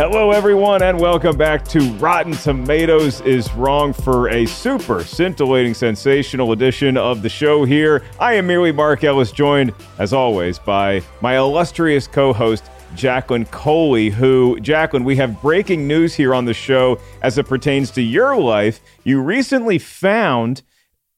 Hello, 0.00 0.30
everyone, 0.30 0.82
and 0.82 0.98
welcome 0.98 1.36
back 1.36 1.62
to 1.66 1.80
Rotten 1.98 2.32
Tomatoes 2.32 3.20
is 3.20 3.52
Wrong 3.52 3.92
for 3.92 4.30
a 4.30 4.46
super 4.46 5.04
scintillating, 5.04 5.74
sensational 5.74 6.52
edition 6.52 6.96
of 6.96 7.20
the 7.20 7.28
show 7.28 7.64
here. 7.64 8.02
I 8.18 8.32
am 8.32 8.46
merely 8.46 8.72
Mark 8.72 9.04
Ellis, 9.04 9.30
joined, 9.30 9.74
as 9.98 10.14
always, 10.14 10.58
by 10.58 11.02
my 11.20 11.36
illustrious 11.36 12.06
co 12.06 12.32
host, 12.32 12.70
Jacqueline 12.94 13.44
Coley, 13.44 14.08
who, 14.08 14.58
Jacqueline, 14.60 15.04
we 15.04 15.16
have 15.16 15.42
breaking 15.42 15.86
news 15.86 16.14
here 16.14 16.34
on 16.34 16.46
the 16.46 16.54
show 16.54 16.98
as 17.22 17.36
it 17.36 17.46
pertains 17.46 17.90
to 17.90 18.00
your 18.00 18.40
life. 18.40 18.80
You 19.04 19.20
recently 19.20 19.78
found 19.78 20.62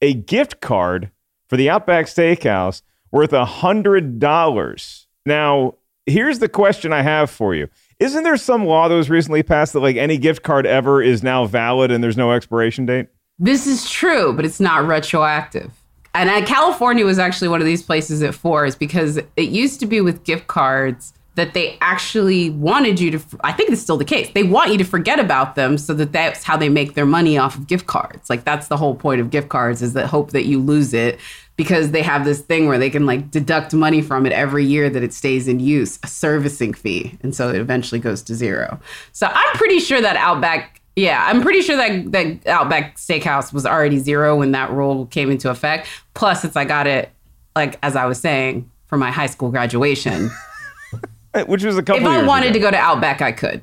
a 0.01 0.13
gift 0.13 0.59
card 0.59 1.09
for 1.47 1.55
the 1.55 1.69
Outback 1.69 2.07
Steakhouse 2.07 2.81
worth 3.13 3.31
a 3.31 3.45
$100. 3.45 5.05
Now, 5.25 5.75
here's 6.05 6.39
the 6.39 6.49
question 6.49 6.91
I 6.91 7.03
have 7.03 7.29
for 7.29 7.55
you. 7.55 7.69
Isn't 7.99 8.23
there 8.23 8.35
some 8.35 8.65
law 8.65 8.89
that 8.89 8.95
was 8.95 9.09
recently 9.09 9.43
passed 9.43 9.71
that 9.73 9.79
like 9.79 9.95
any 9.95 10.17
gift 10.17 10.43
card 10.43 10.65
ever 10.65 11.01
is 11.01 11.23
now 11.23 11.45
valid 11.45 11.91
and 11.91 12.03
there's 12.03 12.17
no 12.17 12.33
expiration 12.33 12.85
date? 12.85 13.07
This 13.39 13.67
is 13.67 13.89
true, 13.89 14.33
but 14.33 14.43
it's 14.43 14.59
not 14.59 14.85
retroactive. 14.85 15.71
And 16.15 16.29
uh, 16.29 16.45
California 16.45 17.05
was 17.05 17.19
actually 17.19 17.47
one 17.47 17.61
of 17.61 17.65
these 17.65 17.83
places 17.83 18.21
at 18.21 18.35
Forest 18.35 18.79
because 18.79 19.17
it 19.17 19.49
used 19.49 19.79
to 19.79 19.85
be 19.85 20.01
with 20.01 20.23
gift 20.23 20.47
cards 20.47 21.13
that 21.35 21.53
they 21.53 21.77
actually 21.81 22.51
wanted 22.51 22.99
you 22.99 23.11
to 23.11 23.19
I 23.43 23.53
think 23.53 23.71
it's 23.71 23.81
still 23.81 23.97
the 23.97 24.05
case. 24.05 24.29
They 24.33 24.43
want 24.43 24.71
you 24.71 24.77
to 24.77 24.83
forget 24.83 25.19
about 25.19 25.55
them 25.55 25.77
so 25.77 25.93
that 25.95 26.11
that's 26.11 26.43
how 26.43 26.57
they 26.57 26.69
make 26.69 26.93
their 26.93 27.07
money 27.07 27.37
off 27.37 27.55
of 27.55 27.67
gift 27.67 27.87
cards. 27.87 28.29
Like 28.29 28.43
that's 28.43 28.67
the 28.67 28.77
whole 28.77 28.95
point 28.95 29.21
of 29.21 29.31
gift 29.31 29.49
cards 29.49 29.81
is 29.81 29.93
that 29.93 30.07
hope 30.07 30.31
that 30.31 30.45
you 30.45 30.59
lose 30.59 30.93
it 30.93 31.19
because 31.55 31.91
they 31.91 32.01
have 32.01 32.25
this 32.25 32.41
thing 32.41 32.67
where 32.67 32.77
they 32.77 32.89
can 32.89 33.05
like 33.05 33.29
deduct 33.29 33.73
money 33.73 34.01
from 34.01 34.25
it 34.25 34.31
every 34.33 34.65
year 34.65 34.89
that 34.89 35.03
it 35.03 35.13
stays 35.13 35.47
in 35.47 35.59
use, 35.59 35.99
a 36.03 36.07
servicing 36.07 36.73
fee. 36.73 37.17
And 37.21 37.35
so 37.35 37.49
it 37.49 37.55
eventually 37.55 37.99
goes 37.99 38.21
to 38.23 38.35
zero. 38.35 38.79
So 39.11 39.27
I'm 39.31 39.55
pretty 39.57 39.79
sure 39.79 40.01
that 40.01 40.15
Outback, 40.15 40.81
yeah, 40.95 41.25
I'm 41.27 41.41
pretty 41.41 41.61
sure 41.61 41.77
that, 41.77 42.11
that 42.11 42.47
Outback 42.47 42.97
Steakhouse 42.97 43.53
was 43.53 43.65
already 43.65 43.99
zero 43.99 44.37
when 44.37 44.51
that 44.51 44.71
rule 44.71 45.05
came 45.07 45.29
into 45.29 45.49
effect. 45.49 45.87
Plus, 46.15 46.41
since 46.41 46.55
I 46.55 46.65
got 46.65 46.87
it, 46.87 47.09
like, 47.55 47.77
as 47.83 47.95
I 47.95 48.05
was 48.05 48.19
saying, 48.19 48.69
for 48.87 48.97
my 48.97 49.11
high 49.11 49.27
school 49.27 49.51
graduation. 49.51 50.31
Which 51.47 51.63
was 51.63 51.77
a 51.77 51.83
couple 51.83 52.01
If 52.03 52.07
I 52.07 52.23
wanted 52.25 52.47
ago. 52.49 52.53
to 52.53 52.59
go 52.59 52.71
to 52.71 52.77
Outback, 52.77 53.21
I 53.21 53.31
could. 53.31 53.61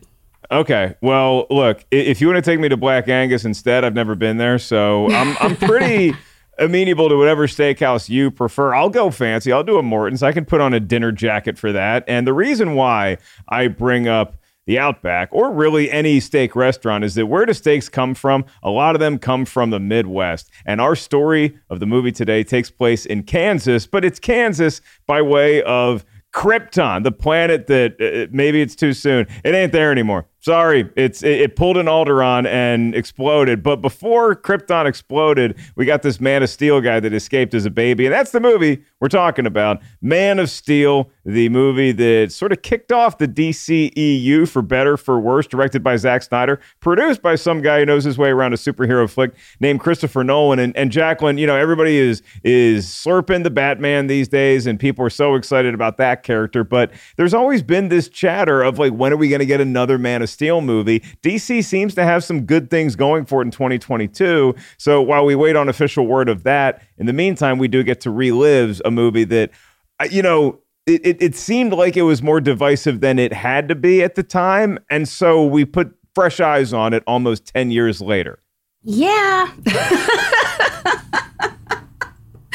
Okay. 0.50 0.94
Well, 1.00 1.46
look, 1.50 1.84
if 1.92 2.20
you 2.20 2.26
want 2.26 2.44
to 2.44 2.50
take 2.50 2.58
me 2.58 2.68
to 2.68 2.76
Black 2.76 3.08
Angus 3.08 3.44
instead, 3.44 3.84
I've 3.84 3.94
never 3.94 4.16
been 4.16 4.36
there, 4.36 4.58
so 4.58 5.08
I'm 5.12 5.36
I'm 5.38 5.54
pretty 5.56 6.12
amenable 6.60 7.08
to 7.08 7.16
whatever 7.16 7.46
steakhouse 7.46 8.08
you 8.08 8.30
prefer. 8.30 8.74
I'll 8.74 8.90
go 8.90 9.10
fancy. 9.10 9.50
I'll 9.50 9.64
do 9.64 9.78
a 9.78 9.82
Morton's. 9.82 10.22
I 10.22 10.32
can 10.32 10.44
put 10.44 10.60
on 10.60 10.74
a 10.74 10.80
dinner 10.80 11.10
jacket 11.10 11.58
for 11.58 11.72
that. 11.72 12.04
And 12.06 12.26
the 12.26 12.32
reason 12.32 12.74
why 12.74 13.18
I 13.48 13.68
bring 13.68 14.06
up 14.06 14.36
the 14.66 14.78
Outback 14.78 15.30
or 15.32 15.52
really 15.52 15.90
any 15.90 16.20
steak 16.20 16.54
restaurant 16.54 17.02
is 17.02 17.16
that 17.16 17.26
where 17.26 17.44
do 17.44 17.52
steaks 17.52 17.88
come 17.88 18.14
from? 18.14 18.44
A 18.62 18.70
lot 18.70 18.94
of 18.94 19.00
them 19.00 19.18
come 19.18 19.44
from 19.44 19.70
the 19.70 19.80
Midwest. 19.80 20.50
And 20.64 20.80
our 20.80 20.94
story 20.94 21.58
of 21.70 21.80
the 21.80 21.86
movie 21.86 22.12
today 22.12 22.44
takes 22.44 22.70
place 22.70 23.04
in 23.04 23.24
Kansas, 23.24 23.86
but 23.86 24.04
it's 24.04 24.20
Kansas 24.20 24.80
by 25.06 25.22
way 25.22 25.62
of 25.62 26.04
Krypton, 26.32 27.02
the 27.02 27.10
planet 27.10 27.66
that 27.66 28.00
uh, 28.00 28.30
maybe 28.30 28.62
it's 28.62 28.76
too 28.76 28.92
soon. 28.92 29.26
It 29.42 29.54
ain't 29.54 29.72
there 29.72 29.90
anymore. 29.90 30.26
Sorry, 30.42 30.90
it's 30.96 31.22
it, 31.22 31.40
it, 31.40 31.56
pulled 31.56 31.76
an 31.76 31.84
Alderaan 31.84 32.46
and 32.46 32.94
exploded. 32.94 33.62
But 33.62 33.76
before 33.76 34.34
Krypton 34.34 34.86
exploded, 34.86 35.58
we 35.76 35.84
got 35.84 36.00
this 36.00 36.18
Man 36.18 36.42
of 36.42 36.48
Steel 36.48 36.80
guy 36.80 36.98
that 36.98 37.12
escaped 37.12 37.52
as 37.52 37.66
a 37.66 37.70
baby, 37.70 38.06
and 38.06 38.14
that's 38.14 38.30
the 38.30 38.40
movie 38.40 38.82
we're 39.00 39.08
talking 39.08 39.44
about. 39.44 39.82
Man 40.00 40.38
of 40.38 40.48
Steel, 40.48 41.10
the 41.26 41.50
movie 41.50 41.92
that 41.92 42.32
sort 42.32 42.52
of 42.52 42.62
kicked 42.62 42.90
off 42.90 43.18
the 43.18 43.28
DCEU 43.28 44.48
for 44.48 44.62
better 44.62 44.96
for 44.96 45.20
worse, 45.20 45.46
directed 45.46 45.82
by 45.82 45.96
Zack 45.96 46.22
Snyder, 46.22 46.58
produced 46.80 47.20
by 47.20 47.34
some 47.34 47.60
guy 47.60 47.80
who 47.80 47.84
knows 47.84 48.04
his 48.04 48.16
way 48.16 48.30
around 48.30 48.54
a 48.54 48.56
superhero 48.56 49.10
flick 49.10 49.34
named 49.60 49.80
Christopher 49.80 50.24
Nolan. 50.24 50.58
And, 50.58 50.74
and 50.74 50.90
Jacqueline, 50.90 51.36
you 51.36 51.46
know, 51.46 51.56
everybody 51.56 51.98
is 51.98 52.22
is 52.44 52.86
slurping 52.86 53.42
the 53.42 53.50
Batman 53.50 54.06
these 54.06 54.28
days, 54.28 54.66
and 54.66 54.80
people 54.80 55.04
are 55.04 55.10
so 55.10 55.34
excited 55.34 55.74
about 55.74 55.98
that 55.98 56.22
character. 56.22 56.64
But 56.64 56.92
there's 57.16 57.34
always 57.34 57.62
been 57.62 57.88
this 57.88 58.08
chatter 58.08 58.62
of 58.62 58.78
like, 58.78 58.94
when 58.94 59.12
are 59.12 59.18
we 59.18 59.28
going 59.28 59.40
to 59.40 59.46
get 59.46 59.60
another 59.60 59.98
Man 59.98 60.22
of 60.22 60.29
Steel 60.30 60.60
movie. 60.60 61.00
DC 61.22 61.64
seems 61.64 61.94
to 61.94 62.04
have 62.04 62.24
some 62.24 62.46
good 62.46 62.70
things 62.70 62.96
going 62.96 63.24
for 63.26 63.42
it 63.42 63.46
in 63.46 63.50
2022. 63.50 64.54
So 64.78 65.02
while 65.02 65.24
we 65.24 65.34
wait 65.34 65.56
on 65.56 65.68
official 65.68 66.06
word 66.06 66.28
of 66.28 66.42
that, 66.44 66.82
in 66.98 67.06
the 67.06 67.12
meantime, 67.12 67.58
we 67.58 67.68
do 67.68 67.82
get 67.82 68.00
to 68.02 68.10
relive 68.10 68.80
a 68.84 68.90
movie 68.90 69.24
that, 69.24 69.50
uh, 69.98 70.08
you 70.10 70.22
know, 70.22 70.60
it, 70.86 71.04
it, 71.04 71.22
it 71.22 71.34
seemed 71.34 71.72
like 71.72 71.96
it 71.96 72.02
was 72.02 72.22
more 72.22 72.40
divisive 72.40 73.00
than 73.00 73.18
it 73.18 73.32
had 73.32 73.68
to 73.68 73.74
be 73.74 74.02
at 74.02 74.14
the 74.14 74.22
time. 74.22 74.78
And 74.90 75.08
so 75.08 75.44
we 75.44 75.64
put 75.64 75.94
fresh 76.14 76.40
eyes 76.40 76.72
on 76.72 76.94
it 76.94 77.02
almost 77.06 77.46
10 77.46 77.70
years 77.70 78.00
later. 78.00 78.38
Yeah. 78.82 79.52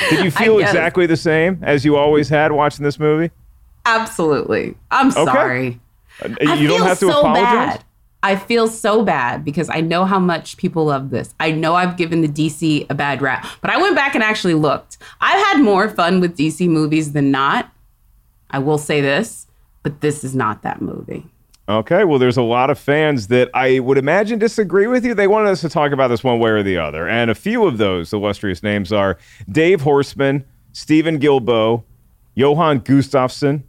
Did 0.09 0.25
you 0.25 0.31
feel 0.31 0.59
exactly 0.59 1.05
the 1.05 1.17
same 1.17 1.59
as 1.63 1.85
you 1.85 1.95
always 1.95 2.29
had 2.29 2.51
watching 2.51 2.83
this 2.83 2.99
movie? 2.99 3.31
Absolutely. 3.85 4.75
I'm 4.91 5.07
okay. 5.07 5.25
sorry. 5.25 5.79
Uh, 6.21 6.53
you 6.53 6.67
don't 6.67 6.81
have 6.81 6.99
to 6.99 7.11
so 7.11 7.19
apologize. 7.19 7.77
Bad. 7.77 7.83
I 8.23 8.35
feel 8.35 8.67
so 8.67 9.03
bad 9.03 9.45
because 9.45 9.69
I 9.69 9.81
know 9.81 10.03
how 10.03 10.17
much 10.17 10.57
people 10.57 10.85
love 10.85 11.11
this. 11.11 11.35
I 11.39 11.51
know 11.51 11.75
I've 11.75 11.95
given 11.95 12.21
the 12.21 12.27
DC 12.27 12.87
a 12.89 12.95
bad 12.95 13.21
rap, 13.21 13.45
but 13.61 13.69
I 13.69 13.79
went 13.79 13.95
back 13.95 14.15
and 14.15 14.23
actually 14.23 14.55
looked. 14.55 14.97
I've 15.21 15.45
had 15.45 15.61
more 15.61 15.89
fun 15.89 16.21
with 16.21 16.35
DC 16.35 16.67
movies 16.67 17.11
than 17.11 17.29
not. 17.29 17.71
I 18.49 18.57
will 18.57 18.79
say 18.79 18.99
this, 18.99 19.45
but 19.83 20.01
this 20.01 20.23
is 20.23 20.33
not 20.33 20.63
that 20.63 20.81
movie. 20.81 21.27
Okay, 21.69 22.03
well, 22.03 22.17
there's 22.17 22.37
a 22.37 22.43
lot 22.43 22.69
of 22.69 22.79
fans 22.79 23.27
that 23.27 23.49
I 23.53 23.79
would 23.79 23.97
imagine 23.97 24.39
disagree 24.39 24.87
with 24.87 25.03
you. 25.03 25.13
They 25.13 25.27
wanted 25.27 25.49
us 25.49 25.61
to 25.61 25.69
talk 25.69 25.91
about 25.91 26.09
this 26.09 26.23
one 26.23 26.39
way 26.39 26.51
or 26.51 26.63
the 26.63 26.77
other. 26.77 27.07
And 27.07 27.31
a 27.31 27.35
few 27.35 27.65
of 27.65 27.77
those 27.77 28.13
illustrious 28.13 28.63
names 28.63 28.91
are 28.93 29.17
Dave 29.51 29.81
Horstman, 29.81 30.45
Stephen 30.73 31.19
Gilbo, 31.19 31.83
Johan 32.35 32.81
Gustafsson, 32.81 33.63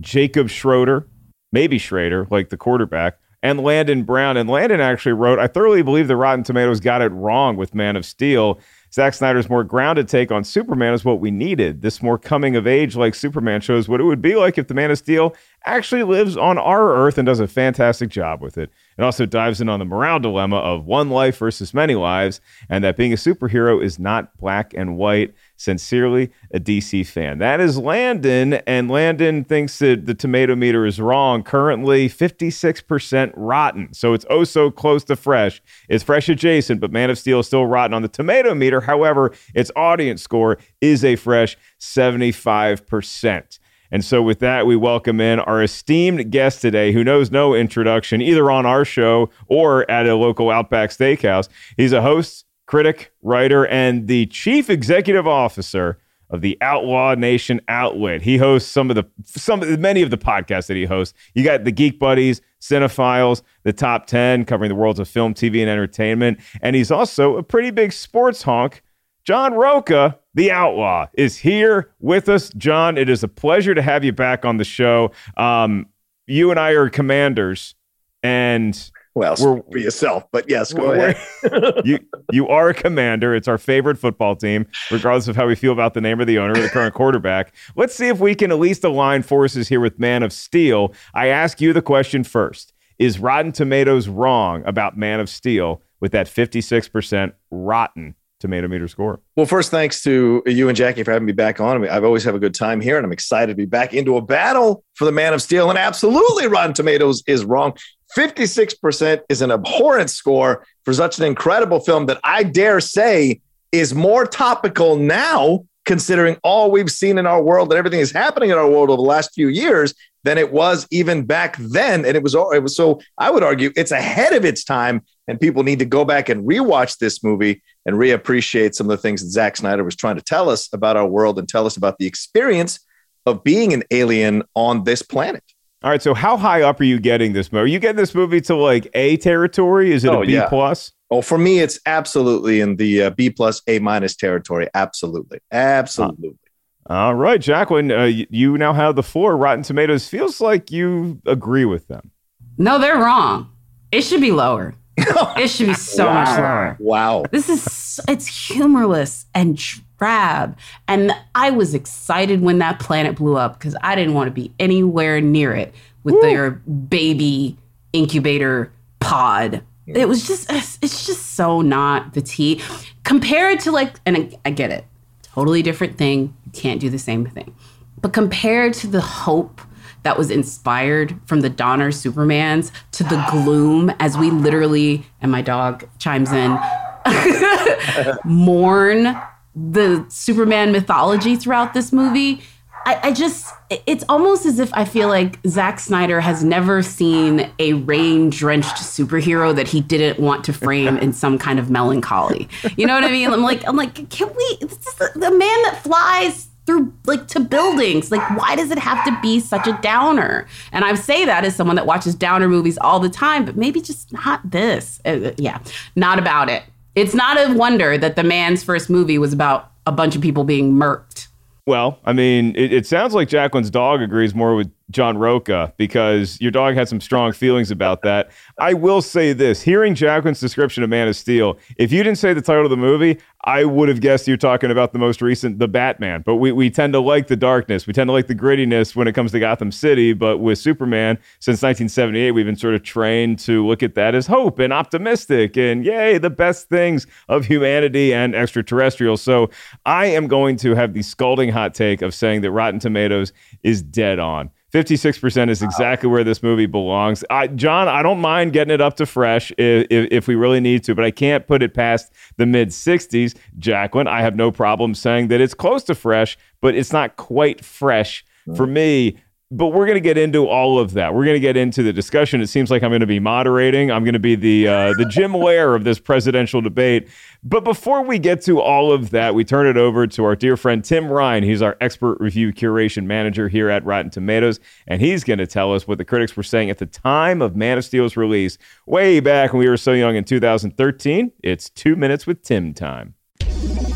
Jacob 0.00 0.48
Schroeder, 0.48 1.06
maybe 1.52 1.78
Schrader, 1.78 2.26
like 2.30 2.48
the 2.48 2.56
quarterback, 2.56 3.18
and 3.42 3.60
Landon 3.60 4.02
Brown. 4.04 4.36
And 4.36 4.48
Landon 4.48 4.80
actually 4.80 5.12
wrote, 5.12 5.38
I 5.38 5.46
thoroughly 5.46 5.82
believe 5.82 6.08
the 6.08 6.16
Rotten 6.16 6.44
Tomatoes 6.44 6.80
got 6.80 7.02
it 7.02 7.10
wrong 7.10 7.56
with 7.56 7.74
Man 7.74 7.96
of 7.96 8.04
Steel, 8.04 8.58
Zack 8.92 9.14
Snyder's 9.14 9.48
more 9.48 9.64
grounded 9.64 10.06
take 10.06 10.30
on 10.30 10.44
Superman 10.44 10.92
is 10.92 11.04
what 11.04 11.18
we 11.18 11.30
needed. 11.30 11.80
This 11.80 12.02
more 12.02 12.18
coming 12.18 12.56
of 12.56 12.66
age 12.66 12.94
like 12.94 13.14
Superman 13.14 13.62
shows 13.62 13.88
what 13.88 14.00
it 14.00 14.04
would 14.04 14.20
be 14.20 14.34
like 14.34 14.58
if 14.58 14.68
the 14.68 14.74
Man 14.74 14.90
of 14.90 14.98
Steel 14.98 15.34
actually 15.64 16.02
lives 16.02 16.36
on 16.36 16.58
our 16.58 16.94
Earth 16.94 17.18
and 17.18 17.26
does 17.26 17.40
a 17.40 17.46
fantastic 17.46 18.08
job 18.08 18.40
with 18.40 18.58
it. 18.58 18.70
It 18.98 19.02
also 19.02 19.26
dives 19.26 19.60
in 19.60 19.68
on 19.68 19.78
the 19.78 19.84
morale 19.84 20.20
dilemma 20.20 20.56
of 20.56 20.84
one 20.84 21.10
life 21.10 21.38
versus 21.38 21.72
many 21.72 21.94
lives, 21.94 22.40
and 22.68 22.84
that 22.84 22.96
being 22.96 23.12
a 23.12 23.16
superhero 23.16 23.82
is 23.82 23.98
not 23.98 24.36
black 24.36 24.74
and 24.74 24.96
white. 24.96 25.34
Sincerely, 25.56 26.32
a 26.52 26.58
DC 26.58 27.06
fan. 27.06 27.38
That 27.38 27.60
is 27.60 27.78
Landon, 27.78 28.54
and 28.66 28.90
Landon 28.90 29.44
thinks 29.44 29.78
that 29.78 30.06
the 30.06 30.14
tomato 30.14 30.56
meter 30.56 30.84
is 30.84 31.00
wrong. 31.00 31.44
Currently, 31.44 32.08
56% 32.08 33.32
rotten. 33.36 33.94
So 33.94 34.12
it's 34.12 34.26
oh 34.28 34.42
so 34.42 34.72
close 34.72 35.04
to 35.04 35.14
fresh. 35.14 35.62
It's 35.88 36.02
fresh 36.02 36.28
adjacent, 36.28 36.80
but 36.80 36.90
Man 36.90 37.10
of 37.10 37.18
Steel 37.18 37.40
is 37.40 37.46
still 37.46 37.66
rotten 37.66 37.94
on 37.94 38.02
the 38.02 38.08
tomato 38.08 38.54
meter. 38.56 38.80
However, 38.80 39.32
its 39.54 39.70
audience 39.76 40.20
score 40.20 40.58
is 40.80 41.04
a 41.04 41.14
fresh 41.14 41.56
75%. 41.78 43.58
And 43.92 44.02
so, 44.02 44.22
with 44.22 44.38
that, 44.38 44.66
we 44.66 44.74
welcome 44.74 45.20
in 45.20 45.38
our 45.40 45.62
esteemed 45.62 46.30
guest 46.30 46.62
today 46.62 46.92
who 46.92 47.04
knows 47.04 47.30
no 47.30 47.54
introduction 47.54 48.22
either 48.22 48.50
on 48.50 48.64
our 48.64 48.86
show 48.86 49.28
or 49.48 49.88
at 49.90 50.06
a 50.06 50.16
local 50.16 50.50
Outback 50.50 50.90
Steakhouse. 50.90 51.50
He's 51.76 51.92
a 51.92 52.00
host, 52.00 52.46
critic, 52.66 53.12
writer, 53.20 53.66
and 53.66 54.08
the 54.08 54.24
chief 54.26 54.70
executive 54.70 55.28
officer 55.28 55.98
of 56.30 56.40
the 56.40 56.56
Outlaw 56.62 57.14
Nation 57.14 57.60
Outlet. 57.68 58.22
He 58.22 58.38
hosts 58.38 58.70
some 58.70 58.88
of 58.88 58.96
the 58.96 59.04
some 59.26 59.60
many 59.78 60.00
of 60.00 60.08
the 60.08 60.16
podcasts 60.16 60.68
that 60.68 60.76
he 60.78 60.86
hosts. 60.86 61.12
You 61.34 61.44
got 61.44 61.64
the 61.64 61.72
Geek 61.72 61.98
Buddies, 61.98 62.40
Cinephiles, 62.62 63.42
the 63.64 63.74
Top 63.74 64.06
10 64.06 64.46
covering 64.46 64.70
the 64.70 64.74
worlds 64.74 65.00
of 65.00 65.06
film, 65.06 65.34
TV 65.34 65.60
and 65.60 65.68
entertainment, 65.68 66.40
and 66.62 66.74
he's 66.74 66.90
also 66.90 67.36
a 67.36 67.42
pretty 67.42 67.70
big 67.70 67.92
sports 67.92 68.42
honk. 68.44 68.82
John 69.24 69.52
Rocha, 69.52 70.18
the 70.34 70.50
outlaw, 70.50 71.06
is 71.14 71.36
here 71.36 71.92
with 72.00 72.28
us. 72.28 72.50
John, 72.50 72.96
it 72.96 73.08
is 73.08 73.22
a 73.22 73.28
pleasure 73.28 73.74
to 73.74 73.82
have 73.82 74.04
you 74.04 74.12
back 74.12 74.44
on 74.44 74.56
the 74.56 74.64
show. 74.64 75.12
Um, 75.36 75.86
you 76.26 76.50
and 76.50 76.58
I 76.58 76.70
are 76.70 76.88
commanders, 76.88 77.74
and 78.22 78.90
well, 79.14 79.34
we're, 79.38 79.62
for 79.62 79.78
yourself, 79.78 80.24
but 80.32 80.48
yes, 80.48 80.72
go 80.72 80.92
ahead. 80.92 81.16
you 81.84 81.98
you 82.32 82.48
are 82.48 82.70
a 82.70 82.74
commander. 82.74 83.34
It's 83.34 83.48
our 83.48 83.58
favorite 83.58 83.98
football 83.98 84.34
team, 84.36 84.66
regardless 84.90 85.28
of 85.28 85.36
how 85.36 85.46
we 85.46 85.54
feel 85.54 85.72
about 85.72 85.92
the 85.92 86.00
name 86.00 86.20
of 86.20 86.26
the 86.26 86.38
owner 86.38 86.52
or 86.52 86.62
the 86.62 86.70
current 86.70 86.94
quarterback. 86.94 87.54
Let's 87.76 87.94
see 87.94 88.08
if 88.08 88.20
we 88.20 88.34
can 88.34 88.50
at 88.50 88.58
least 88.58 88.84
align 88.84 89.22
forces 89.22 89.68
here 89.68 89.80
with 89.80 89.98
Man 89.98 90.22
of 90.22 90.32
Steel. 90.32 90.94
I 91.12 91.26
ask 91.26 91.60
you 91.60 91.74
the 91.74 91.82
question 91.82 92.24
first: 92.24 92.72
Is 92.98 93.18
Rotten 93.18 93.52
Tomatoes 93.52 94.08
wrong 94.08 94.62
about 94.64 94.96
Man 94.96 95.20
of 95.20 95.28
Steel 95.28 95.82
with 96.00 96.12
that 96.12 96.26
fifty 96.26 96.62
six 96.62 96.88
percent 96.88 97.34
rotten 97.50 98.14
tomato 98.42 98.68
meter 98.68 98.86
score. 98.88 99.20
Well, 99.36 99.46
first, 99.46 99.70
thanks 99.70 100.02
to 100.02 100.42
you 100.44 100.68
and 100.68 100.76
Jackie 100.76 101.02
for 101.02 101.12
having 101.12 101.24
me 101.24 101.32
back 101.32 101.60
on. 101.60 101.88
I've 101.88 102.04
always 102.04 102.24
have 102.24 102.34
a 102.34 102.38
good 102.38 102.54
time 102.54 102.80
here, 102.80 102.98
and 102.98 103.06
I'm 103.06 103.12
excited 103.12 103.52
to 103.52 103.54
be 103.54 103.64
back 103.64 103.94
into 103.94 104.16
a 104.18 104.20
battle 104.20 104.84
for 104.94 105.06
the 105.06 105.12
Man 105.12 105.32
of 105.32 105.40
Steel. 105.40 105.70
And 105.70 105.78
absolutely, 105.78 106.46
Rotten 106.48 106.74
Tomatoes 106.74 107.22
is 107.26 107.44
wrong. 107.44 107.72
56% 108.16 109.20
is 109.30 109.40
an 109.40 109.50
abhorrent 109.50 110.10
score 110.10 110.66
for 110.84 110.92
such 110.92 111.18
an 111.18 111.24
incredible 111.24 111.80
film 111.80 112.06
that 112.06 112.20
I 112.22 112.42
dare 112.42 112.80
say 112.80 113.40
is 113.70 113.94
more 113.94 114.26
topical 114.26 114.96
now, 114.96 115.64
considering 115.86 116.36
all 116.42 116.70
we've 116.70 116.90
seen 116.90 117.16
in 117.16 117.26
our 117.26 117.42
world 117.42 117.72
and 117.72 117.78
everything 117.78 118.00
is 118.00 118.12
happening 118.12 118.50
in 118.50 118.58
our 118.58 118.68
world 118.68 118.90
over 118.90 118.96
the 118.96 119.02
last 119.02 119.32
few 119.34 119.48
years 119.48 119.94
than 120.24 120.36
it 120.36 120.52
was 120.52 120.86
even 120.90 121.24
back 121.24 121.56
then. 121.56 122.04
And 122.04 122.16
it 122.16 122.22
was, 122.22 122.34
it 122.34 122.62
was 122.62 122.76
so, 122.76 123.00
I 123.18 123.30
would 123.30 123.42
argue 123.42 123.72
it's 123.76 123.90
ahead 123.90 124.34
of 124.34 124.44
its 124.44 124.62
time. 124.62 125.02
And 125.28 125.40
people 125.40 125.62
need 125.62 125.78
to 125.78 125.84
go 125.84 126.04
back 126.04 126.28
and 126.28 126.46
rewatch 126.46 126.98
this 126.98 127.22
movie 127.22 127.62
and 127.86 127.96
reappreciate 127.96 128.74
some 128.74 128.90
of 128.90 128.96
the 128.96 129.02
things 129.02 129.22
that 129.22 129.30
Zack 129.30 129.56
Snyder 129.56 129.84
was 129.84 129.94
trying 129.94 130.16
to 130.16 130.22
tell 130.22 130.50
us 130.50 130.68
about 130.72 130.96
our 130.96 131.06
world 131.06 131.38
and 131.38 131.48
tell 131.48 131.64
us 131.64 131.76
about 131.76 131.98
the 131.98 132.06
experience 132.06 132.80
of 133.24 133.44
being 133.44 133.72
an 133.72 133.84
alien 133.90 134.42
on 134.54 134.84
this 134.84 135.02
planet. 135.02 135.44
All 135.84 135.90
right. 135.90 136.02
So 136.02 136.14
how 136.14 136.36
high 136.36 136.62
up 136.62 136.80
are 136.80 136.84
you 136.84 137.00
getting 137.00 137.32
this 137.32 137.52
movie? 137.52 137.62
Are 137.62 137.66
you 137.66 137.78
getting 137.78 137.96
this 137.96 138.14
movie 138.14 138.40
to 138.42 138.54
like 138.54 138.88
A 138.94 139.16
territory? 139.16 139.92
Is 139.92 140.04
it 140.04 140.10
oh, 140.10 140.22
a 140.22 140.26
B 140.26 140.34
yeah. 140.34 140.48
plus? 140.48 140.92
Oh, 141.10 141.22
for 141.22 141.38
me, 141.38 141.58
it's 141.58 141.78
absolutely 141.86 142.60
in 142.60 142.76
the 142.76 143.02
uh, 143.02 143.10
B 143.10 143.30
plus 143.30 143.60
A 143.66 143.78
minus 143.80 144.16
territory. 144.16 144.68
Absolutely, 144.74 145.40
absolutely. 145.50 146.38
All 146.86 147.14
right, 147.14 147.40
Jacqueline, 147.40 147.92
uh, 147.92 148.04
you 148.04 148.58
now 148.58 148.72
have 148.72 148.96
the 148.96 149.02
four 149.02 149.36
Rotten 149.36 149.62
Tomatoes 149.62 150.08
feels 150.08 150.40
like 150.40 150.72
you 150.72 151.20
agree 151.26 151.64
with 151.64 151.86
them. 151.86 152.10
No, 152.58 152.78
they're 152.78 152.96
wrong. 152.96 153.50
It 153.92 154.02
should 154.02 154.20
be 154.20 154.32
lower. 154.32 154.74
it 154.96 155.48
should 155.48 155.68
be 155.68 155.74
so 155.74 156.06
wow. 156.06 156.14
much 156.14 156.38
lower. 156.38 156.76
Wow. 156.78 157.24
This 157.30 157.48
is 157.48 158.00
it's 158.08 158.26
humorless 158.26 159.26
and 159.34 159.56
drab. 159.98 160.58
And 160.86 161.12
I 161.34 161.50
was 161.50 161.74
excited 161.74 162.42
when 162.42 162.58
that 162.58 162.78
planet 162.78 163.16
blew 163.16 163.36
up 163.36 163.58
because 163.58 163.76
I 163.82 163.94
didn't 163.94 164.14
want 164.14 164.28
to 164.28 164.32
be 164.32 164.52
anywhere 164.58 165.20
near 165.20 165.54
it 165.54 165.74
with 166.04 166.14
Woo. 166.14 166.20
their 166.20 166.50
baby 166.50 167.56
incubator 167.92 168.72
pod. 169.00 169.62
It 169.86 170.08
was 170.08 170.26
just 170.26 170.50
it's 170.50 171.06
just 171.06 171.34
so 171.34 171.60
not 171.60 172.14
the 172.14 172.22
tea 172.22 172.62
compared 173.04 173.60
to 173.60 173.72
like 173.72 173.96
and 174.06 174.16
I, 174.16 174.30
I 174.44 174.50
get 174.50 174.70
it. 174.70 174.84
Totally 175.22 175.62
different 175.62 175.96
thing. 175.96 176.34
You 176.44 176.52
can't 176.52 176.80
do 176.80 176.90
the 176.90 176.98
same 176.98 177.26
thing. 177.26 177.54
But 178.00 178.12
compared 178.12 178.74
to 178.74 178.86
the 178.86 179.00
hope 179.00 179.60
that 180.02 180.18
was 180.18 180.30
inspired 180.30 181.18
from 181.26 181.40
the 181.40 181.50
Donner 181.50 181.90
Supermans 181.90 182.70
to 182.92 183.04
the 183.04 183.24
gloom 183.30 183.90
as 184.00 184.16
we 184.16 184.30
literally, 184.30 185.04
and 185.20 185.30
my 185.30 185.42
dog 185.42 185.88
chimes 185.98 186.32
in, 186.32 186.58
mourn 188.24 189.16
the 189.54 190.04
Superman 190.08 190.72
mythology 190.72 191.36
throughout 191.36 191.74
this 191.74 191.92
movie. 191.92 192.42
I, 192.84 193.00
I, 193.04 193.12
just, 193.12 193.54
it's 193.86 194.04
almost 194.08 194.44
as 194.44 194.58
if 194.58 194.72
I 194.74 194.84
feel 194.84 195.08
like 195.08 195.38
Zack 195.46 195.78
Snyder 195.78 196.20
has 196.20 196.42
never 196.42 196.82
seen 196.82 197.48
a 197.60 197.74
rain 197.74 198.28
drenched 198.28 198.74
superhero 198.76 199.54
that 199.54 199.68
he 199.68 199.80
didn't 199.80 200.18
want 200.18 200.44
to 200.46 200.52
frame 200.52 200.96
in 200.96 201.12
some 201.12 201.38
kind 201.38 201.60
of 201.60 201.70
melancholy. 201.70 202.48
You 202.76 202.86
know 202.86 202.94
what 202.94 203.04
I 203.04 203.10
mean? 203.10 203.32
I'm 203.32 203.42
like, 203.42 203.66
I'm 203.68 203.76
like, 203.76 204.10
can 204.10 204.28
we, 204.34 204.58
this 204.62 204.84
is 204.84 204.94
the, 204.94 205.12
the 205.14 205.30
man 205.30 205.62
that 205.62 205.80
flies 205.84 206.48
through 206.66 206.92
like 207.06 207.26
to 207.28 207.40
buildings. 207.40 208.10
Like, 208.10 208.28
why 208.38 208.56
does 208.56 208.70
it 208.70 208.78
have 208.78 209.04
to 209.04 209.18
be 209.20 209.40
such 209.40 209.66
a 209.66 209.78
downer? 209.82 210.46
And 210.70 210.84
I 210.84 210.94
say 210.94 211.24
that 211.24 211.44
as 211.44 211.56
someone 211.56 211.76
that 211.76 211.86
watches 211.86 212.14
downer 212.14 212.48
movies 212.48 212.78
all 212.78 213.00
the 213.00 213.08
time, 213.08 213.44
but 213.44 213.56
maybe 213.56 213.80
just 213.80 214.12
not 214.12 214.48
this. 214.48 215.00
Uh, 215.04 215.32
yeah, 215.38 215.58
not 215.96 216.18
about 216.18 216.48
it. 216.48 216.62
It's 216.94 217.14
not 217.14 217.38
a 217.38 217.54
wonder 217.54 217.96
that 217.98 218.16
the 218.16 218.22
man's 218.22 218.62
first 218.62 218.90
movie 218.90 219.18
was 219.18 219.32
about 219.32 219.70
a 219.86 219.92
bunch 219.92 220.14
of 220.14 220.22
people 220.22 220.44
being 220.44 220.72
murked. 220.74 221.28
Well, 221.66 222.00
I 222.04 222.12
mean, 222.12 222.56
it, 222.56 222.72
it 222.72 222.86
sounds 222.86 223.14
like 223.14 223.28
Jacqueline's 223.28 223.70
dog 223.70 224.02
agrees 224.02 224.34
more 224.34 224.56
with 224.56 224.70
John 224.90 225.18
Rocha 225.18 225.72
because 225.76 226.40
your 226.40 226.50
dog 226.50 226.74
had 226.74 226.88
some 226.88 227.00
strong 227.00 227.32
feelings 227.32 227.70
about 227.70 228.02
that. 228.02 228.30
I 228.58 228.74
will 228.74 229.02
say 229.02 229.32
this 229.32 229.62
hearing 229.62 229.94
Jacqueline's 229.94 230.40
description 230.40 230.82
of 230.82 230.90
Man 230.90 231.08
of 231.08 231.16
Steel, 231.16 231.58
if 231.76 231.92
you 231.92 232.02
didn't 232.02 232.18
say 232.18 232.34
the 232.34 232.42
title 232.42 232.64
of 232.64 232.70
the 232.70 232.76
movie, 232.76 233.18
I 233.44 233.64
would 233.64 233.88
have 233.88 234.00
guessed 234.00 234.28
you're 234.28 234.36
talking 234.36 234.70
about 234.70 234.92
the 234.92 235.00
most 235.00 235.20
recent, 235.20 235.58
The 235.58 235.66
Batman. 235.66 236.22
But 236.24 236.36
we, 236.36 236.52
we 236.52 236.70
tend 236.70 236.92
to 236.92 237.00
like 237.00 237.26
the 237.26 237.34
darkness. 237.34 237.88
We 237.88 237.92
tend 237.92 238.06
to 238.06 238.12
like 238.12 238.28
the 238.28 238.36
grittiness 238.36 238.94
when 238.94 239.08
it 239.08 239.14
comes 239.14 239.32
to 239.32 239.40
Gotham 239.40 239.72
City. 239.72 240.12
But 240.12 240.38
with 240.38 240.58
Superman, 240.58 241.18
since 241.40 241.60
1978, 241.60 242.30
we've 242.30 242.46
been 242.46 242.54
sort 242.54 242.74
of 242.74 242.84
trained 242.84 243.40
to 243.40 243.66
look 243.66 243.82
at 243.82 243.96
that 243.96 244.14
as 244.14 244.28
hope 244.28 244.60
and 244.60 244.72
optimistic 244.72 245.56
and 245.56 245.84
yay, 245.84 246.18
the 246.18 246.30
best 246.30 246.68
things 246.68 247.08
of 247.28 247.46
humanity 247.46 248.14
and 248.14 248.36
extraterrestrial. 248.36 249.16
So 249.16 249.50
I 249.84 250.06
am 250.06 250.28
going 250.28 250.56
to 250.58 250.76
have 250.76 250.94
the 250.94 251.02
scalding 251.02 251.50
hot 251.50 251.74
take 251.74 252.00
of 252.00 252.14
saying 252.14 252.42
that 252.42 252.52
Rotten 252.52 252.78
Tomatoes 252.78 253.32
is 253.64 253.82
dead 253.82 254.20
on. 254.20 254.50
56% 254.72 255.50
is 255.50 255.62
exactly 255.62 256.08
where 256.08 256.24
this 256.24 256.42
movie 256.42 256.66
belongs. 256.66 257.22
I, 257.28 257.46
John, 257.48 257.88
I 257.88 258.02
don't 258.02 258.20
mind 258.20 258.54
getting 258.54 258.72
it 258.72 258.80
up 258.80 258.96
to 258.96 259.06
fresh 259.06 259.52
if, 259.58 259.86
if, 259.90 260.08
if, 260.10 260.26
we 260.26 260.34
really 260.34 260.60
need 260.60 260.82
to, 260.84 260.94
but 260.94 261.04
I 261.04 261.10
can't 261.10 261.46
put 261.46 261.62
it 261.62 261.74
past 261.74 262.10
the 262.38 262.46
mid 262.46 262.68
60s. 262.68 263.36
Jacqueline, 263.58 264.06
I 264.06 264.22
have 264.22 264.34
no 264.34 264.50
problem 264.50 264.94
saying 264.94 265.28
that 265.28 265.42
it's 265.42 265.52
close 265.52 265.84
to 265.84 265.94
fresh, 265.94 266.38
but 266.62 266.74
it's 266.74 266.92
not 266.92 267.16
quite 267.16 267.62
fresh. 267.64 268.24
For 268.56 268.66
me, 268.66 269.18
but 269.52 269.68
we're 269.68 269.84
going 269.84 269.96
to 269.96 270.00
get 270.00 270.16
into 270.16 270.48
all 270.48 270.78
of 270.78 270.94
that. 270.94 271.14
We're 271.14 271.26
going 271.26 271.36
to 271.36 271.40
get 271.40 271.58
into 271.58 271.82
the 271.82 271.92
discussion. 271.92 272.40
It 272.40 272.46
seems 272.46 272.70
like 272.70 272.82
I'm 272.82 272.90
going 272.90 273.00
to 273.00 273.06
be 273.06 273.20
moderating. 273.20 273.90
I'm 273.90 274.02
going 274.02 274.14
to 274.14 274.18
be 274.18 274.34
the 274.34 274.66
uh, 274.66 274.94
the 274.94 275.04
Jim 275.04 275.32
Lehrer 275.32 275.76
of 275.76 275.84
this 275.84 275.98
presidential 275.98 276.62
debate. 276.62 277.08
But 277.44 277.62
before 277.62 278.02
we 278.02 278.18
get 278.18 278.40
to 278.42 278.60
all 278.60 278.92
of 278.92 279.10
that, 279.10 279.34
we 279.34 279.44
turn 279.44 279.66
it 279.66 279.76
over 279.76 280.06
to 280.06 280.24
our 280.24 280.34
dear 280.34 280.56
friend 280.56 280.82
Tim 280.82 281.06
Ryan. 281.06 281.44
He's 281.44 281.60
our 281.60 281.76
expert 281.82 282.18
review 282.18 282.52
curation 282.52 283.04
manager 283.04 283.48
here 283.48 283.68
at 283.68 283.84
Rotten 283.84 284.10
Tomatoes, 284.10 284.58
and 284.86 285.02
he's 285.02 285.22
going 285.22 285.38
to 285.38 285.46
tell 285.46 285.74
us 285.74 285.86
what 285.86 285.98
the 285.98 286.04
critics 286.04 286.34
were 286.34 286.42
saying 286.42 286.70
at 286.70 286.78
the 286.78 286.86
time 286.86 287.42
of 287.42 287.54
Man 287.54 287.76
of 287.76 287.84
Steel's 287.84 288.16
release, 288.16 288.56
way 288.86 289.20
back 289.20 289.52
when 289.52 289.60
we 289.60 289.68
were 289.68 289.76
so 289.76 289.92
young 289.92 290.16
in 290.16 290.24
2013. 290.24 291.30
It's 291.42 291.68
two 291.68 291.94
minutes 291.94 292.26
with 292.26 292.42
Tim 292.42 292.72
time. 292.72 293.14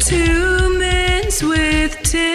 Two 0.00 0.78
minutes 0.78 1.42
with 1.42 1.96
Tim. 2.02 2.25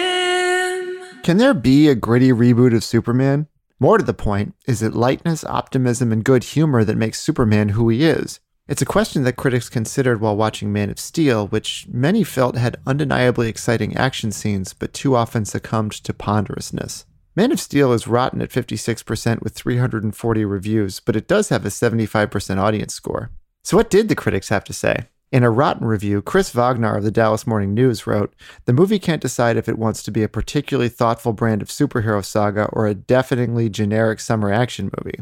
Can 1.22 1.36
there 1.36 1.54
be 1.54 1.88
a 1.88 1.94
gritty 1.94 2.32
reboot 2.32 2.74
of 2.74 2.82
Superman? 2.82 3.46
More 3.78 3.96
to 3.96 4.04
the 4.04 4.12
point, 4.12 4.56
is 4.66 4.82
it 4.82 4.92
lightness, 4.92 5.44
optimism, 5.44 6.10
and 6.10 6.24
good 6.24 6.42
humor 6.42 6.82
that 6.82 6.96
makes 6.96 7.20
Superman 7.20 7.70
who 7.70 7.88
he 7.90 8.04
is? 8.04 8.40
It's 8.66 8.82
a 8.82 8.86
question 8.86 9.22
that 9.22 9.36
critics 9.36 9.68
considered 9.68 10.20
while 10.20 10.36
watching 10.36 10.72
Man 10.72 10.90
of 10.90 10.98
Steel, 10.98 11.46
which 11.46 11.86
many 11.88 12.24
felt 12.24 12.56
had 12.56 12.80
undeniably 12.88 13.48
exciting 13.48 13.96
action 13.96 14.32
scenes, 14.32 14.72
but 14.72 14.92
too 14.92 15.14
often 15.14 15.44
succumbed 15.44 15.92
to 15.92 16.12
ponderousness. 16.12 17.06
Man 17.36 17.52
of 17.52 17.60
Steel 17.60 17.92
is 17.92 18.08
rotten 18.08 18.42
at 18.42 18.50
56% 18.50 19.42
with 19.42 19.54
340 19.54 20.44
reviews, 20.44 20.98
but 20.98 21.14
it 21.14 21.28
does 21.28 21.50
have 21.50 21.64
a 21.64 21.68
75% 21.68 22.58
audience 22.58 22.94
score. 22.94 23.30
So, 23.62 23.76
what 23.76 23.90
did 23.90 24.08
the 24.08 24.16
critics 24.16 24.48
have 24.48 24.64
to 24.64 24.72
say? 24.72 25.06
In 25.32 25.42
a 25.42 25.50
rotten 25.50 25.86
review, 25.86 26.20
Chris 26.20 26.50
Wagner 26.50 26.94
of 26.94 27.04
the 27.04 27.10
Dallas 27.10 27.46
Morning 27.46 27.72
News 27.72 28.06
wrote 28.06 28.34
The 28.66 28.74
movie 28.74 28.98
can't 28.98 29.22
decide 29.22 29.56
if 29.56 29.66
it 29.66 29.78
wants 29.78 30.02
to 30.02 30.10
be 30.10 30.22
a 30.22 30.28
particularly 30.28 30.90
thoughtful 30.90 31.32
brand 31.32 31.62
of 31.62 31.68
superhero 31.68 32.22
saga 32.22 32.66
or 32.66 32.86
a 32.86 32.94
deafeningly 32.94 33.70
generic 33.70 34.20
summer 34.20 34.52
action 34.52 34.90
movie. 34.98 35.20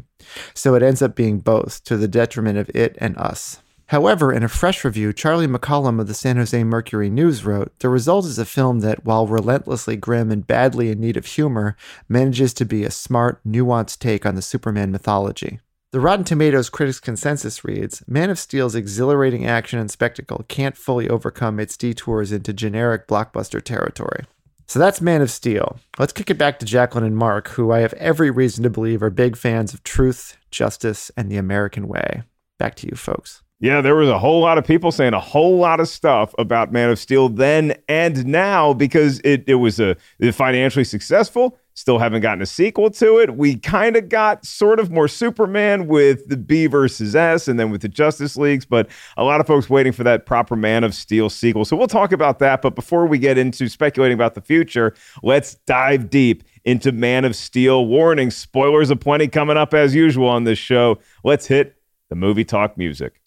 So 0.52 0.75
it 0.75 0.83
ends 0.83 1.00
up 1.00 1.14
being 1.14 1.38
both, 1.38 1.85
to 1.85 1.97
the 1.97 2.09
detriment 2.09 2.59
of 2.59 2.69
it 2.75 2.99
and 2.99 3.17
us. 3.19 3.61
However, 3.87 4.33
in 4.33 4.43
a 4.43 4.49
fresh 4.49 4.85
review, 4.85 5.12
Charlie 5.12 5.47
McCollum 5.47 6.00
of 6.00 6.09
the 6.09 6.14
San 6.14 6.38
Jose 6.38 6.64
Mercury 6.64 7.09
News 7.09 7.45
wrote 7.45 7.73
The 7.79 7.88
result 7.88 8.25
is 8.25 8.38
a 8.40 8.45
film 8.45 8.81
that, 8.81 9.05
while 9.05 9.29
relentlessly 9.29 9.95
grim 9.95 10.33
and 10.33 10.45
badly 10.45 10.90
in 10.90 10.99
need 10.99 11.17
of 11.17 11.26
humor, 11.26 11.76
manages 12.09 12.52
to 12.55 12.64
be 12.64 12.83
a 12.83 12.90
smart, 12.90 13.40
nuanced 13.47 14.00
take 14.00 14.26
on 14.26 14.35
the 14.35 14.43
Superman 14.43 14.90
mythology. 14.90 15.61
The 15.92 15.99
Rotten 15.99 16.25
Tomatoes 16.25 16.70
critics' 16.70 17.00
consensus 17.00 17.64
reads 17.64 18.04
Man 18.06 18.30
of 18.30 18.38
Steel's 18.38 18.76
exhilarating 18.76 19.44
action 19.44 19.80
and 19.80 19.90
spectacle 19.90 20.44
can't 20.47 20.76
fully 20.76 21.09
overcome 21.09 21.59
its 21.59 21.76
detours 21.76 22.30
into 22.30 22.52
generic 22.52 23.09
blockbuster 23.09 23.61
territory. 23.61 24.25
So 24.68 24.78
that's 24.78 25.00
Man 25.00 25.20
of 25.20 25.32
Steel. 25.32 25.80
Let's 25.99 26.12
kick 26.12 26.30
it 26.30 26.38
back 26.38 26.61
to 26.61 26.64
Jacqueline 26.64 27.02
and 27.02 27.16
Mark, 27.16 27.49
who 27.49 27.73
I 27.73 27.80
have 27.80 27.92
every 27.94 28.30
reason 28.30 28.62
to 28.62 28.70
believe 28.70 29.02
are 29.02 29.11
big 29.11 29.37
fans 29.37 29.75
of 29.75 29.82
truth, 29.82 30.37
justice, 30.52 31.11
and 31.16 31.28
the 31.28 31.38
American 31.38 31.88
way. 31.88 32.23
Back 32.56 32.76
to 32.76 32.87
you, 32.87 32.94
folks. 32.94 33.42
Yeah, 33.59 33.80
there 33.80 33.97
was 33.97 34.09
a 34.09 34.18
whole 34.20 34.40
lot 34.40 34.59
of 34.59 34.64
people 34.64 34.92
saying 34.92 35.12
a 35.12 35.20
whole 35.20 35.59
lot 35.59 35.80
of 35.80 35.88
stuff 35.88 36.32
about 36.38 36.73
Man 36.73 36.88
of 36.88 37.00
Steel 37.00 37.28
then 37.28 37.75
and 37.88 38.26
now 38.26 38.73
because 38.75 39.20
it, 39.25 39.42
it 39.49 39.56
was 39.56 39.80
a 39.80 39.97
financially 40.32 40.85
successful. 40.85 41.59
Still 41.81 41.99
haven't 41.99 42.21
gotten 42.21 42.43
a 42.43 42.47
sequel 42.47 42.91
to 42.91 43.21
it. 43.21 43.39
We 43.39 43.57
kind 43.57 43.97
of 43.97 44.11
got 44.11 44.45
sort 44.45 44.81
of 44.81 44.91
more 44.91 45.09
Superman 45.09 45.87
with 45.87 46.29
the 46.29 46.37
B 46.37 46.67
versus 46.67 47.17
S 47.17 47.49
and 47.49 47.59
then 47.59 47.71
with 47.71 47.81
the 47.81 47.89
Justice 47.89 48.37
Leagues, 48.37 48.67
but 48.67 48.87
a 49.17 49.25
lot 49.25 49.41
of 49.41 49.47
folks 49.47 49.71
waiting 49.71 49.95
for 49.95 50.05
that 50.05 50.27
proper 50.27 50.57
Man 50.57 50.85
of 50.85 50.95
Steel 50.95 51.31
sequel. 51.31 51.65
So 51.65 51.79
we'll 51.79 51.89
talk 51.89 52.13
about 52.13 52.39
that. 52.41 52.61
But 52.61 52.75
before 52.75 53.07
we 53.07 53.19
get 53.19 53.39
into 53.39 53.67
speculating 53.67 54.15
about 54.15 54.35
the 54.35 54.43
future, 54.43 54.93
let's 55.23 55.55
dive 55.65 56.11
deep 56.11 56.45
into 56.67 56.93
Man 56.93 57.25
of 57.25 57.35
Steel. 57.35 57.87
Warning 57.87 58.31
spoilers 58.31 58.91
aplenty 58.91 59.29
coming 59.29 59.57
up 59.57 59.73
as 59.73 59.95
usual 59.95 60.29
on 60.29 60.45
this 60.45 60.59
show. 60.59 60.99
Let's 61.25 61.47
hit 61.47 61.77
the 62.11 62.15
movie 62.15 62.45
talk 62.45 62.77
music. 62.77 63.20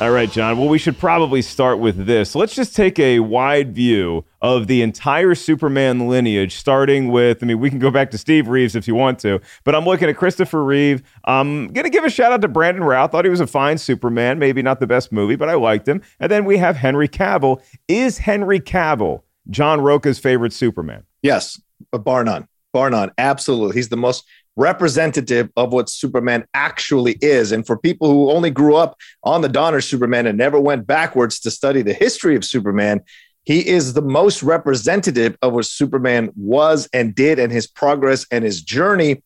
All 0.00 0.12
right, 0.12 0.30
John. 0.30 0.56
Well, 0.58 0.68
we 0.68 0.78
should 0.78 0.96
probably 0.96 1.42
start 1.42 1.80
with 1.80 2.06
this. 2.06 2.36
Let's 2.36 2.54
just 2.54 2.76
take 2.76 3.00
a 3.00 3.18
wide 3.18 3.74
view 3.74 4.24
of 4.40 4.68
the 4.68 4.80
entire 4.80 5.34
Superman 5.34 6.06
lineage, 6.08 6.54
starting 6.54 7.08
with, 7.08 7.42
I 7.42 7.46
mean, 7.46 7.58
we 7.58 7.68
can 7.68 7.80
go 7.80 7.90
back 7.90 8.12
to 8.12 8.18
Steve 8.18 8.46
Reeves 8.46 8.76
if 8.76 8.86
you 8.86 8.94
want 8.94 9.18
to, 9.20 9.40
but 9.64 9.74
I'm 9.74 9.84
looking 9.84 10.08
at 10.08 10.16
Christopher 10.16 10.62
Reeve. 10.62 11.02
I'm 11.24 11.66
going 11.72 11.82
to 11.82 11.90
give 11.90 12.04
a 12.04 12.10
shout 12.10 12.30
out 12.30 12.42
to 12.42 12.48
Brandon 12.48 12.84
Routh. 12.84 13.10
Thought 13.10 13.24
he 13.24 13.30
was 13.30 13.40
a 13.40 13.46
fine 13.48 13.76
Superman. 13.76 14.38
Maybe 14.38 14.62
not 14.62 14.78
the 14.78 14.86
best 14.86 15.10
movie, 15.10 15.34
but 15.34 15.48
I 15.48 15.54
liked 15.54 15.88
him. 15.88 16.00
And 16.20 16.30
then 16.30 16.44
we 16.44 16.58
have 16.58 16.76
Henry 16.76 17.08
Cavill. 17.08 17.60
Is 17.88 18.18
Henry 18.18 18.60
Cavill 18.60 19.22
John 19.50 19.80
Rocha's 19.80 20.20
favorite 20.20 20.52
Superman? 20.52 21.02
Yes, 21.22 21.60
bar 21.90 22.22
none. 22.22 22.46
Bar 22.72 22.90
none. 22.90 23.10
Absolutely. 23.18 23.74
He's 23.74 23.88
the 23.88 23.96
most 23.96 24.24
representative 24.58 25.48
of 25.56 25.72
what 25.72 25.88
Superman 25.88 26.44
actually 26.52 27.16
is. 27.22 27.52
And 27.52 27.66
for 27.66 27.78
people 27.78 28.10
who 28.10 28.30
only 28.30 28.50
grew 28.50 28.74
up 28.76 28.98
on 29.22 29.40
the 29.40 29.48
Donner 29.48 29.80
Superman 29.80 30.26
and 30.26 30.36
never 30.36 30.60
went 30.60 30.86
backwards 30.86 31.38
to 31.40 31.50
study 31.50 31.80
the 31.80 31.94
history 31.94 32.34
of 32.34 32.44
Superman, 32.44 33.00
he 33.44 33.66
is 33.66 33.94
the 33.94 34.02
most 34.02 34.42
representative 34.42 35.38
of 35.40 35.54
what 35.54 35.64
Superman 35.64 36.30
was 36.36 36.88
and 36.92 37.14
did 37.14 37.38
and 37.38 37.50
his 37.50 37.66
progress 37.66 38.26
and 38.30 38.44
his 38.44 38.60
journey. 38.60 39.22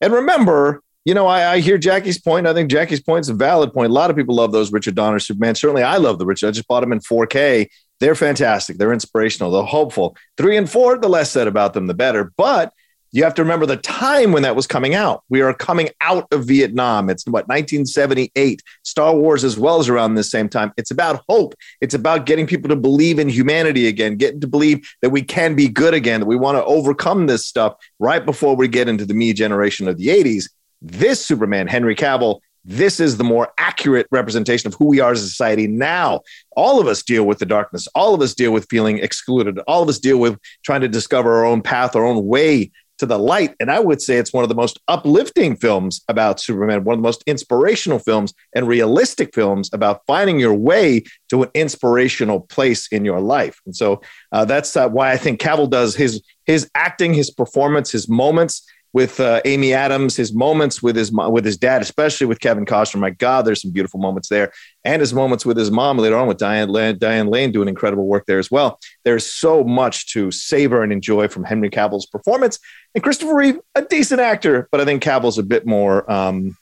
And 0.00 0.12
remember, 0.12 0.82
you 1.04 1.14
know, 1.14 1.26
I, 1.26 1.54
I, 1.54 1.60
hear 1.60 1.78
Jackie's 1.78 2.18
point. 2.18 2.46
I 2.46 2.54
think 2.54 2.70
Jackie's 2.70 3.02
point 3.02 3.26
is 3.26 3.28
a 3.28 3.34
valid 3.34 3.72
point. 3.72 3.90
A 3.90 3.94
lot 3.94 4.10
of 4.10 4.16
people 4.16 4.34
love 4.34 4.52
those 4.52 4.72
Richard 4.72 4.94
Donner 4.94 5.18
Superman. 5.18 5.54
Certainly, 5.54 5.82
I 5.82 5.96
love 5.98 6.18
the 6.18 6.26
Richard. 6.26 6.48
I 6.48 6.50
just 6.52 6.66
bought 6.66 6.80
them 6.80 6.92
in 6.92 7.00
4K. 7.00 7.68
They're 8.00 8.14
fantastic. 8.14 8.78
They're 8.78 8.92
inspirational. 8.92 9.50
They're 9.50 9.62
hopeful. 9.62 10.16
Three 10.36 10.56
and 10.56 10.68
four, 10.68 10.98
the 10.98 11.08
less 11.08 11.30
said 11.30 11.46
about 11.46 11.74
them, 11.74 11.86
the 11.86 11.94
better. 11.94 12.32
But 12.36 12.72
you 13.16 13.24
have 13.24 13.34
to 13.34 13.42
remember 13.42 13.64
the 13.64 13.78
time 13.78 14.32
when 14.32 14.42
that 14.42 14.54
was 14.54 14.66
coming 14.66 14.94
out. 14.94 15.24
We 15.30 15.40
are 15.40 15.54
coming 15.54 15.88
out 16.02 16.30
of 16.32 16.44
Vietnam. 16.44 17.08
It's 17.08 17.24
what 17.26 17.48
1978. 17.48 18.62
Star 18.82 19.16
Wars 19.16 19.42
as 19.42 19.58
well 19.58 19.78
as 19.78 19.88
around 19.88 20.14
this 20.14 20.30
same 20.30 20.50
time. 20.50 20.72
It's 20.76 20.90
about 20.90 21.24
hope. 21.26 21.54
It's 21.80 21.94
about 21.94 22.26
getting 22.26 22.46
people 22.46 22.68
to 22.68 22.76
believe 22.76 23.18
in 23.18 23.30
humanity 23.30 23.86
again, 23.86 24.16
getting 24.16 24.40
to 24.40 24.46
believe 24.46 24.86
that 25.00 25.10
we 25.10 25.22
can 25.22 25.54
be 25.54 25.66
good 25.66 25.94
again, 25.94 26.20
that 26.20 26.26
we 26.26 26.36
want 26.36 26.58
to 26.58 26.64
overcome 26.64 27.26
this 27.26 27.46
stuff 27.46 27.74
right 27.98 28.24
before 28.24 28.54
we 28.54 28.68
get 28.68 28.86
into 28.86 29.06
the 29.06 29.14
me 29.14 29.32
generation 29.32 29.88
of 29.88 29.96
the 29.96 30.08
80s. 30.08 30.50
This 30.82 31.24
Superman, 31.24 31.68
Henry 31.68 31.96
Cavill, 31.96 32.40
this 32.66 33.00
is 33.00 33.16
the 33.16 33.24
more 33.24 33.52
accurate 33.58 34.08
representation 34.10 34.66
of 34.66 34.74
who 34.74 34.86
we 34.86 35.00
are 35.00 35.12
as 35.12 35.22
a 35.22 35.28
society 35.28 35.68
now. 35.68 36.20
All 36.56 36.80
of 36.80 36.88
us 36.88 37.02
deal 37.02 37.24
with 37.24 37.38
the 37.38 37.46
darkness. 37.46 37.86
All 37.94 38.12
of 38.12 38.20
us 38.20 38.34
deal 38.34 38.52
with 38.52 38.66
feeling 38.68 38.98
excluded. 38.98 39.58
All 39.68 39.84
of 39.84 39.88
us 39.88 40.00
deal 40.00 40.18
with 40.18 40.38
trying 40.64 40.80
to 40.80 40.88
discover 40.88 41.32
our 41.36 41.46
own 41.46 41.62
path, 41.62 41.94
our 41.94 42.04
own 42.04 42.26
way 42.26 42.72
to 42.98 43.06
the 43.06 43.18
light. 43.18 43.54
And 43.60 43.70
I 43.70 43.80
would 43.80 44.00
say 44.00 44.16
it's 44.16 44.32
one 44.32 44.42
of 44.42 44.48
the 44.48 44.54
most 44.54 44.80
uplifting 44.88 45.56
films 45.56 46.02
about 46.08 46.40
Superman, 46.40 46.84
one 46.84 46.94
of 46.94 46.98
the 46.98 47.06
most 47.06 47.22
inspirational 47.26 47.98
films 47.98 48.32
and 48.54 48.66
realistic 48.66 49.34
films 49.34 49.70
about 49.72 50.02
finding 50.06 50.40
your 50.40 50.54
way 50.54 51.02
to 51.30 51.44
an 51.44 51.50
inspirational 51.54 52.40
place 52.40 52.88
in 52.88 53.04
your 53.04 53.20
life. 53.20 53.60
And 53.66 53.74
so 53.74 54.00
uh, 54.32 54.44
that's 54.44 54.76
uh, 54.76 54.88
why 54.88 55.12
I 55.12 55.16
think 55.16 55.40
Cavill 55.40 55.70
does 55.70 55.94
his 55.94 56.22
his 56.44 56.70
acting, 56.76 57.12
his 57.12 57.30
performance, 57.30 57.90
his 57.90 58.08
moments 58.08 58.62
with 58.96 59.20
uh, 59.20 59.42
Amy 59.44 59.74
Adams, 59.74 60.16
his 60.16 60.32
moments 60.32 60.82
with 60.82 60.96
his 60.96 61.12
with 61.12 61.44
his 61.44 61.58
dad, 61.58 61.82
especially 61.82 62.26
with 62.26 62.40
Kevin 62.40 62.64
Costner. 62.64 62.98
My 62.98 63.10
God, 63.10 63.44
there's 63.44 63.60
some 63.60 63.70
beautiful 63.70 64.00
moments 64.00 64.30
there, 64.30 64.50
and 64.84 65.00
his 65.00 65.12
moments 65.12 65.44
with 65.44 65.58
his 65.58 65.70
mom 65.70 65.98
later 65.98 66.16
on 66.16 66.26
with 66.26 66.38
Diane 66.38 66.70
Lane, 66.70 66.96
Diane 66.96 67.26
Lane 67.26 67.52
doing 67.52 67.68
incredible 67.68 68.06
work 68.06 68.24
there 68.26 68.38
as 68.38 68.50
well. 68.50 68.80
There's 69.04 69.26
so 69.26 69.62
much 69.62 70.10
to 70.14 70.30
savor 70.30 70.82
and 70.82 70.94
enjoy 70.94 71.28
from 71.28 71.44
Henry 71.44 71.68
Cavill's 71.68 72.06
performance, 72.06 72.58
and 72.96 73.02
Christopher 73.02 73.34
Reeve, 73.36 73.60
a 73.74 73.82
decent 73.82 74.22
actor, 74.22 74.68
but 74.72 74.80
I 74.80 74.86
think 74.86 75.02
Cavill's 75.02 75.36
a 75.36 75.42
bit 75.42 75.66
more. 75.66 76.10
Um, 76.10 76.56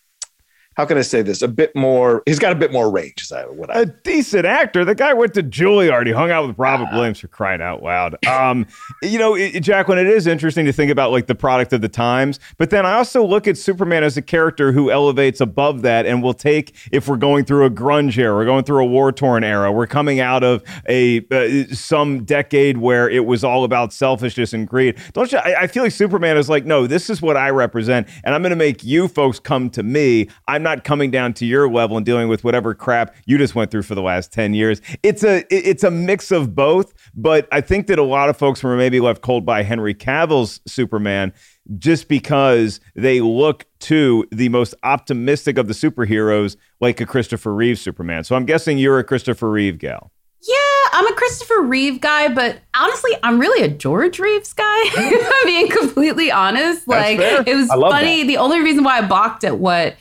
how 0.77 0.85
can 0.85 0.99
I 0.99 1.03
say 1.03 1.23
this? 1.23 1.43
A 1.43 1.49
bit 1.49 1.75
more. 1.75 2.23
He's 2.27 2.39
got 2.39 2.53
a 2.53 2.57
bit 2.57 2.73
more 2.73 2.91
range. 2.91 3.23
Is 3.23 3.29
that 3.29 3.55
what 3.55 3.75
I? 3.75 3.81
A 3.81 3.87
decent 3.87 4.45
actor. 4.45 4.85
The 4.85 4.95
guy 4.95 5.15
went 5.15 5.35
to 5.35 5.43
Juilliard. 5.43 6.07
He 6.07 6.13
hung 6.13 6.31
out 6.31 6.47
with 6.47 6.59
Robert 6.59 6.89
uh, 6.93 6.97
Williams 6.97 7.21
for 7.21 7.29
crying 7.29 7.63
out 7.63 7.83
loud. 7.83 8.17
Um, 8.27 8.67
you 9.03 9.19
know, 9.19 9.35
it, 9.35 9.61
Jacqueline, 9.61 9.99
it 9.99 10.07
is 10.07 10.27
interesting 10.27 10.65
to 10.67 10.73
think 10.73 10.91
about 10.91 11.13
like 11.13 11.27
the 11.27 11.35
product 11.35 11.73
of 11.73 11.81
the 11.81 11.89
times, 11.89 12.41
but 12.59 12.71
then 12.71 12.85
I 12.85 12.95
also 12.95 13.25
look 13.25 13.47
at 13.47 13.57
Superman 13.57 14.03
as 14.03 14.17
a 14.17 14.23
character 14.23 14.73
who 14.73 14.91
elevates 14.91 15.41
above 15.41 15.83
that 15.83 16.07
and 16.07 16.23
will 16.23 16.35
take 16.35 16.75
if 16.91 17.09
we're 17.09 17.17
going 17.17 17.45
through 17.45 17.67
a 17.67 17.71
grunge 17.71 18.19
era, 18.19 18.35
we're 18.35 18.45
going 18.45 18.65
through 18.65 18.85
a 18.85 18.89
war 18.89 19.13
torn 19.13 19.45
era, 19.45 19.71
we're 19.71 19.87
coming 19.87 20.21
out 20.21 20.43
of 20.43 20.63
a 20.89 21.25
uh, 21.31 21.73
some 21.73 22.25
decade 22.25 22.79
where 22.79 23.09
it 23.09 23.27
was 23.27 23.45
all 23.45 23.65
about 23.65 23.93
selfishness 23.93 24.53
and 24.53 24.67
greed. 24.67 24.97
Don't 25.13 25.31
you? 25.31 25.39
I, 25.39 25.63
I 25.63 25.67
feel 25.69 25.85
like 25.85 25.93
Superman 25.93 26.37
is 26.37 26.49
like, 26.49 26.65
no, 26.65 26.87
this 26.87 27.09
is 27.09 27.23
what 27.23 27.37
I 27.37 27.51
represent, 27.51 28.09
and 28.25 28.35
I'm 28.35 28.43
going 28.43 28.51
to 28.51 28.57
make 28.57 28.83
you 28.83 29.07
folks 29.07 29.39
come 29.39 29.71
to 29.71 29.83
me. 29.83 30.29
I'm 30.49 30.64
not 30.65 30.83
coming 30.83 31.13
down 31.13 31.33
to 31.35 31.47
your 31.47 31.71
level 31.71 31.97
and 31.97 32.05
dealing 32.05 32.27
with 32.27 32.43
whatever 32.43 32.75
crap 32.75 33.15
you 33.27 33.39
just 33.39 33.55
went 33.55 33.71
through 33.71 33.83
for 33.83 33.95
the 33.95 34.03
last 34.03 34.33
10 34.33 34.55
years. 34.55 34.81
It's 35.05 35.23
a 35.23 35.45
it's 35.55 35.85
a 35.85 35.91
mix 35.91 36.33
of 36.33 36.57
both, 36.57 36.93
but 37.15 37.47
I 37.53 37.61
think 37.61 37.87
that 37.87 38.01
a 38.01 38.03
lot 38.03 38.29
of 38.29 38.37
folks 38.37 38.63
were 38.65 38.77
maybe 38.77 38.99
left 38.99 39.23
cold 39.23 39.47
by 39.47 39.63
Henry 39.63 39.95
Cavill's 39.95 40.61
Superman 40.67 41.33
just 41.79 42.09
because 42.09 42.81
they 42.97 43.21
look 43.21 43.67
to 43.81 44.27
the 44.33 44.49
most 44.49 44.75
optimistic 44.83 45.59
of 45.59 45.69
the 45.69 45.75
superheroes 45.75 46.57
like 46.81 47.01
a 47.01 47.07
Christopher 47.07 47.55
Reeve 47.55 47.79
Superman. 47.79 48.25
So 48.25 48.35
I'm 48.35 48.45
guessing 48.45 48.79
you're 48.79 48.99
a 48.99 49.05
Christopher 49.05 49.51
Reeve 49.51 49.79
gal. 49.79 50.11
Yeah, 50.47 50.89
I'm 50.93 51.07
a 51.07 51.15
Christopher 51.15 51.63
Reeve 51.63 52.01
guy, 52.01 52.29
but 52.29 52.59
honestly, 52.75 53.13
I'm 53.23 53.39
really 53.39 53.65
a 53.65 53.69
George 53.69 54.19
Reeves 54.19 54.53
guy. 54.53 54.65
I'm 54.97 55.47
being 55.47 55.71
completely 55.71 56.31
honest. 56.31 56.87
Like 56.87 57.19
it 57.19 57.55
was 57.55 57.69
funny. 57.69 58.23
That. 58.23 58.29
The 58.29 58.37
only 58.37 58.61
reason 58.61 58.85
why 58.85 58.99
I 58.99 59.03
balked 59.03 59.45
at 59.45 59.59
what 59.59 59.97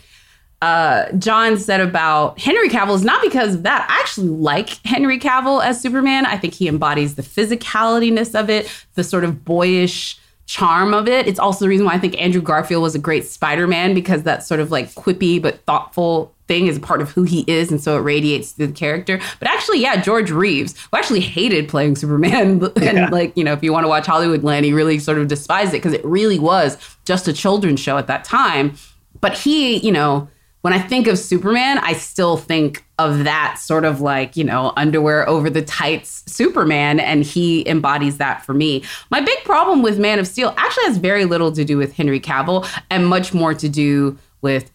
uh, 0.63 1.11
John 1.17 1.57
said 1.57 1.81
about 1.81 2.39
Henry 2.39 2.69
Cavill 2.69 2.95
is 2.95 3.03
not 3.03 3.21
because 3.21 3.55
of 3.55 3.63
that. 3.63 3.85
I 3.89 3.99
actually 3.99 4.29
like 4.29 4.69
Henry 4.85 5.19
Cavill 5.19 5.61
as 5.61 5.81
Superman. 5.81 6.25
I 6.25 6.37
think 6.37 6.53
he 6.53 6.69
embodies 6.69 7.15
the 7.15 7.21
physicalityness 7.21 8.33
of 8.39 8.49
it, 8.49 8.71
the 8.93 9.03
sort 9.03 9.25
of 9.25 9.43
boyish 9.43 10.17
charm 10.45 10.93
of 10.93 11.09
it. 11.09 11.27
It's 11.27 11.37
also 11.37 11.65
the 11.65 11.69
reason 11.69 11.85
why 11.85 11.95
I 11.95 11.99
think 11.99 12.17
Andrew 12.17 12.41
Garfield 12.41 12.81
was 12.81 12.95
a 12.95 12.99
great 12.99 13.25
Spider-Man 13.25 13.93
because 13.93 14.23
that 14.23 14.41
sort 14.41 14.61
of 14.61 14.71
like 14.71 14.87
quippy 14.93 15.41
but 15.41 15.65
thoughtful 15.65 16.33
thing 16.47 16.67
is 16.67 16.79
part 16.79 17.01
of 17.01 17.11
who 17.11 17.23
he 17.23 17.43
is 17.45 17.69
and 17.69 17.81
so 17.81 17.97
it 17.97 18.01
radiates 18.01 18.53
through 18.53 18.67
the 18.67 18.73
character. 18.73 19.19
But 19.39 19.49
actually, 19.49 19.81
yeah, 19.81 20.01
George 20.01 20.31
Reeves, 20.31 20.79
who 20.79 20.97
actually 20.97 21.19
hated 21.19 21.67
playing 21.67 21.97
Superman 21.97 22.63
and 22.77 22.81
yeah. 22.81 23.09
like, 23.09 23.35
you 23.35 23.43
know, 23.43 23.51
if 23.51 23.63
you 23.63 23.73
want 23.73 23.83
to 23.83 23.89
watch 23.89 24.05
Hollywoodland, 24.05 24.63
he 24.63 24.71
really 24.71 24.97
sort 24.97 25.17
of 25.17 25.27
despised 25.27 25.73
it 25.73 25.79
because 25.79 25.91
it 25.93 26.05
really 26.05 26.39
was 26.39 26.77
just 27.03 27.27
a 27.27 27.33
children's 27.33 27.81
show 27.81 27.97
at 27.97 28.07
that 28.07 28.23
time 28.23 28.77
But 29.19 29.37
he, 29.37 29.77
you 29.77 29.91
know, 29.91 30.29
when 30.63 30.71
I 30.71 30.79
think 30.79 31.07
of 31.07 31.19
Superman, 31.19 31.77
I 31.79 31.91
still 31.91 32.37
think 32.37 32.85
of 32.97 33.25
that 33.25 33.57
sort 33.59 33.83
of 33.83 33.99
like, 33.99 34.37
you 34.37 34.45
know, 34.45 34.71
underwear 34.77 35.27
over 35.27 35.49
the 35.49 35.61
tights 35.61 36.23
Superman, 36.25 37.01
and 37.01 37.21
he 37.21 37.67
embodies 37.67 38.17
that 38.17 38.45
for 38.45 38.53
me. 38.53 38.81
My 39.11 39.19
big 39.19 39.37
problem 39.43 39.81
with 39.81 39.99
Man 39.99 40.19
of 40.19 40.27
Steel 40.27 40.53
actually 40.55 40.85
has 40.85 40.97
very 40.97 41.25
little 41.25 41.51
to 41.51 41.65
do 41.65 41.77
with 41.77 41.91
Henry 41.91 42.19
Cavill 42.19 42.65
and 42.89 43.05
much 43.05 43.33
more 43.33 43.53
to 43.53 43.67
do 43.67 44.17
with 44.41 44.71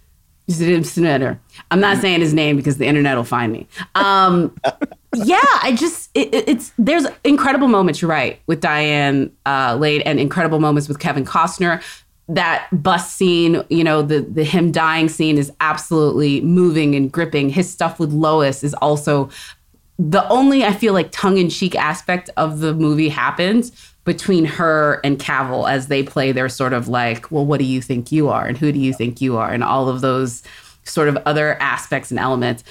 Zim 0.50 0.84
Snyder. 0.84 1.40
I'm 1.70 1.80
not 1.80 1.96
saying 1.98 2.20
his 2.20 2.34
name 2.34 2.56
because 2.56 2.76
the 2.76 2.86
internet 2.86 3.16
will 3.16 3.24
find 3.24 3.50
me. 3.50 3.66
Um, 3.94 4.54
yeah, 5.14 5.40
I 5.62 5.74
just 5.74 6.10
it, 6.14 6.28
it's 6.34 6.70
there's 6.76 7.06
incredible 7.24 7.68
moments. 7.68 8.02
You're 8.02 8.10
right 8.10 8.40
with 8.46 8.60
Diane 8.60 9.32
uh, 9.46 9.74
Lane 9.78 10.02
and 10.02 10.20
incredible 10.20 10.60
moments 10.60 10.86
with 10.86 10.98
Kevin 10.98 11.24
Costner. 11.24 11.82
That 12.28 12.68
bus 12.72 13.10
scene, 13.10 13.62
you 13.70 13.82
know, 13.82 14.02
the 14.02 14.20
the 14.20 14.44
him 14.44 14.70
dying 14.70 15.08
scene 15.08 15.38
is 15.38 15.50
absolutely 15.60 16.42
moving 16.42 16.94
and 16.94 17.10
gripping. 17.10 17.48
His 17.48 17.70
stuff 17.70 17.98
with 17.98 18.12
Lois 18.12 18.62
is 18.62 18.74
also 18.74 19.30
the 19.98 20.28
only 20.28 20.64
I 20.64 20.72
feel 20.72 20.92
like 20.92 21.10
tongue 21.10 21.38
in 21.38 21.48
cheek 21.48 21.74
aspect 21.74 22.30
of 22.36 22.60
the 22.60 22.74
movie 22.74 23.08
happens 23.08 23.72
between 24.04 24.44
her 24.44 25.00
and 25.04 25.18
Cavill 25.18 25.70
as 25.70 25.88
they 25.88 26.02
play 26.02 26.32
their 26.32 26.48
sort 26.48 26.72
of 26.72 26.88
like, 26.88 27.30
well, 27.30 27.44
what 27.44 27.58
do 27.58 27.64
you 27.64 27.82
think 27.82 28.12
you 28.12 28.28
are, 28.28 28.46
and 28.46 28.56
who 28.56 28.72
do 28.72 28.78
you 28.78 28.92
think 28.92 29.20
you 29.20 29.36
are, 29.36 29.50
and 29.50 29.64
all 29.64 29.88
of 29.88 30.00
those 30.00 30.42
sort 30.84 31.08
of 31.08 31.18
other 31.26 31.60
aspects 31.60 32.10
and 32.10 32.18
elements. 32.18 32.64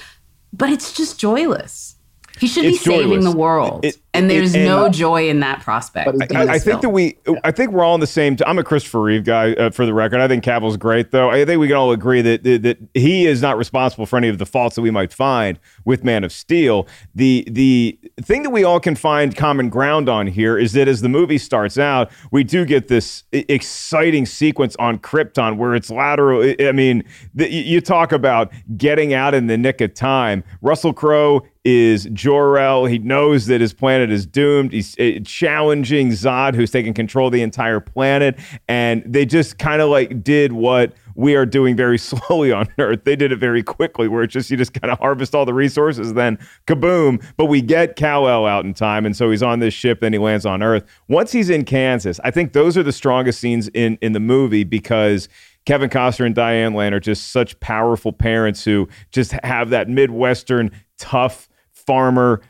But 0.52 0.70
it's 0.70 0.92
just 0.92 1.18
joyless. 1.18 1.94
He 2.38 2.46
should 2.46 2.64
It's 2.64 2.78
be 2.78 2.84
saving 2.90 3.08
joyless. 3.20 3.24
the 3.24 3.36
world, 3.36 3.84
It- 3.84 3.96
and 4.14 4.30
there's 4.30 4.54
and- 4.54 4.64
no 4.64 4.88
joy 4.88 5.28
in 5.28 5.40
that 5.40 5.60
prospect. 5.60 6.06
But 6.06 6.24
it 6.24 6.30
in 6.30 6.36
I, 6.36 6.40
I 6.54 6.58
think 6.58 6.80
that 6.80 6.80
film. 6.82 6.92
we, 6.94 7.16
I 7.44 7.50
think 7.50 7.72
we're 7.72 7.84
all 7.84 7.94
on 7.94 8.00
the 8.00 8.06
same. 8.06 8.36
T- 8.36 8.44
I'm 8.46 8.58
a 8.58 8.64
Christopher 8.64 9.00
Reeve 9.02 9.24
guy, 9.24 9.52
uh, 9.54 9.70
for 9.70 9.84
the 9.86 9.94
record. 9.94 10.20
I 10.20 10.28
think 10.28 10.42
Cavill's 10.44 10.76
great, 10.76 11.10
though. 11.10 11.30
I 11.30 11.44
think 11.44 11.60
we 11.60 11.66
can 11.68 11.76
all 11.76 11.92
agree 11.92 12.22
that, 12.22 12.42
that 12.44 12.62
that 12.62 12.78
he 12.94 13.26
is 13.26 13.42
not 13.42 13.56
responsible 13.58 14.06
for 14.06 14.16
any 14.16 14.28
of 14.28 14.38
the 14.38 14.46
faults 14.46 14.76
that 14.76 14.82
we 14.82 14.90
might 14.90 15.12
find 15.12 15.58
with 15.84 16.04
Man 16.04 16.24
of 16.24 16.32
Steel. 16.32 16.86
The 17.14 17.46
the 17.50 17.98
thing 18.22 18.42
that 18.44 18.50
we 18.50 18.64
all 18.64 18.80
can 18.80 18.94
find 18.94 19.34
common 19.36 19.68
ground 19.68 20.08
on 20.08 20.26
here 20.26 20.56
is 20.58 20.72
that 20.72 20.88
as 20.88 21.00
the 21.00 21.08
movie 21.08 21.38
starts 21.38 21.78
out, 21.78 22.10
we 22.32 22.44
do 22.44 22.64
get 22.64 22.88
this 22.88 23.24
exciting 23.32 24.26
sequence 24.26 24.76
on 24.78 24.98
Krypton 24.98 25.56
where 25.56 25.74
it's 25.74 25.90
lateral. 25.90 26.42
I- 26.42 26.56
I 26.68 26.72
mean, 26.72 27.02
the, 27.34 27.50
you 27.50 27.62
you 27.78 27.80
talk 27.80 28.12
about 28.12 28.50
getting 28.76 29.12
out 29.14 29.34
in 29.34 29.46
the 29.46 29.56
nick 29.56 29.80
of 29.80 29.94
time. 29.94 30.42
Russell 30.62 30.92
Crowe 30.92 31.42
is 31.68 32.08
Jor-El. 32.14 32.86
He 32.86 32.98
knows 32.98 33.44
that 33.46 33.60
his 33.60 33.74
planet 33.74 34.10
is 34.10 34.24
doomed. 34.24 34.72
He's 34.72 34.98
uh, 34.98 35.18
challenging 35.22 36.08
Zod, 36.10 36.54
who's 36.54 36.70
taking 36.70 36.94
control 36.94 37.26
of 37.26 37.34
the 37.34 37.42
entire 37.42 37.78
planet. 37.78 38.38
And 38.68 39.02
they 39.04 39.26
just 39.26 39.58
kind 39.58 39.82
of 39.82 39.90
like 39.90 40.24
did 40.24 40.54
what 40.54 40.94
we 41.14 41.34
are 41.34 41.44
doing 41.44 41.76
very 41.76 41.98
slowly 41.98 42.52
on 42.52 42.68
Earth. 42.78 43.04
They 43.04 43.16
did 43.16 43.32
it 43.32 43.36
very 43.36 43.62
quickly, 43.62 44.08
where 44.08 44.22
it's 44.22 44.32
just 44.32 44.50
you 44.50 44.56
just 44.56 44.72
kind 44.72 44.90
of 44.90 44.98
harvest 44.98 45.34
all 45.34 45.44
the 45.44 45.52
resources, 45.52 46.14
then 46.14 46.38
kaboom. 46.66 47.22
But 47.36 47.46
we 47.46 47.60
get 47.60 47.96
Kal-El 47.96 48.46
out 48.46 48.64
in 48.64 48.72
time, 48.72 49.04
and 49.04 49.14
so 49.14 49.30
he's 49.30 49.42
on 49.42 49.58
this 49.58 49.74
ship, 49.74 50.00
then 50.00 50.14
he 50.14 50.18
lands 50.18 50.46
on 50.46 50.62
Earth. 50.62 50.84
Once 51.08 51.32
he's 51.32 51.50
in 51.50 51.66
Kansas, 51.66 52.18
I 52.24 52.30
think 52.30 52.54
those 52.54 52.78
are 52.78 52.82
the 52.82 52.92
strongest 52.92 53.40
scenes 53.40 53.68
in 53.74 53.98
in 54.00 54.12
the 54.12 54.20
movie 54.20 54.64
because 54.64 55.28
Kevin 55.66 55.90
Costner 55.90 56.24
and 56.24 56.34
Diane 56.34 56.72
Lane 56.72 56.94
are 56.94 57.00
just 57.00 57.30
such 57.30 57.60
powerful 57.60 58.12
parents 58.12 58.64
who 58.64 58.88
just 59.10 59.32
have 59.44 59.68
that 59.70 59.88
Midwestern 59.88 60.70
tough 60.98 61.47
farmer 61.88 62.42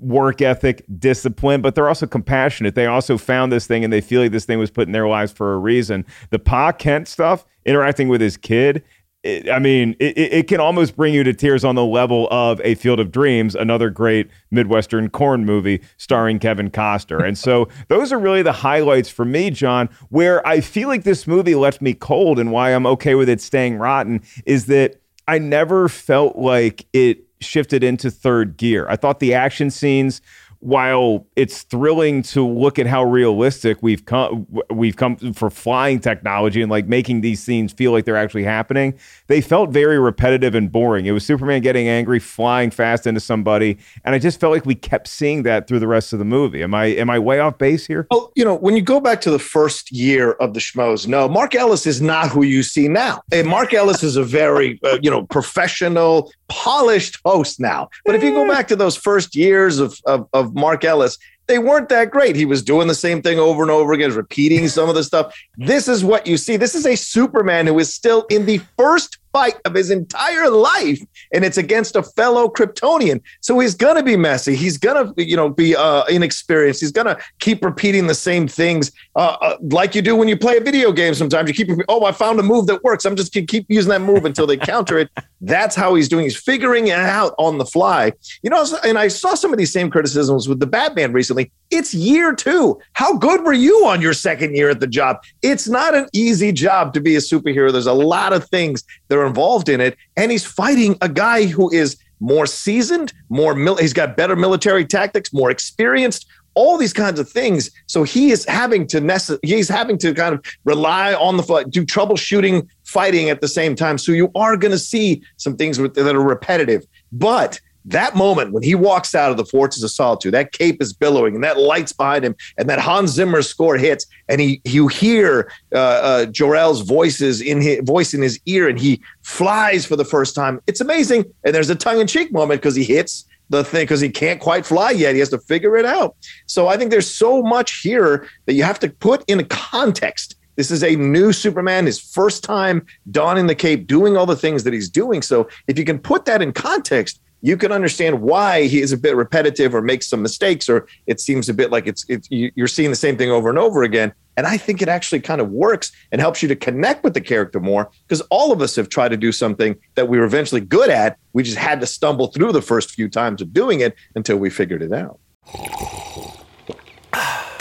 work 0.00 0.42
ethic, 0.42 0.84
discipline, 0.98 1.62
but 1.62 1.74
they're 1.76 1.88
also 1.88 2.06
compassionate. 2.06 2.74
They 2.74 2.86
also 2.86 3.16
found 3.16 3.52
this 3.52 3.66
thing 3.66 3.84
and 3.84 3.92
they 3.92 4.00
feel 4.00 4.20
like 4.20 4.32
this 4.32 4.44
thing 4.44 4.58
was 4.58 4.72
put 4.72 4.88
in 4.88 4.92
their 4.92 5.06
lives 5.06 5.30
for 5.30 5.54
a 5.54 5.58
reason. 5.58 6.04
The 6.30 6.40
Pa 6.40 6.72
Kent 6.72 7.06
stuff, 7.06 7.46
interacting 7.64 8.08
with 8.08 8.20
his 8.20 8.36
kid, 8.36 8.82
it, 9.22 9.48
I 9.48 9.60
mean, 9.60 9.94
it, 10.00 10.18
it 10.18 10.48
can 10.48 10.58
almost 10.58 10.96
bring 10.96 11.14
you 11.14 11.22
to 11.22 11.32
tears 11.32 11.64
on 11.64 11.76
the 11.76 11.84
level 11.84 12.26
of 12.32 12.60
A 12.64 12.74
Field 12.74 12.98
of 12.98 13.12
Dreams, 13.12 13.54
another 13.54 13.88
great 13.88 14.28
Midwestern 14.50 15.08
corn 15.08 15.44
movie 15.44 15.80
starring 15.96 16.40
Kevin 16.40 16.68
Costner. 16.68 17.24
And 17.24 17.38
so 17.38 17.68
those 17.88 18.12
are 18.12 18.18
really 18.18 18.42
the 18.42 18.52
highlights 18.52 19.08
for 19.08 19.24
me, 19.24 19.50
John, 19.50 19.88
where 20.08 20.44
I 20.46 20.60
feel 20.60 20.88
like 20.88 21.04
this 21.04 21.28
movie 21.28 21.54
left 21.54 21.80
me 21.80 21.94
cold 21.94 22.40
and 22.40 22.50
why 22.50 22.74
I'm 22.74 22.86
okay 22.86 23.14
with 23.14 23.28
it 23.28 23.40
staying 23.40 23.78
rotten 23.78 24.22
is 24.44 24.66
that 24.66 25.00
I 25.28 25.38
never 25.38 25.88
felt 25.88 26.36
like 26.36 26.84
it 26.92 27.24
shifted 27.42 27.84
into 27.84 28.10
third 28.10 28.56
gear. 28.56 28.86
I 28.88 28.96
thought 28.96 29.20
the 29.20 29.34
action 29.34 29.70
scenes, 29.70 30.20
while 30.62 31.26
it's 31.34 31.62
thrilling 31.62 32.22
to 32.22 32.46
look 32.46 32.78
at 32.78 32.86
how 32.86 33.02
realistic 33.02 33.78
we've 33.82 34.04
come, 34.04 34.46
we've 34.70 34.96
come 34.96 35.16
for 35.32 35.50
flying 35.50 35.98
technology 35.98 36.62
and 36.62 36.70
like 36.70 36.86
making 36.86 37.20
these 37.20 37.42
scenes 37.42 37.72
feel 37.72 37.90
like 37.90 38.04
they're 38.04 38.16
actually 38.16 38.44
happening. 38.44 38.96
They 39.26 39.40
felt 39.40 39.70
very 39.70 39.98
repetitive 39.98 40.54
and 40.54 40.70
boring. 40.70 41.06
It 41.06 41.10
was 41.10 41.26
Superman 41.26 41.62
getting 41.62 41.88
angry, 41.88 42.20
flying 42.20 42.70
fast 42.70 43.08
into 43.08 43.18
somebody, 43.18 43.76
and 44.04 44.14
I 44.14 44.20
just 44.20 44.38
felt 44.38 44.52
like 44.52 44.64
we 44.64 44.76
kept 44.76 45.08
seeing 45.08 45.42
that 45.42 45.66
through 45.66 45.80
the 45.80 45.88
rest 45.88 46.12
of 46.12 46.20
the 46.20 46.24
movie. 46.24 46.62
Am 46.62 46.74
I 46.74 46.86
am 46.86 47.10
I 47.10 47.18
way 47.18 47.40
off 47.40 47.58
base 47.58 47.84
here? 47.84 48.06
Well, 48.12 48.30
you 48.36 48.44
know, 48.44 48.54
when 48.54 48.76
you 48.76 48.82
go 48.82 49.00
back 49.00 49.20
to 49.22 49.32
the 49.32 49.40
first 49.40 49.90
year 49.90 50.32
of 50.32 50.54
the 50.54 50.60
Schmoes, 50.60 51.08
no, 51.08 51.28
Mark 51.28 51.56
Ellis 51.56 51.86
is 51.88 52.00
not 52.00 52.28
who 52.28 52.44
you 52.44 52.62
see 52.62 52.86
now. 52.86 53.20
And 53.32 53.48
Mark 53.48 53.74
Ellis 53.74 54.04
is 54.04 54.14
a 54.14 54.22
very, 54.22 54.78
uh, 54.84 54.98
you 55.02 55.10
know, 55.10 55.24
professional, 55.26 56.30
polished 56.48 57.18
host 57.24 57.58
now. 57.58 57.88
But 58.04 58.14
if 58.14 58.22
you 58.22 58.30
go 58.30 58.46
back 58.46 58.68
to 58.68 58.76
those 58.76 58.96
first 58.96 59.34
years 59.34 59.78
of, 59.78 59.98
of, 60.06 60.28
of 60.32 60.51
Mark 60.54 60.84
Ellis, 60.84 61.18
they 61.46 61.58
weren't 61.58 61.88
that 61.88 62.10
great. 62.10 62.36
He 62.36 62.44
was 62.44 62.62
doing 62.62 62.88
the 62.88 62.94
same 62.94 63.20
thing 63.20 63.38
over 63.38 63.62
and 63.62 63.70
over 63.70 63.92
again, 63.92 64.12
repeating 64.12 64.68
some 64.68 64.88
of 64.88 64.94
the 64.94 65.04
stuff. 65.04 65.34
This 65.56 65.88
is 65.88 66.04
what 66.04 66.26
you 66.26 66.36
see. 66.36 66.56
This 66.56 66.74
is 66.74 66.86
a 66.86 66.96
Superman 66.96 67.66
who 67.66 67.78
is 67.78 67.92
still 67.92 68.26
in 68.30 68.46
the 68.46 68.60
first 68.78 69.18
fight 69.32 69.54
of 69.64 69.74
his 69.74 69.90
entire 69.90 70.48
life, 70.48 71.00
and 71.32 71.44
it's 71.44 71.58
against 71.58 71.96
a 71.96 72.02
fellow 72.02 72.48
Kryptonian. 72.48 73.20
So 73.40 73.58
he's 73.58 73.74
gonna 73.74 74.02
be 74.02 74.16
messy. 74.16 74.54
He's 74.54 74.78
gonna, 74.78 75.12
you 75.16 75.36
know, 75.36 75.48
be 75.48 75.74
uh, 75.74 76.04
inexperienced. 76.04 76.80
He's 76.80 76.92
gonna 76.92 77.18
keep 77.40 77.64
repeating 77.64 78.06
the 78.06 78.14
same 78.14 78.46
things, 78.46 78.92
uh, 79.16 79.36
uh, 79.40 79.56
like 79.60 79.94
you 79.94 80.02
do 80.02 80.14
when 80.14 80.28
you 80.28 80.36
play 80.36 80.56
a 80.56 80.60
video 80.60 80.92
game. 80.92 81.14
Sometimes 81.14 81.48
you 81.48 81.54
keep, 81.54 81.76
oh, 81.88 82.04
I 82.04 82.12
found 82.12 82.38
a 82.38 82.42
move 82.42 82.66
that 82.66 82.84
works. 82.84 83.04
I'm 83.04 83.16
just 83.16 83.32
gonna 83.32 83.46
keep 83.46 83.66
using 83.68 83.90
that 83.90 84.02
move 84.02 84.24
until 84.24 84.46
they 84.46 84.56
counter 84.56 84.98
it. 84.98 85.10
That's 85.40 85.74
how 85.74 85.96
he's 85.96 86.08
doing. 86.08 86.22
He's 86.22 86.36
figuring 86.36 86.86
it 86.86 86.98
out 86.98 87.34
on 87.36 87.58
the 87.58 87.66
fly. 87.66 88.12
You 88.42 88.50
know, 88.50 88.64
and 88.84 88.96
I 88.96 89.08
saw 89.08 89.34
some 89.34 89.52
of 89.52 89.58
these 89.58 89.72
same 89.72 89.90
criticisms 89.90 90.48
with 90.48 90.60
the 90.60 90.68
Batman 90.68 91.12
recently. 91.12 91.50
It's 91.70 91.92
year 91.92 92.32
two. 92.32 92.78
How 92.92 93.16
good 93.16 93.42
were 93.42 93.52
you 93.52 93.86
on 93.86 94.00
your 94.00 94.12
second 94.12 94.54
year 94.54 94.70
at 94.70 94.78
the 94.78 94.86
job? 94.86 95.16
It's 95.42 95.68
not 95.68 95.96
an 95.96 96.06
easy 96.12 96.52
job 96.52 96.94
to 96.94 97.00
be 97.00 97.16
a 97.16 97.18
superhero. 97.18 97.72
There's 97.72 97.86
a 97.86 97.92
lot 97.92 98.32
of 98.32 98.46
things 98.48 98.84
that 99.08 99.18
are 99.22 99.26
involved 99.26 99.68
in 99.68 99.80
it, 99.80 99.96
and 100.16 100.30
he's 100.30 100.44
fighting 100.44 100.96
a 101.00 101.08
guy 101.08 101.46
who 101.46 101.72
is 101.72 101.96
more 102.20 102.46
seasoned, 102.46 103.12
more 103.28 103.54
mil- 103.54 103.76
he's 103.76 103.92
got 103.92 104.16
better 104.16 104.36
military 104.36 104.84
tactics, 104.84 105.32
more 105.32 105.50
experienced, 105.50 106.26
all 106.54 106.76
these 106.76 106.92
kinds 106.92 107.18
of 107.18 107.28
things. 107.28 107.70
So 107.86 108.02
he 108.02 108.30
is 108.30 108.44
having 108.44 108.86
to 108.88 109.00
necess- 109.00 109.38
he's 109.42 109.68
having 109.68 109.98
to 109.98 110.14
kind 110.14 110.34
of 110.34 110.44
rely 110.64 111.14
on 111.14 111.36
the 111.36 111.66
do 111.70 111.84
troubleshooting, 111.84 112.68
fighting 112.84 113.30
at 113.30 113.40
the 113.40 113.48
same 113.48 113.74
time. 113.74 113.98
So 113.98 114.12
you 114.12 114.30
are 114.34 114.56
going 114.56 114.72
to 114.72 114.78
see 114.78 115.22
some 115.36 115.56
things 115.56 115.78
with, 115.78 115.94
that 115.94 116.14
are 116.14 116.20
repetitive, 116.20 116.86
but 117.10 117.60
that 117.84 118.14
moment 118.14 118.52
when 118.52 118.62
he 118.62 118.74
walks 118.74 119.14
out 119.14 119.30
of 119.30 119.36
the 119.36 119.44
Fortress 119.44 119.82
of 119.82 119.90
Solitude, 119.90 120.34
that 120.34 120.52
cape 120.52 120.80
is 120.80 120.92
billowing 120.92 121.34
and 121.34 121.44
that 121.44 121.58
light's 121.58 121.92
behind 121.92 122.24
him, 122.24 122.36
and 122.56 122.68
that 122.68 122.78
Hans 122.78 123.10
Zimmer 123.10 123.42
score 123.42 123.76
hits, 123.76 124.06
and 124.28 124.40
he 124.40 124.60
you 124.64 124.88
hear 124.88 125.50
uh, 125.72 125.78
uh, 125.78 126.26
Jor-El's 126.26 126.82
voices 126.82 127.40
in 127.40 127.60
his 127.60 127.80
voice 127.80 128.14
in 128.14 128.22
his 128.22 128.40
ear, 128.46 128.68
and 128.68 128.78
he 128.78 129.00
flies 129.22 129.84
for 129.84 129.96
the 129.96 130.04
first 130.04 130.34
time. 130.34 130.60
It's 130.66 130.80
amazing, 130.80 131.24
and 131.44 131.54
there's 131.54 131.70
a 131.70 131.74
tongue-in-cheek 131.74 132.32
moment 132.32 132.60
because 132.60 132.76
he 132.76 132.84
hits 132.84 133.26
the 133.50 133.64
thing 133.64 133.82
because 133.82 134.00
he 134.00 134.08
can't 134.08 134.40
quite 134.40 134.64
fly 134.64 134.90
yet. 134.90 135.14
He 135.14 135.20
has 135.20 135.28
to 135.30 135.38
figure 135.38 135.76
it 135.76 135.84
out. 135.84 136.16
So 136.46 136.68
I 136.68 136.76
think 136.76 136.90
there's 136.90 137.10
so 137.10 137.42
much 137.42 137.80
here 137.80 138.26
that 138.46 138.54
you 138.54 138.62
have 138.62 138.78
to 138.80 138.88
put 138.88 139.24
in 139.28 139.44
context. 139.46 140.36
This 140.56 140.70
is 140.70 140.82
a 140.82 140.96
new 140.96 141.32
Superman, 141.32 141.86
his 141.86 141.98
first 141.98 142.44
time 142.44 142.84
donning 143.10 143.46
the 143.46 143.54
cape, 143.54 143.86
doing 143.86 144.16
all 144.16 144.26
the 144.26 144.36
things 144.36 144.64
that 144.64 144.72
he's 144.72 144.88
doing. 144.88 145.22
So 145.22 145.48
if 145.66 145.78
you 145.78 145.84
can 145.84 145.98
put 145.98 146.24
that 146.26 146.42
in 146.42 146.52
context, 146.52 147.20
you 147.42 147.56
can 147.56 147.72
understand 147.72 148.22
why 148.22 148.62
he 148.66 148.80
is 148.80 148.92
a 148.92 148.96
bit 148.96 149.16
repetitive 149.16 149.74
or 149.74 149.82
makes 149.82 150.06
some 150.08 150.22
mistakes, 150.22 150.68
or 150.68 150.86
it 151.06 151.20
seems 151.20 151.48
a 151.48 151.54
bit 151.54 151.70
like 151.70 151.86
it's, 151.86 152.04
it's 152.08 152.28
you- 152.30 152.52
you're 152.54 152.68
seeing 152.68 152.88
the 152.90 152.96
same 152.96 153.16
thing 153.16 153.30
over 153.30 153.50
and 153.50 153.58
over 153.58 153.82
again. 153.82 154.12
And 154.36 154.46
I 154.46 154.56
think 154.56 154.80
it 154.80 154.88
actually 154.88 155.20
kind 155.20 155.40
of 155.42 155.50
works 155.50 155.92
and 156.10 156.20
helps 156.20 156.40
you 156.42 156.48
to 156.48 156.56
connect 156.56 157.04
with 157.04 157.12
the 157.12 157.20
character 157.20 157.60
more 157.60 157.90
because 158.08 158.22
all 158.30 158.50
of 158.52 158.62
us 158.62 158.74
have 158.76 158.88
tried 158.88 159.10
to 159.10 159.16
do 159.18 159.30
something 159.32 159.76
that 159.96 160.08
we 160.08 160.18
were 160.18 160.24
eventually 160.24 160.60
good 160.62 160.88
at. 160.88 161.18
We 161.34 161.42
just 161.42 161.58
had 161.58 161.80
to 161.80 161.86
stumble 161.86 162.28
through 162.28 162.52
the 162.52 162.62
first 162.62 162.92
few 162.92 163.08
times 163.10 163.42
of 163.42 163.52
doing 163.52 163.80
it 163.80 163.94
until 164.14 164.38
we 164.38 164.48
figured 164.48 164.82
it 164.82 164.92
out. 164.92 165.18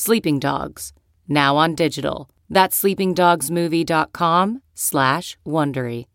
Sleeping 0.00 0.38
Dogs, 0.38 0.92
now 1.26 1.56
on 1.56 1.74
digital. 1.74 2.30
That's 2.48 2.80
sleepingdogsmovie.com 2.80 4.62
slash 4.72 5.36
Wondery. 5.44 6.06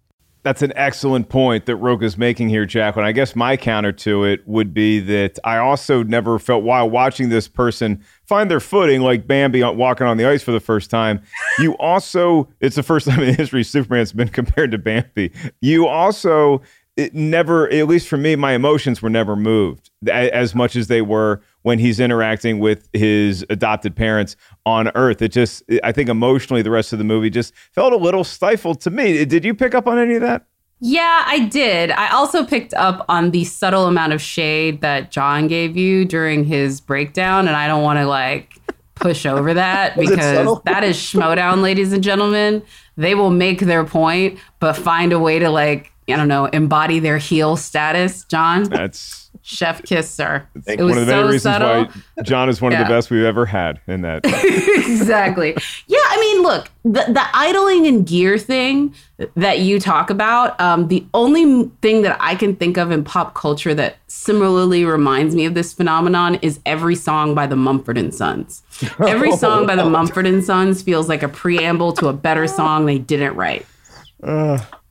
That's 0.44 0.62
an 0.62 0.72
excellent 0.78 1.28
point 1.28 1.66
that 1.66 1.76
Rocha's 1.76 2.18
making 2.18 2.48
here, 2.48 2.66
Jacqueline. 2.66 3.06
I 3.06 3.12
guess 3.12 3.36
my 3.36 3.58
counter 3.58 3.92
to 3.92 4.24
it 4.24 4.48
would 4.48 4.74
be 4.74 5.02
that 5.02 5.38
I 5.44 5.58
also 5.58 6.02
never 6.02 6.40
felt 6.40 6.64
while 6.64 6.90
watching 6.90 7.28
this 7.28 7.50
person 7.50 8.02
find 8.26 8.50
their 8.50 8.62
footing, 8.62 9.02
like 9.02 9.28
Bambi 9.28 9.62
walking 9.62 10.08
on 10.08 10.16
the 10.16 10.30
ice 10.30 10.42
for 10.42 10.54
the 10.54 10.62
first 10.62 10.90
time. 10.90 11.22
You 11.60 11.74
also, 11.74 12.48
it's 12.62 12.78
the 12.78 12.84
first 12.84 13.06
time 13.10 13.20
in 13.20 13.36
history 13.36 13.66
Superman's 13.66 14.14
been 14.14 14.30
compared 14.30 14.72
to 14.72 14.78
Bambi. 14.78 15.34
You 15.60 15.88
also, 15.88 16.62
it 16.96 17.14
never, 17.14 17.70
at 17.70 17.88
least 17.88 18.08
for 18.08 18.16
me, 18.16 18.38
my 18.38 18.54
emotions 18.54 19.02
were 19.02 19.10
never 19.10 19.36
moved 19.36 19.90
as 20.10 20.56
much 20.56 20.78
as 20.78 20.88
they 20.88 21.02
were 21.02 21.42
when 21.64 21.80
he's 21.80 22.00
interacting 22.00 22.60
with 22.60 22.88
his 22.94 23.46
adopted 23.50 23.96
parents 23.96 24.36
on 24.66 24.92
Earth. 24.96 25.22
It 25.22 25.32
just, 25.32 25.64
I 25.84 25.92
think 25.92 26.10
emotionally, 26.10 26.62
the 26.62 26.72
rest 26.72 26.94
of 26.94 27.00
the 27.00 27.06
movie 27.06 27.30
just 27.30 27.54
felt 27.72 27.92
a 27.92 27.98
little 27.98 28.24
stifled 28.24 28.80
to 28.82 28.90
me. 28.90 29.26
Did 29.26 29.44
you 29.44 29.54
pick 29.54 29.74
up 29.74 29.88
on 29.88 29.98
any 29.98 30.16
of 30.16 30.22
that? 30.22 30.46
Yeah, 30.86 31.24
I 31.26 31.46
did. 31.48 31.92
I 31.92 32.10
also 32.10 32.46
picked 32.46 32.74
up 32.74 33.06
on 33.08 33.32
the 33.32 33.46
subtle 33.46 33.88
amount 33.88 34.12
of 34.12 34.22
shade 34.22 34.82
that 34.82 35.12
John 35.12 35.48
gave 35.48 35.78
you 35.78 36.04
during 36.04 36.44
his 36.44 36.82
breakdown, 36.82 37.48
and 37.48 37.56
I 37.56 37.68
don't 37.68 37.84
want 37.84 38.00
to 38.00 38.06
like 38.06 38.60
push 38.96 39.26
over 39.26 39.54
that 39.54 39.96
because 39.98 40.60
that 40.66 40.84
is 40.84 40.98
Schmoedown, 40.98 41.62
ladies 41.62 41.94
and 41.94 42.04
gentlemen. 42.04 42.64
They 42.98 43.16
will 43.16 43.30
make 43.30 43.62
their 43.62 43.86
point, 43.86 44.40
but 44.60 44.74
find 44.74 45.14
a 45.14 45.20
way 45.20 45.40
to 45.40 45.50
like, 45.50 45.94
I 46.10 46.18
don't 46.18 46.28
know, 46.28 46.46
embody 46.48 47.00
their 47.00 47.18
heel 47.18 47.56
status. 47.56 48.26
John, 48.26 48.64
That's 48.66 49.23
chef 49.44 49.84
kiss, 49.84 50.10
sir. 50.10 50.48
It 50.66 50.80
one 50.80 50.88
was 50.88 50.98
of 50.98 51.06
the 51.06 51.12
many 51.12 51.22
so 51.22 51.28
reasons 51.28 51.42
subtle. 51.42 51.86
why 51.86 52.24
John 52.24 52.50
is 52.50 52.62
one 52.62 52.72
of 52.72 52.80
the 52.80 52.86
best 52.86 53.12
we've 53.12 53.26
ever 53.26 53.46
had 53.46 53.80
in 53.88 54.02
that. 54.02 54.22
exactly. 54.26 55.56
Yeah, 55.88 56.00
I 56.00 56.20
mean, 56.20 56.44
look, 56.44 56.70
the, 56.84 57.12
the 57.12 57.24
idling 57.34 57.86
and 57.86 58.08
gear 58.08 58.38
thing 58.38 58.96
that 59.36 59.60
you 59.60 59.80
talk 59.82 60.10
about, 60.10 60.60
um, 60.62 60.88
the 60.88 61.06
only 61.14 61.70
thing 61.82 62.04
that 62.04 62.18
I 62.22 62.36
can 62.36 62.56
think 62.56 62.78
of 62.78 62.90
in 62.90 63.04
pop 63.04 63.36
culture 63.36 63.76
that 63.76 63.98
similarly 64.08 64.86
reminds 64.86 65.36
me 65.36 65.46
of 65.46 65.54
this 65.56 65.74
phenomenon 65.74 66.36
is 66.36 66.60
every 66.66 66.96
song 66.96 67.36
by 67.36 67.46
the 67.46 67.58
Mumford 67.58 67.98
and 67.98 68.16
Sons. 68.16 68.64
Every 69.06 69.32
song 69.38 69.68
by 69.68 69.76
the 69.76 69.86
Mumford 69.86 70.26
and 70.26 70.42
Sons 70.42 70.82
feels 70.82 71.10
like 71.10 71.22
a 71.22 71.28
preamble 71.28 71.92
to 71.94 72.08
a 72.08 72.14
better 72.14 72.48
song 72.48 72.86
they 72.86 72.98
didn't 72.98 73.36
write. 73.36 73.66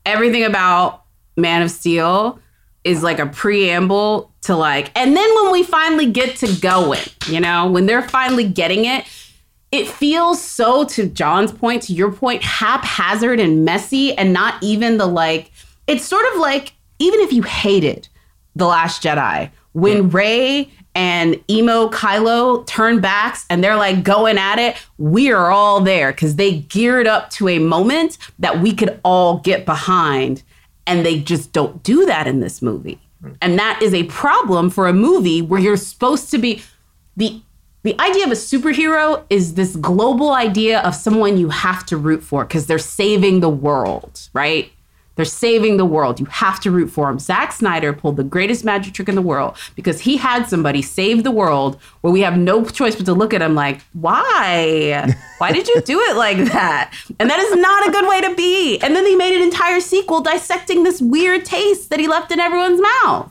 Everything 0.05 0.43
about 0.43 1.03
Man 1.35 1.63
of 1.63 1.71
Steel 1.71 2.39
is 2.83 3.03
like 3.03 3.19
a 3.19 3.25
preamble 3.25 4.31
to 4.41 4.55
like, 4.55 4.91
and 4.95 5.15
then 5.15 5.35
when 5.35 5.51
we 5.51 5.63
finally 5.63 6.11
get 6.11 6.35
to 6.37 6.53
going, 6.59 7.01
you 7.27 7.39
know, 7.39 7.69
when 7.71 7.85
they're 7.85 8.07
finally 8.07 8.47
getting 8.47 8.85
it, 8.85 9.05
it 9.71 9.87
feels 9.87 10.41
so 10.41 10.83
to 10.85 11.07
John's 11.07 11.51
point, 11.51 11.83
to 11.83 11.93
your 11.93 12.11
point, 12.11 12.43
haphazard 12.43 13.39
and 13.39 13.65
messy, 13.65 14.15
and 14.15 14.31
not 14.31 14.61
even 14.61 14.97
the 14.97 15.07
like. 15.07 15.51
It's 15.87 16.05
sort 16.05 16.31
of 16.33 16.39
like 16.39 16.73
even 16.99 17.19
if 17.21 17.33
you 17.33 17.41
hated 17.41 18.07
the 18.55 18.67
Last 18.67 19.01
Jedi, 19.01 19.49
when 19.73 20.09
Rey 20.09 20.69
and 20.95 21.43
emo 21.49 21.89
Kylo 21.89 22.65
turn 22.67 23.01
backs 23.01 23.45
and 23.49 23.63
they're 23.63 23.75
like 23.75 24.03
going 24.03 24.37
at 24.37 24.59
it, 24.59 24.77
we 24.97 25.31
are 25.31 25.51
all 25.51 25.81
there 25.81 26.11
because 26.11 26.35
they 26.35 26.59
geared 26.59 27.07
up 27.07 27.31
to 27.31 27.49
a 27.49 27.59
moment 27.59 28.17
that 28.39 28.59
we 28.59 28.73
could 28.73 28.99
all 29.03 29.39
get 29.39 29.65
behind, 29.65 30.43
and 30.85 31.05
they 31.05 31.19
just 31.19 31.51
don't 31.53 31.81
do 31.83 32.05
that 32.05 32.27
in 32.27 32.39
this 32.39 32.61
movie. 32.61 32.99
And 33.41 33.57
that 33.57 33.81
is 33.81 33.93
a 33.93 34.03
problem 34.03 34.69
for 34.69 34.87
a 34.87 34.93
movie 34.93 35.41
where 35.41 35.59
you're 35.59 35.77
supposed 35.77 36.29
to 36.31 36.37
be 36.37 36.61
the 37.15 37.41
the 37.83 37.99
idea 37.99 38.23
of 38.23 38.31
a 38.31 38.35
superhero 38.35 39.25
is 39.29 39.55
this 39.55 39.75
global 39.75 40.31
idea 40.31 40.79
of 40.81 40.95
someone 40.95 41.37
you 41.37 41.49
have 41.49 41.85
to 41.87 41.97
root 41.97 42.23
for 42.23 42.45
because 42.45 42.65
they're 42.65 42.79
saving 42.79 43.41
the 43.41 43.49
world, 43.49 44.29
right? 44.33 44.71
They're 45.15 45.25
saving 45.25 45.77
the 45.77 45.85
world. 45.85 46.19
You 46.19 46.25
have 46.25 46.59
to 46.61 46.71
root 46.71 46.87
for 46.89 47.07
them. 47.07 47.19
Zack 47.19 47.51
Snyder 47.51 47.93
pulled 47.93 48.17
the 48.17 48.23
greatest 48.23 48.65
magic 48.65 48.93
trick 48.93 49.07
in 49.07 49.13
the 49.15 49.21
world 49.21 49.55
because 49.75 50.01
he 50.01 50.17
had 50.17 50.45
somebody 50.45 50.81
save 50.81 51.23
the 51.23 51.29
world 51.31 51.79
where 52.01 52.11
we 52.11 52.21
have 52.21 52.35
no 52.37 52.63
choice 52.65 52.95
but 52.95 53.05
to 53.05 53.13
look 53.13 53.31
at 53.33 53.41
him 53.41 53.53
like, 53.53 53.81
why? 53.93 55.13
Why 55.37 55.51
did 55.51 55.67
you 55.67 55.81
do 55.81 55.99
it 55.99 56.15
like 56.15 56.37
that? 56.53 56.93
And 57.19 57.29
that 57.29 57.39
is 57.39 57.55
not 57.57 57.87
a 57.87 57.91
good 57.91 58.07
way 58.07 58.21
to 58.21 58.33
be. 58.35 58.79
And 58.79 58.95
then 58.95 59.05
he 59.05 59.15
made 59.15 59.35
an 59.35 59.41
entire 59.43 59.81
sequel 59.81 60.21
dissecting 60.21 60.83
this 60.83 61.01
weird 61.01 61.43
taste 61.43 61.89
that 61.89 61.99
he 61.99 62.07
left 62.07 62.31
in 62.31 62.39
everyone's 62.39 62.81
mouth. 62.81 63.29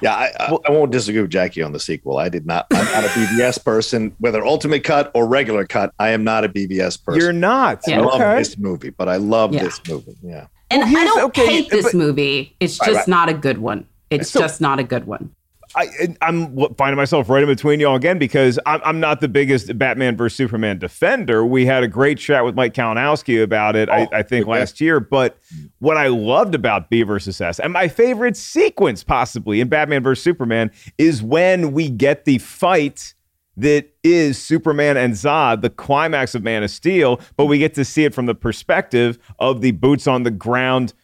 Yeah, 0.00 0.14
I, 0.14 0.30
I, 0.38 0.56
I 0.66 0.70
won't 0.70 0.92
disagree 0.92 1.20
with 1.20 1.30
Jackie 1.32 1.60
on 1.62 1.72
the 1.72 1.80
sequel. 1.80 2.18
I 2.18 2.28
did 2.28 2.46
not. 2.46 2.66
I'm 2.70 2.84
not 2.92 3.04
a 3.04 3.08
BvS 3.08 3.64
person, 3.64 4.14
whether 4.20 4.44
ultimate 4.46 4.84
cut 4.84 5.10
or 5.14 5.26
regular 5.26 5.66
cut. 5.66 5.92
I 5.98 6.10
am 6.10 6.22
not 6.22 6.44
a 6.44 6.48
BvS 6.48 7.02
person. 7.04 7.20
You're 7.20 7.32
not. 7.32 7.80
I 7.88 7.90
Yeah. 7.90 8.00
love 8.02 8.20
Okay. 8.20 8.38
this 8.38 8.56
movie, 8.56 8.90
but 8.90 9.08
I 9.08 9.16
love 9.16 9.52
Yeah. 9.52 9.64
this 9.64 9.80
movie. 9.88 10.16
Yeah. 10.22 10.46
And 10.70 10.82
Well, 10.82 11.02
I 11.02 11.04
don't 11.04 11.24
okay, 11.26 11.46
hate 11.46 11.70
this 11.70 11.86
but- 11.86 11.94
movie. 11.94 12.54
It's 12.60 12.78
Right, 12.80 12.86
just 12.86 12.96
right. 12.98 13.08
not 13.08 13.28
a 13.28 13.34
good 13.34 13.58
one. 13.58 13.86
It's 14.10 14.30
So- 14.30 14.40
just 14.40 14.60
not 14.60 14.78
a 14.78 14.82
good 14.84 15.06
one. 15.06 15.30
I, 15.76 15.86
I'm 16.22 16.56
finding 16.76 16.96
myself 16.96 17.28
right 17.28 17.42
in 17.42 17.48
between 17.48 17.78
y'all 17.78 17.94
again 17.94 18.18
because 18.18 18.58
I'm, 18.64 18.80
I'm 18.86 19.00
not 19.00 19.20
the 19.20 19.28
biggest 19.28 19.76
Batman 19.76 20.16
versus 20.16 20.34
Superman 20.34 20.78
defender. 20.78 21.44
We 21.44 21.66
had 21.66 21.82
a 21.82 21.88
great 21.88 22.16
chat 22.16 22.42
with 22.42 22.54
Mike 22.54 22.72
Kalinowski 22.72 23.42
about 23.42 23.76
it, 23.76 23.90
I, 23.90 24.04
Oh, 24.04 24.08
I 24.10 24.22
think, 24.22 24.44
okay. 24.48 24.58
last 24.58 24.80
year. 24.80 24.98
But 24.98 25.36
what 25.80 25.98
I 25.98 26.06
loved 26.06 26.54
about 26.54 26.88
B 26.88 27.02
versus 27.02 27.38
S, 27.38 27.60
and 27.60 27.74
my 27.74 27.86
favorite 27.86 28.34
sequence 28.34 29.04
possibly 29.04 29.60
in 29.60 29.68
Batman 29.68 30.02
versus 30.02 30.24
Superman, 30.24 30.70
is 30.96 31.22
when 31.22 31.72
we 31.72 31.90
get 31.90 32.24
the 32.24 32.38
fight 32.38 33.12
that 33.58 33.90
is 34.04 34.40
Superman 34.40 34.96
and 34.96 35.14
Zod, 35.14 35.62
the 35.62 35.70
climax 35.70 36.34
of 36.34 36.42
Man 36.42 36.62
of 36.62 36.70
Steel, 36.70 37.20
but 37.36 37.46
we 37.46 37.58
get 37.58 37.74
to 37.74 37.84
see 37.84 38.04
it 38.04 38.14
from 38.14 38.26
the 38.26 38.34
perspective 38.34 39.18
of 39.38 39.60
the 39.60 39.72
boots 39.72 40.06
on 40.06 40.22
the 40.22 40.30
ground 40.30 40.94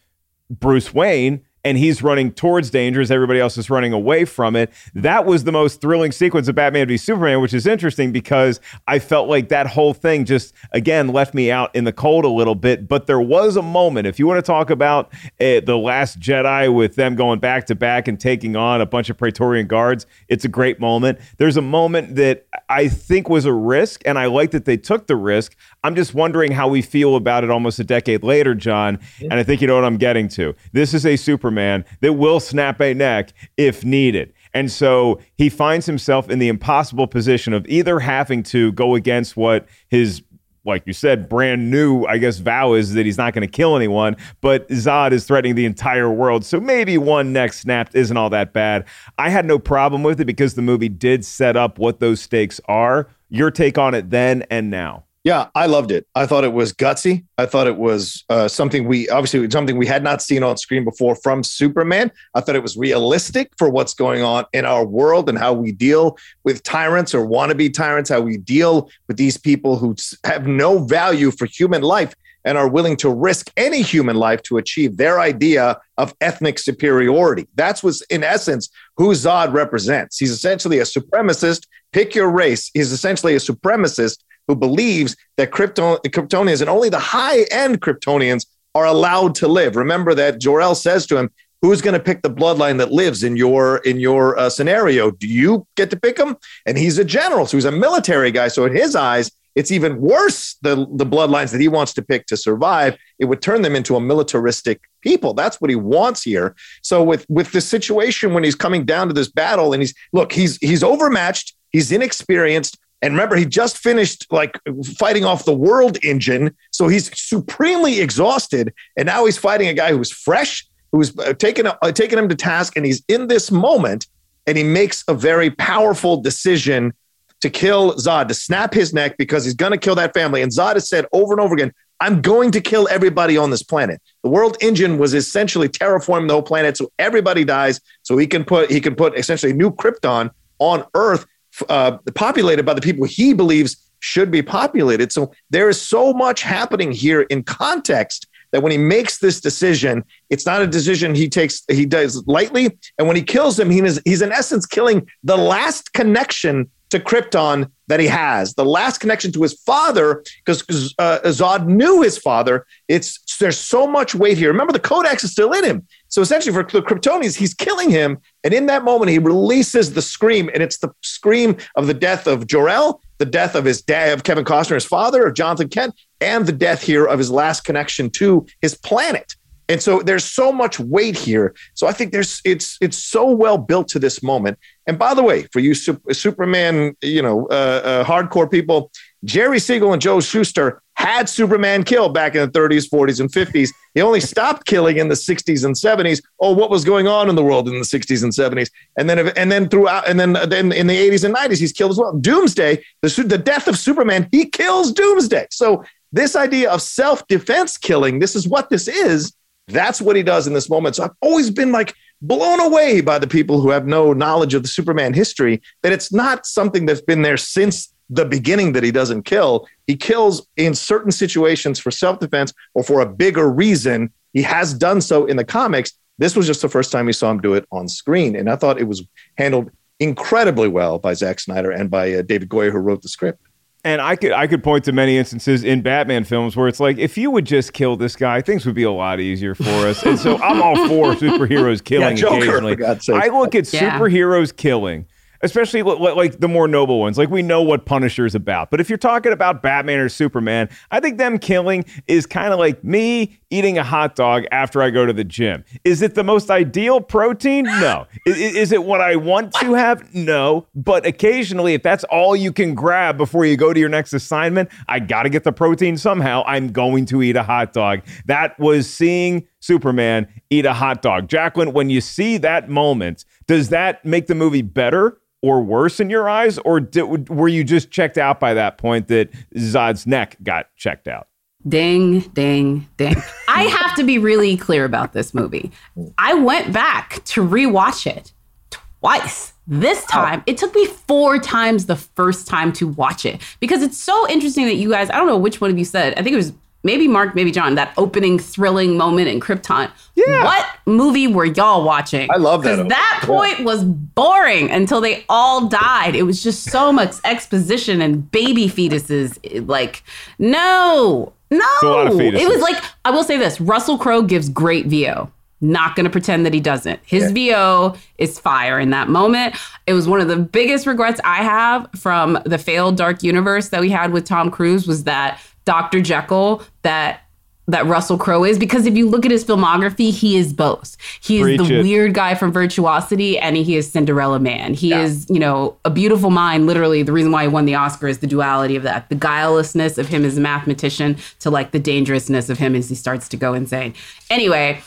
Bruce 0.48 0.94
Wayne 0.94 1.44
and 1.64 1.78
he's 1.78 2.02
running 2.02 2.30
towards 2.30 2.70
danger 2.70 3.00
as 3.00 3.10
everybody 3.10 3.40
else 3.40 3.56
is 3.56 3.70
running 3.70 3.92
away 3.92 4.24
from 4.24 4.54
it. 4.54 4.70
That 4.94 5.24
was 5.24 5.44
the 5.44 5.52
most 5.52 5.80
thrilling 5.80 6.12
sequence 6.12 6.46
of 6.46 6.54
Batman 6.54 6.88
v 6.88 6.96
Superman, 6.96 7.40
which 7.40 7.54
is 7.54 7.66
interesting 7.66 8.12
because 8.12 8.60
I 8.86 8.98
felt 8.98 9.28
like 9.28 9.48
that 9.48 9.66
whole 9.66 9.94
thing 9.94 10.26
just, 10.26 10.54
again, 10.72 11.08
left 11.08 11.32
me 11.32 11.50
out 11.50 11.74
in 11.74 11.84
the 11.84 11.92
cold 11.92 12.24
a 12.24 12.28
little 12.28 12.54
bit. 12.54 12.86
But 12.86 13.06
there 13.06 13.20
was 13.20 13.56
a 13.56 13.62
moment, 13.62 14.06
if 14.06 14.18
you 14.18 14.26
want 14.26 14.38
to 14.38 14.46
talk 14.46 14.68
about 14.68 15.12
uh, 15.40 15.60
The 15.64 15.76
Last 15.76 16.20
Jedi 16.20 16.72
with 16.72 16.96
them 16.96 17.14
going 17.16 17.40
back 17.40 17.66
to 17.66 17.74
back 17.74 18.08
and 18.08 18.20
taking 18.20 18.56
on 18.56 18.80
a 18.80 18.86
bunch 18.86 19.08
of 19.08 19.16
Praetorian 19.16 19.66
guards, 19.66 20.06
it's 20.28 20.44
a 20.44 20.48
great 20.48 20.78
moment. 20.78 21.18
There's 21.38 21.56
a 21.56 21.62
moment 21.62 22.16
that 22.16 22.46
I 22.68 22.88
think 22.88 23.30
was 23.30 23.46
a 23.46 23.52
risk, 23.52 24.02
and 24.04 24.18
I 24.18 24.26
like 24.26 24.50
that 24.50 24.66
they 24.66 24.76
took 24.76 25.06
the 25.06 25.16
risk. 25.16 25.56
I'm 25.82 25.94
just 25.94 26.14
wondering 26.14 26.52
how 26.52 26.68
we 26.68 26.82
feel 26.82 27.16
about 27.16 27.42
it 27.42 27.50
almost 27.50 27.78
a 27.78 27.84
decade 27.84 28.22
later, 28.22 28.54
John. 28.54 28.98
And 29.20 29.34
I 29.34 29.42
think 29.42 29.62
you 29.62 29.66
know 29.66 29.76
what 29.76 29.84
I'm 29.84 29.96
getting 29.96 30.28
to. 30.28 30.54
This 30.72 30.92
is 30.92 31.06
a 31.06 31.16
Superman 31.16 31.53
that 31.54 32.14
will 32.14 32.40
snap 32.40 32.80
a 32.80 32.94
neck 32.94 33.32
if 33.56 33.84
needed. 33.84 34.32
And 34.52 34.70
so 34.70 35.20
he 35.36 35.48
finds 35.48 35.86
himself 35.86 36.30
in 36.30 36.38
the 36.38 36.48
impossible 36.48 37.08
position 37.08 37.52
of 37.52 37.66
either 37.66 37.98
having 37.98 38.42
to 38.44 38.72
go 38.72 38.94
against 38.94 39.36
what 39.36 39.66
his 39.88 40.22
like 40.64 40.82
you 40.86 40.92
said, 40.92 41.28
brand 41.28 41.70
new, 41.70 42.04
I 42.06 42.18
guess, 42.18 42.38
vow 42.38 42.72
is 42.72 42.94
that 42.94 43.04
he's 43.04 43.18
not 43.18 43.34
going 43.34 43.46
to 43.46 43.52
kill 43.52 43.76
anyone, 43.76 44.16
but 44.40 44.66
Zod 44.70 45.12
is 45.12 45.26
threatening 45.26 45.54
the 45.54 45.66
entire 45.66 46.10
world. 46.10 46.44
So 46.44 46.58
maybe 46.58 46.96
one 46.96 47.32
neck 47.32 47.52
snapped 47.52 47.94
isn't 47.94 48.16
all 48.16 48.30
that 48.30 48.52
bad. 48.52 48.86
I 49.18 49.28
had 49.28 49.44
no 49.44 49.58
problem 49.58 50.02
with 50.02 50.20
it 50.20 50.24
because 50.24 50.54
the 50.54 50.62
movie 50.62 50.88
did 50.88 51.24
set 51.24 51.56
up 51.56 51.78
what 51.78 52.00
those 52.00 52.20
stakes 52.20 52.60
are. 52.66 53.08
Your 53.28 53.50
take 53.50 53.76
on 53.76 53.94
it 53.94 54.10
then 54.10 54.42
and 54.50 54.70
now. 54.70 55.04
Yeah, 55.24 55.48
I 55.54 55.64
loved 55.64 55.90
it. 55.90 56.06
I 56.14 56.26
thought 56.26 56.44
it 56.44 56.52
was 56.52 56.74
gutsy. 56.74 57.24
I 57.38 57.46
thought 57.46 57.66
it 57.66 57.78
was 57.78 58.24
uh, 58.28 58.46
something 58.46 58.86
we 58.86 59.08
obviously 59.08 59.50
something 59.50 59.78
we 59.78 59.86
had 59.86 60.04
not 60.04 60.20
seen 60.20 60.42
on 60.42 60.58
screen 60.58 60.84
before 60.84 61.16
from 61.16 61.42
Superman. 61.42 62.12
I 62.34 62.42
thought 62.42 62.56
it 62.56 62.62
was 62.62 62.76
realistic 62.76 63.50
for 63.56 63.70
what's 63.70 63.94
going 63.94 64.22
on 64.22 64.44
in 64.52 64.66
our 64.66 64.84
world 64.84 65.30
and 65.30 65.38
how 65.38 65.54
we 65.54 65.72
deal 65.72 66.18
with 66.44 66.62
tyrants 66.62 67.14
or 67.14 67.26
wannabe 67.26 67.72
tyrants, 67.72 68.10
how 68.10 68.20
we 68.20 68.36
deal 68.36 68.90
with 69.08 69.16
these 69.16 69.38
people 69.38 69.78
who 69.78 69.96
have 70.24 70.46
no 70.46 70.84
value 70.84 71.30
for 71.30 71.46
human 71.46 71.80
life 71.80 72.14
and 72.44 72.58
are 72.58 72.68
willing 72.68 72.96
to 72.98 73.08
risk 73.08 73.50
any 73.56 73.80
human 73.80 74.16
life 74.16 74.42
to 74.42 74.58
achieve 74.58 74.98
their 74.98 75.20
idea 75.20 75.78
of 75.96 76.14
ethnic 76.20 76.58
superiority. 76.58 77.48
That's 77.54 77.82
what's, 77.82 78.02
in 78.02 78.22
essence, 78.22 78.68
who 78.98 79.12
Zod 79.12 79.54
represents. 79.54 80.18
He's 80.18 80.32
essentially 80.32 80.80
a 80.80 80.82
supremacist. 80.82 81.66
Pick 81.92 82.14
your 82.14 82.28
race. 82.28 82.70
He's 82.74 82.92
essentially 82.92 83.34
a 83.34 83.38
supremacist 83.38 84.18
who 84.48 84.56
believes 84.56 85.16
that 85.36 85.50
Krypton- 85.50 86.00
Kryptonians 86.04 86.60
and 86.60 86.70
only 86.70 86.88
the 86.88 86.98
high 86.98 87.42
end 87.50 87.80
Kryptonians 87.80 88.46
are 88.74 88.86
allowed 88.86 89.34
to 89.36 89.48
live. 89.48 89.76
Remember 89.76 90.14
that 90.14 90.40
Jor-El 90.40 90.74
says 90.74 91.06
to 91.06 91.16
him, 91.16 91.30
who's 91.62 91.80
going 91.80 91.94
to 91.94 92.00
pick 92.00 92.22
the 92.22 92.30
bloodline 92.30 92.78
that 92.78 92.92
lives 92.92 93.22
in 93.22 93.36
your 93.36 93.78
in 93.78 93.98
your 93.98 94.38
uh, 94.38 94.50
scenario? 94.50 95.10
Do 95.10 95.26
you 95.26 95.66
get 95.76 95.90
to 95.90 95.98
pick 95.98 96.18
him 96.18 96.36
and 96.66 96.76
he's 96.76 96.98
a 96.98 97.04
general 97.04 97.46
so 97.46 97.56
he's 97.56 97.64
a 97.64 97.72
military 97.72 98.30
guy 98.30 98.48
so 98.48 98.66
in 98.66 98.76
his 98.76 98.94
eyes 98.94 99.30
it's 99.54 99.70
even 99.70 100.00
worse 100.00 100.56
the 100.62 100.86
the 100.92 101.06
bloodlines 101.06 101.52
that 101.52 101.60
he 101.60 101.68
wants 101.68 101.94
to 101.94 102.02
pick 102.02 102.26
to 102.26 102.36
survive. 102.36 102.96
It 103.18 103.26
would 103.26 103.40
turn 103.40 103.62
them 103.62 103.76
into 103.76 103.96
a 103.96 104.00
militaristic 104.00 104.80
people. 105.00 105.32
That's 105.32 105.60
what 105.60 105.70
he 105.70 105.76
wants 105.76 106.22
here. 106.22 106.56
So 106.82 107.02
with 107.02 107.24
with 107.28 107.52
the 107.52 107.60
situation 107.60 108.34
when 108.34 108.44
he's 108.44 108.56
coming 108.56 108.84
down 108.84 109.08
to 109.08 109.14
this 109.14 109.30
battle 109.30 109.72
and 109.72 109.82
he's 109.82 109.94
look 110.12 110.32
he's 110.32 110.56
he's 110.58 110.82
overmatched 110.82 111.54
he's 111.70 111.92
inexperienced 111.92 112.78
and 113.02 113.12
remember, 113.12 113.36
he 113.36 113.44
just 113.44 113.76
finished 113.78 114.26
like 114.30 114.58
fighting 114.98 115.24
off 115.24 115.44
the 115.44 115.54
world 115.54 116.02
engine. 116.02 116.56
So 116.70 116.88
he's 116.88 117.10
supremely 117.18 118.00
exhausted. 118.00 118.72
And 118.96 119.06
now 119.06 119.26
he's 119.26 119.36
fighting 119.36 119.68
a 119.68 119.74
guy 119.74 119.92
who's 119.92 120.10
fresh, 120.10 120.66
who's 120.90 121.16
uh, 121.18 121.34
taken, 121.34 121.66
uh, 121.66 121.92
taken 121.92 122.18
him 122.18 122.30
to 122.30 122.34
task. 122.34 122.76
And 122.76 122.86
he's 122.86 123.02
in 123.08 123.26
this 123.26 123.50
moment 123.50 124.06
and 124.46 124.56
he 124.56 124.64
makes 124.64 125.04
a 125.06 125.14
very 125.14 125.50
powerful 125.50 126.20
decision 126.20 126.94
to 127.40 127.50
kill 127.50 127.94
Zod, 127.96 128.28
to 128.28 128.34
snap 128.34 128.72
his 128.72 128.94
neck 128.94 129.16
because 129.18 129.44
he's 129.44 129.54
going 129.54 129.72
to 129.72 129.78
kill 129.78 129.94
that 129.96 130.14
family. 130.14 130.40
And 130.40 130.50
Zod 130.50 130.74
has 130.74 130.88
said 130.88 131.04
over 131.12 131.34
and 131.34 131.40
over 131.42 131.54
again, 131.54 131.72
I'm 132.00 132.22
going 132.22 132.50
to 132.52 132.60
kill 132.60 132.88
everybody 132.90 133.36
on 133.36 133.50
this 133.50 133.62
planet. 133.62 134.00
The 134.22 134.30
world 134.30 134.56
engine 134.62 134.98
was 134.98 135.12
essentially 135.12 135.68
terraforming 135.68 136.28
the 136.28 136.34
whole 136.34 136.42
planet 136.42 136.76
so 136.76 136.90
everybody 136.98 137.44
dies. 137.44 137.80
So 138.02 138.16
he 138.16 138.26
can 138.26 138.44
put 138.44 138.70
he 138.70 138.80
can 138.80 138.94
put 138.94 139.16
essentially 139.16 139.52
new 139.52 139.70
Krypton 139.70 140.30
on 140.58 140.84
Earth 140.94 141.26
uh, 141.68 141.98
populated 142.14 142.64
by 142.64 142.74
the 142.74 142.80
people 142.80 143.04
he 143.04 143.32
believes 143.32 143.76
should 144.00 144.30
be 144.30 144.42
populated. 144.42 145.12
So 145.12 145.32
there 145.50 145.68
is 145.68 145.80
so 145.80 146.12
much 146.12 146.42
happening 146.42 146.92
here 146.92 147.22
in 147.22 147.42
context 147.42 148.26
that 148.52 148.62
when 148.62 148.70
he 148.70 148.78
makes 148.78 149.18
this 149.18 149.40
decision, 149.40 150.04
it's 150.30 150.46
not 150.46 150.62
a 150.62 150.66
decision 150.66 151.14
he 151.14 151.28
takes 151.28 151.64
he 151.68 151.86
does 151.86 152.24
lightly. 152.26 152.78
And 152.98 153.08
when 153.08 153.16
he 153.16 153.22
kills 153.22 153.58
him, 153.58 153.68
he 153.70 153.80
is, 153.80 154.00
he's 154.04 154.22
in 154.22 154.30
essence 154.30 154.66
killing 154.66 155.08
the 155.24 155.36
last 155.36 155.92
connection 155.92 156.70
to 156.90 157.00
Krypton 157.00 157.68
that 157.88 157.98
he 157.98 158.06
has, 158.06 158.54
the 158.54 158.64
last 158.64 158.98
connection 158.98 159.32
to 159.32 159.42
his 159.42 159.54
father, 159.54 160.22
because 160.44 160.94
uh, 160.98 161.18
Zod 161.24 161.66
knew 161.66 162.02
his 162.02 162.16
father. 162.16 162.64
It's 162.86 163.18
there's 163.38 163.58
so 163.58 163.86
much 163.88 164.14
weight 164.14 164.38
here. 164.38 164.52
Remember, 164.52 164.72
the 164.72 164.78
Codex 164.78 165.24
is 165.24 165.32
still 165.32 165.52
in 165.52 165.64
him. 165.64 165.86
So 166.14 166.22
essentially, 166.22 166.54
for 166.54 166.62
the 166.62 166.80
Kryptonians, 166.80 167.36
he's 167.36 167.54
killing 167.54 167.90
him, 167.90 168.18
and 168.44 168.54
in 168.54 168.66
that 168.66 168.84
moment, 168.84 169.10
he 169.10 169.18
releases 169.18 169.94
the 169.94 170.00
scream, 170.00 170.48
and 170.54 170.62
it's 170.62 170.78
the 170.78 170.90
scream 171.02 171.56
of 171.74 171.88
the 171.88 171.92
death 171.92 172.28
of 172.28 172.46
Jor-El, 172.46 173.00
the 173.18 173.24
death 173.24 173.56
of 173.56 173.64
his 173.64 173.82
dad, 173.82 174.12
of 174.12 174.22
Kevin 174.22 174.44
Costner, 174.44 174.74
his 174.74 174.84
father, 174.84 175.26
of 175.26 175.34
Jonathan 175.34 175.68
Kent, 175.68 176.00
and 176.20 176.46
the 176.46 176.52
death 176.52 176.82
here 176.82 177.04
of 177.04 177.18
his 177.18 177.32
last 177.32 177.62
connection 177.62 178.10
to 178.10 178.46
his 178.60 178.76
planet. 178.76 179.34
And 179.68 179.82
so 179.82 180.02
there's 180.02 180.22
so 180.22 180.52
much 180.52 180.78
weight 180.78 181.18
here. 181.18 181.52
So 181.74 181.88
I 181.88 181.92
think 181.92 182.12
there's 182.12 182.40
it's 182.44 182.78
it's 182.80 182.96
so 182.96 183.28
well 183.28 183.58
built 183.58 183.88
to 183.88 183.98
this 183.98 184.22
moment. 184.22 184.56
And 184.86 184.96
by 184.96 185.14
the 185.14 185.22
way, 185.24 185.48
for 185.52 185.58
you 185.58 185.74
Superman, 185.74 186.96
you 187.02 187.22
know, 187.22 187.48
uh, 187.50 187.80
uh, 187.84 188.04
hardcore 188.04 188.48
people, 188.48 188.92
Jerry 189.24 189.58
Siegel 189.58 189.92
and 189.92 190.00
Joe 190.00 190.20
Shuster 190.20 190.80
had 191.04 191.28
Superman 191.28 191.84
killed 191.84 192.14
back 192.14 192.34
in 192.34 192.40
the 192.40 192.58
30s, 192.58 192.88
40s, 192.88 193.20
and 193.20 193.30
50s. 193.30 193.70
He 193.94 194.00
only 194.00 194.20
stopped 194.20 194.66
killing 194.66 194.96
in 194.96 195.08
the 195.08 195.14
60s 195.14 195.64
and 195.64 195.74
70s. 195.74 196.22
Oh, 196.40 196.52
what 196.52 196.70
was 196.70 196.84
going 196.84 197.06
on 197.06 197.28
in 197.28 197.34
the 197.34 197.44
world 197.44 197.68
in 197.68 197.74
the 197.74 197.80
60s 197.80 198.22
and 198.22 198.32
70s? 198.32 198.70
And 198.96 199.08
then 199.08 199.28
and 199.36 199.52
then 199.52 199.68
throughout 199.68 200.08
and 200.08 200.18
then 200.18 200.32
then 200.32 200.72
in 200.72 200.86
the 200.86 200.96
80s 200.96 201.24
and 201.24 201.34
90s, 201.34 201.60
he's 201.60 201.72
killed 201.72 201.90
as 201.92 201.98
well. 201.98 202.16
Doomsday, 202.16 202.82
the 203.02 203.24
the 203.26 203.38
death 203.38 203.68
of 203.68 203.78
Superman, 203.78 204.28
he 204.32 204.46
kills 204.46 204.92
Doomsday. 204.92 205.48
So 205.50 205.84
this 206.10 206.34
idea 206.36 206.70
of 206.70 206.80
self-defense 206.80 207.76
killing, 207.78 208.18
this 208.18 208.34
is 208.34 208.48
what 208.48 208.70
this 208.70 208.88
is 208.88 209.34
that's 209.68 210.00
what 210.00 210.16
he 210.16 210.22
does 210.22 210.46
in 210.46 210.52
this 210.52 210.68
moment. 210.68 210.96
So 210.96 211.04
I've 211.04 211.16
always 211.20 211.50
been 211.50 211.72
like 211.72 211.94
blown 212.22 212.60
away 212.60 213.00
by 213.00 213.18
the 213.18 213.26
people 213.26 213.60
who 213.60 213.70
have 213.70 213.86
no 213.86 214.12
knowledge 214.12 214.54
of 214.54 214.62
the 214.62 214.68
Superman 214.68 215.14
history 215.14 215.62
that 215.82 215.92
it's 215.92 216.12
not 216.12 216.46
something 216.46 216.86
that's 216.86 217.00
been 217.00 217.22
there 217.22 217.36
since 217.36 217.92
the 218.10 218.24
beginning 218.24 218.72
that 218.72 218.82
he 218.82 218.90
doesn't 218.90 219.22
kill. 219.22 219.66
He 219.86 219.96
kills 219.96 220.46
in 220.56 220.74
certain 220.74 221.12
situations 221.12 221.78
for 221.78 221.90
self 221.90 222.18
defense 222.18 222.52
or 222.74 222.82
for 222.82 223.00
a 223.00 223.06
bigger 223.06 223.50
reason. 223.50 224.12
He 224.32 224.42
has 224.42 224.74
done 224.74 225.00
so 225.00 225.26
in 225.26 225.36
the 225.36 225.44
comics. 225.44 225.92
This 226.18 226.36
was 226.36 226.46
just 226.46 226.62
the 226.62 226.68
first 226.68 226.90
time 226.92 227.06
we 227.06 227.12
saw 227.12 227.30
him 227.30 227.40
do 227.40 227.54
it 227.54 227.66
on 227.72 227.88
screen. 227.88 228.36
And 228.36 228.48
I 228.48 228.56
thought 228.56 228.80
it 228.80 228.84
was 228.88 229.02
handled 229.36 229.70
incredibly 230.00 230.68
well 230.68 230.98
by 230.98 231.14
Zack 231.14 231.40
Snyder 231.40 231.70
and 231.70 231.90
by 231.90 232.12
uh, 232.12 232.22
David 232.22 232.48
Goyer, 232.48 232.70
who 232.72 232.78
wrote 232.78 233.02
the 233.02 233.08
script. 233.08 233.40
And 233.86 234.00
I 234.00 234.16
could 234.16 234.32
I 234.32 234.46
could 234.46 234.64
point 234.64 234.84
to 234.84 234.92
many 234.92 235.18
instances 235.18 235.62
in 235.62 235.82
Batman 235.82 236.24
films 236.24 236.56
where 236.56 236.68
it's 236.68 236.80
like 236.80 236.96
if 236.96 237.18
you 237.18 237.30
would 237.30 237.44
just 237.44 237.74
kill 237.74 237.96
this 237.98 238.16
guy, 238.16 238.40
things 238.40 238.64
would 238.64 238.74
be 238.74 238.84
a 238.84 238.90
lot 238.90 239.20
easier 239.20 239.54
for 239.54 239.68
us. 239.86 240.02
And 240.04 240.18
so 240.18 240.38
I'm 240.38 240.62
all 240.62 240.88
for 240.88 241.12
superheroes 241.20 241.84
killing 241.84 242.16
yeah, 242.16 242.22
Joker, 242.22 242.36
occasionally. 242.36 242.82
I 243.14 243.28
look 243.28 243.54
at 243.54 243.70
Yeah. 243.74 243.98
superheroes 243.98 244.56
killing 244.56 245.06
especially 245.44 245.82
li- 245.82 245.96
li- 246.00 246.12
like 246.12 246.40
the 246.40 246.48
more 246.48 246.66
noble 246.66 246.98
ones. 246.98 247.16
Like 247.18 247.30
we 247.30 247.42
know 247.42 247.62
what 247.62 247.84
Punisher 247.86 248.26
is 248.26 248.34
about. 248.34 248.70
But 248.70 248.80
if 248.80 248.88
you're 248.88 248.98
talking 248.98 249.32
about 249.32 249.62
Batman 249.62 249.98
or 250.00 250.08
Superman, 250.08 250.68
I 250.90 250.98
think 251.00 251.18
them 251.18 251.38
killing 251.38 251.84
is 252.08 252.26
kind 252.26 252.52
of 252.52 252.58
like 252.58 252.82
me 252.82 253.38
eating 253.50 253.78
a 253.78 253.84
hot 253.84 254.16
dog 254.16 254.44
after 254.50 254.82
I 254.82 254.90
go 254.90 255.06
to 255.06 255.12
the 255.12 255.22
gym. 255.22 255.64
Is 255.84 256.02
it 256.02 256.14
the 256.16 256.24
most 256.24 256.50
ideal 256.50 257.00
protein? 257.00 257.64
No. 257.64 258.06
I- 258.26 258.30
i- 258.30 258.32
is 258.34 258.72
it 258.72 258.82
what 258.84 259.00
I 259.00 259.14
want 259.16 259.52
to 259.60 259.74
have? 259.74 260.12
No. 260.14 260.66
But 260.74 261.06
occasionally, 261.06 261.74
if 261.74 261.82
that's 261.82 262.02
all 262.04 262.34
you 262.34 262.50
can 262.52 262.74
grab 262.74 263.16
before 263.16 263.44
you 263.44 263.56
go 263.56 263.72
to 263.72 263.78
your 263.78 263.88
next 263.88 264.12
assignment, 264.12 264.70
I 264.88 264.98
got 264.98 265.22
to 265.24 265.28
get 265.28 265.44
the 265.44 265.52
protein 265.52 265.96
somehow. 265.96 266.42
I'm 266.46 266.72
going 266.72 267.06
to 267.06 267.22
eat 267.22 267.36
a 267.36 267.42
hot 267.44 267.72
dog. 267.72 268.00
That 268.26 268.58
was 268.58 268.92
seeing 268.92 269.46
Superman 269.60 270.26
eat 270.50 270.66
a 270.66 270.72
hot 270.74 271.02
dog. 271.02 271.28
Jacqueline, 271.28 271.72
when 271.72 271.90
you 271.90 272.00
see 272.00 272.38
that 272.38 272.68
moment, 272.68 273.24
does 273.46 273.68
that 273.68 274.04
make 274.04 274.26
the 274.26 274.34
movie 274.34 274.62
better 274.62 275.18
or 275.44 275.62
worse 275.62 276.00
in 276.00 276.08
your 276.08 276.26
eyes? 276.26 276.56
Or 276.58 276.80
did, 276.80 277.28
were 277.28 277.48
you 277.48 277.64
just 277.64 277.90
checked 277.90 278.16
out 278.16 278.40
by 278.40 278.54
that 278.54 278.78
point 278.78 279.08
that 279.08 279.28
Zod's 279.58 280.06
neck 280.06 280.38
got 280.42 280.74
checked 280.74 281.06
out? 281.06 281.28
Ding, 281.68 282.20
ding, 282.20 282.88
ding. 282.96 283.14
I 283.48 283.64
have 283.64 283.94
to 283.96 284.04
be 284.04 284.16
really 284.16 284.56
clear 284.56 284.86
about 284.86 285.12
this 285.12 285.34
movie. 285.34 285.70
I 286.16 286.32
went 286.32 286.72
back 286.72 287.22
to 287.26 287.46
rewatch 287.46 288.06
it 288.06 288.32
twice. 288.70 289.52
This 289.66 290.04
time, 290.06 290.42
it 290.46 290.56
took 290.56 290.74
me 290.74 290.86
four 290.86 291.38
times 291.38 291.86
the 291.86 291.96
first 291.96 292.46
time 292.46 292.72
to 292.74 292.88
watch 292.88 293.26
it 293.26 293.40
because 293.60 293.82
it's 293.82 293.98
so 293.98 294.28
interesting 294.28 294.66
that 294.66 294.74
you 294.74 294.90
guys, 294.90 295.10
I 295.10 295.16
don't 295.16 295.26
know 295.26 295.38
which 295.38 295.60
one 295.60 295.70
of 295.70 295.78
you 295.78 295.86
said, 295.86 296.14
I 296.18 296.22
think 296.22 296.32
it 296.34 296.36
was 296.36 296.52
maybe 296.84 297.08
Mark, 297.08 297.34
maybe 297.34 297.50
John, 297.50 297.74
that 297.74 297.92
opening 297.96 298.38
thrilling 298.38 298.96
moment 298.96 299.26
in 299.28 299.40
Krypton. 299.40 299.90
Yeah. 300.14 300.44
What 300.44 300.66
movie 300.86 301.26
were 301.26 301.44
y'all 301.46 301.82
watching? 301.84 302.30
I 302.30 302.36
love 302.36 302.62
that 302.62 302.88
That 302.88 303.20
point 303.24 303.64
was 303.64 303.82
boring 303.84 304.70
until 304.70 305.00
they 305.00 305.24
all 305.28 305.66
died. 305.66 306.14
It 306.14 306.22
was 306.22 306.42
just 306.42 306.70
so 306.70 306.92
much 307.00 307.14
exposition 307.24 308.00
and 308.00 308.30
baby 308.30 308.68
fetuses. 308.68 309.38
It- 309.42 309.66
Like, 309.66 310.04
no, 310.38 311.32
no. 311.50 311.64
a 311.82 311.86
lot 311.86 312.06
of. 312.06 312.20
It 312.20 312.48
was 312.48 312.60
like, 312.60 312.82
I 313.04 313.10
will 313.10 313.24
say 313.24 313.36
this 313.38 313.60
Russell 313.60 313.98
Crowe 313.98 314.22
gives 314.22 314.48
great 314.48 314.86
VO. 314.86 315.30
Not 315.60 315.96
going 315.96 316.04
to 316.04 316.10
pretend 316.10 316.44
that 316.44 316.52
he 316.52 316.60
doesn't. 316.60 317.00
His 317.06 317.32
VO 317.32 317.94
is 318.18 318.38
fire 318.38 318.78
in 318.78 318.90
that 318.90 319.08
moment. 319.08 319.56
It 319.86 319.94
was 319.94 320.06
one 320.06 320.20
of 320.20 320.28
the 320.28 320.36
biggest 320.36 320.86
regrets 320.86 321.22
I 321.24 321.36
have 321.36 321.88
from 321.96 322.38
the 322.44 322.58
failed 322.58 322.98
Dark 322.98 323.22
Universe 323.22 323.70
that 323.70 323.80
we 323.80 323.88
had 323.88 324.12
with 324.12 324.26
Tom 324.26 324.50
Cruise 324.50 324.86
was 324.86 325.04
that 325.04 325.40
Dr. 325.64 326.00
Jekyll 326.00 326.62
that 326.82 327.20
that 327.66 327.86
Russell 327.86 328.18
Crowe 328.18 328.44
is 328.44 328.58
because 328.58 328.84
if 328.84 328.94
you 328.94 329.08
look 329.08 329.24
at 329.24 329.30
his 329.30 329.42
filmography, 329.42 330.12
he 330.12 330.36
is 330.36 330.52
both. 330.52 330.98
He 331.22 331.38
is 331.38 331.42
Preach 331.42 331.60
the 331.60 331.78
it. 331.78 331.82
weird 331.82 332.12
guy 332.12 332.34
from 332.34 332.52
Virtuosity 332.52 333.38
and 333.38 333.56
he 333.56 333.76
is 333.76 333.90
Cinderella 333.90 334.38
Man. 334.38 334.74
He 334.74 334.92
is, 334.92 335.26
you 335.30 335.38
know, 335.38 335.76
a 335.84 335.90
beautiful 335.90 336.28
mind. 336.28 336.66
Literally, 336.66 337.02
the 337.02 337.12
reason 337.12 337.32
why 337.32 337.42
he 337.44 337.48
won 337.48 337.64
the 337.64 337.74
Oscar 337.74 338.06
is 338.06 338.18
the 338.18 338.26
duality 338.26 338.76
of 338.76 338.82
that. 338.82 339.08
The 339.08 339.14
guilelessness 339.14 339.96
of 339.96 340.08
him 340.08 340.26
as 340.26 340.36
a 340.36 340.42
mathematician 340.42 341.16
to 341.40 341.50
like 341.50 341.70
the 341.70 341.78
dangerousness 341.78 342.50
of 342.50 342.58
him 342.58 342.74
as 342.74 342.90
he 342.90 342.94
starts 342.94 343.28
to 343.30 343.36
go 343.38 343.54
insane. 343.54 343.94
Anyway, 344.28 344.82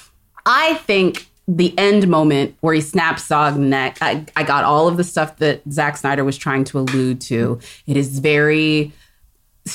I 0.46 0.76
think 0.76 1.28
the 1.48 1.76
end 1.80 2.08
moment 2.08 2.56
where 2.60 2.76
he 2.76 2.82
snaps 2.82 3.28
Zod 3.28 3.58
neck, 3.58 3.98
I, 4.02 4.26
I 4.36 4.44
got 4.44 4.66
all 4.66 4.88
of 4.88 4.98
the 4.98 5.04
stuff 5.04 5.38
that 5.38 5.62
Zack 5.72 5.98
Snyder 5.98 6.24
was 6.24 6.38
trying 6.38 6.63
to 6.66 6.80
allude 6.80 7.22
to. 7.22 7.60
It 7.88 7.98
is 7.98 8.20
very 8.20 8.92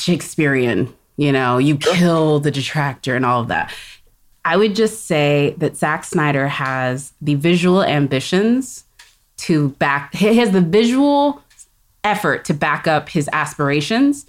Shakespearean, 0.01 0.93
you 1.17 1.33
know, 1.33 1.59
you 1.59 1.77
kill 1.77 2.41
the 2.41 2.51
detractor 2.51 3.15
and 3.15 3.25
all 3.25 3.41
of 3.41 3.49
that. 3.49 3.73
I 4.45 4.57
would 4.57 4.75
just 4.75 5.07
say 5.07 5.55
that 5.59 5.77
Zack 5.77 6.05
Snyder 6.05 6.49
has 6.49 7.13
the 7.21 7.37
visual 7.37 7.85
ambitions 7.85 8.85
to 9.39 9.71
back, 9.71 10.15
he 10.15 10.37
has 10.39 10.51
the 10.51 10.61
visual 10.61 11.43
effort 12.05 12.45
to 12.47 12.55
back 12.55 12.87
up 12.87 13.09
his 13.09 13.29
aspirations. 13.33 14.27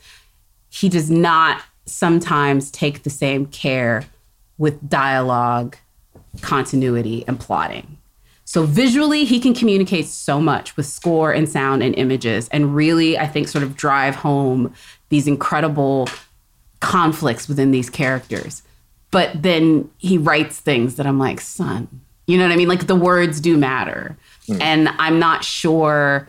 He 0.70 0.90
does 0.90 1.10
not 1.10 1.62
sometimes 1.86 2.72
take 2.72 3.04
the 3.04 3.10
same 3.10 3.46
care 3.48 4.06
with 4.58 4.88
dialogue, 4.90 5.78
continuity, 6.42 7.24
and 7.28 7.40
plotting. 7.40 7.98
So 8.46 8.66
visually, 8.66 9.26
he 9.26 9.40
can 9.40 9.54
communicate 9.54 10.06
so 10.06 10.40
much 10.40 10.78
with 10.78 10.86
score 10.86 11.32
and 11.32 11.50
sound 11.50 11.82
and 11.82 11.96
images, 11.96 12.50
and 12.50 12.76
really, 12.76 13.18
I 13.18 13.26
think, 13.26 13.48
sort 13.48 13.64
of 13.64 13.76
drive 13.76 14.16
home 14.16 14.74
these 15.14 15.28
incredible 15.28 16.10
conflicts 16.80 17.48
within 17.48 17.70
these 17.70 17.88
characters. 17.88 18.64
But 19.12 19.44
then 19.44 19.92
he 20.00 20.18
writes 20.18 20.60
things 20.60 20.96
that 20.96 21.06
I'm 21.06 21.20
like, 21.20 21.40
son, 21.40 21.88
you 22.26 22.36
know 22.36 22.46
what 22.46 22.52
I 22.52 22.56
mean? 22.56 22.68
Like 22.68 22.88
the 22.88 22.96
words 22.96 23.40
do 23.40 23.56
matter. 23.56 24.18
Hmm. 24.48 24.60
And 24.60 24.90
I'm 24.98 25.20
not 25.20 25.44
sure 25.44 26.28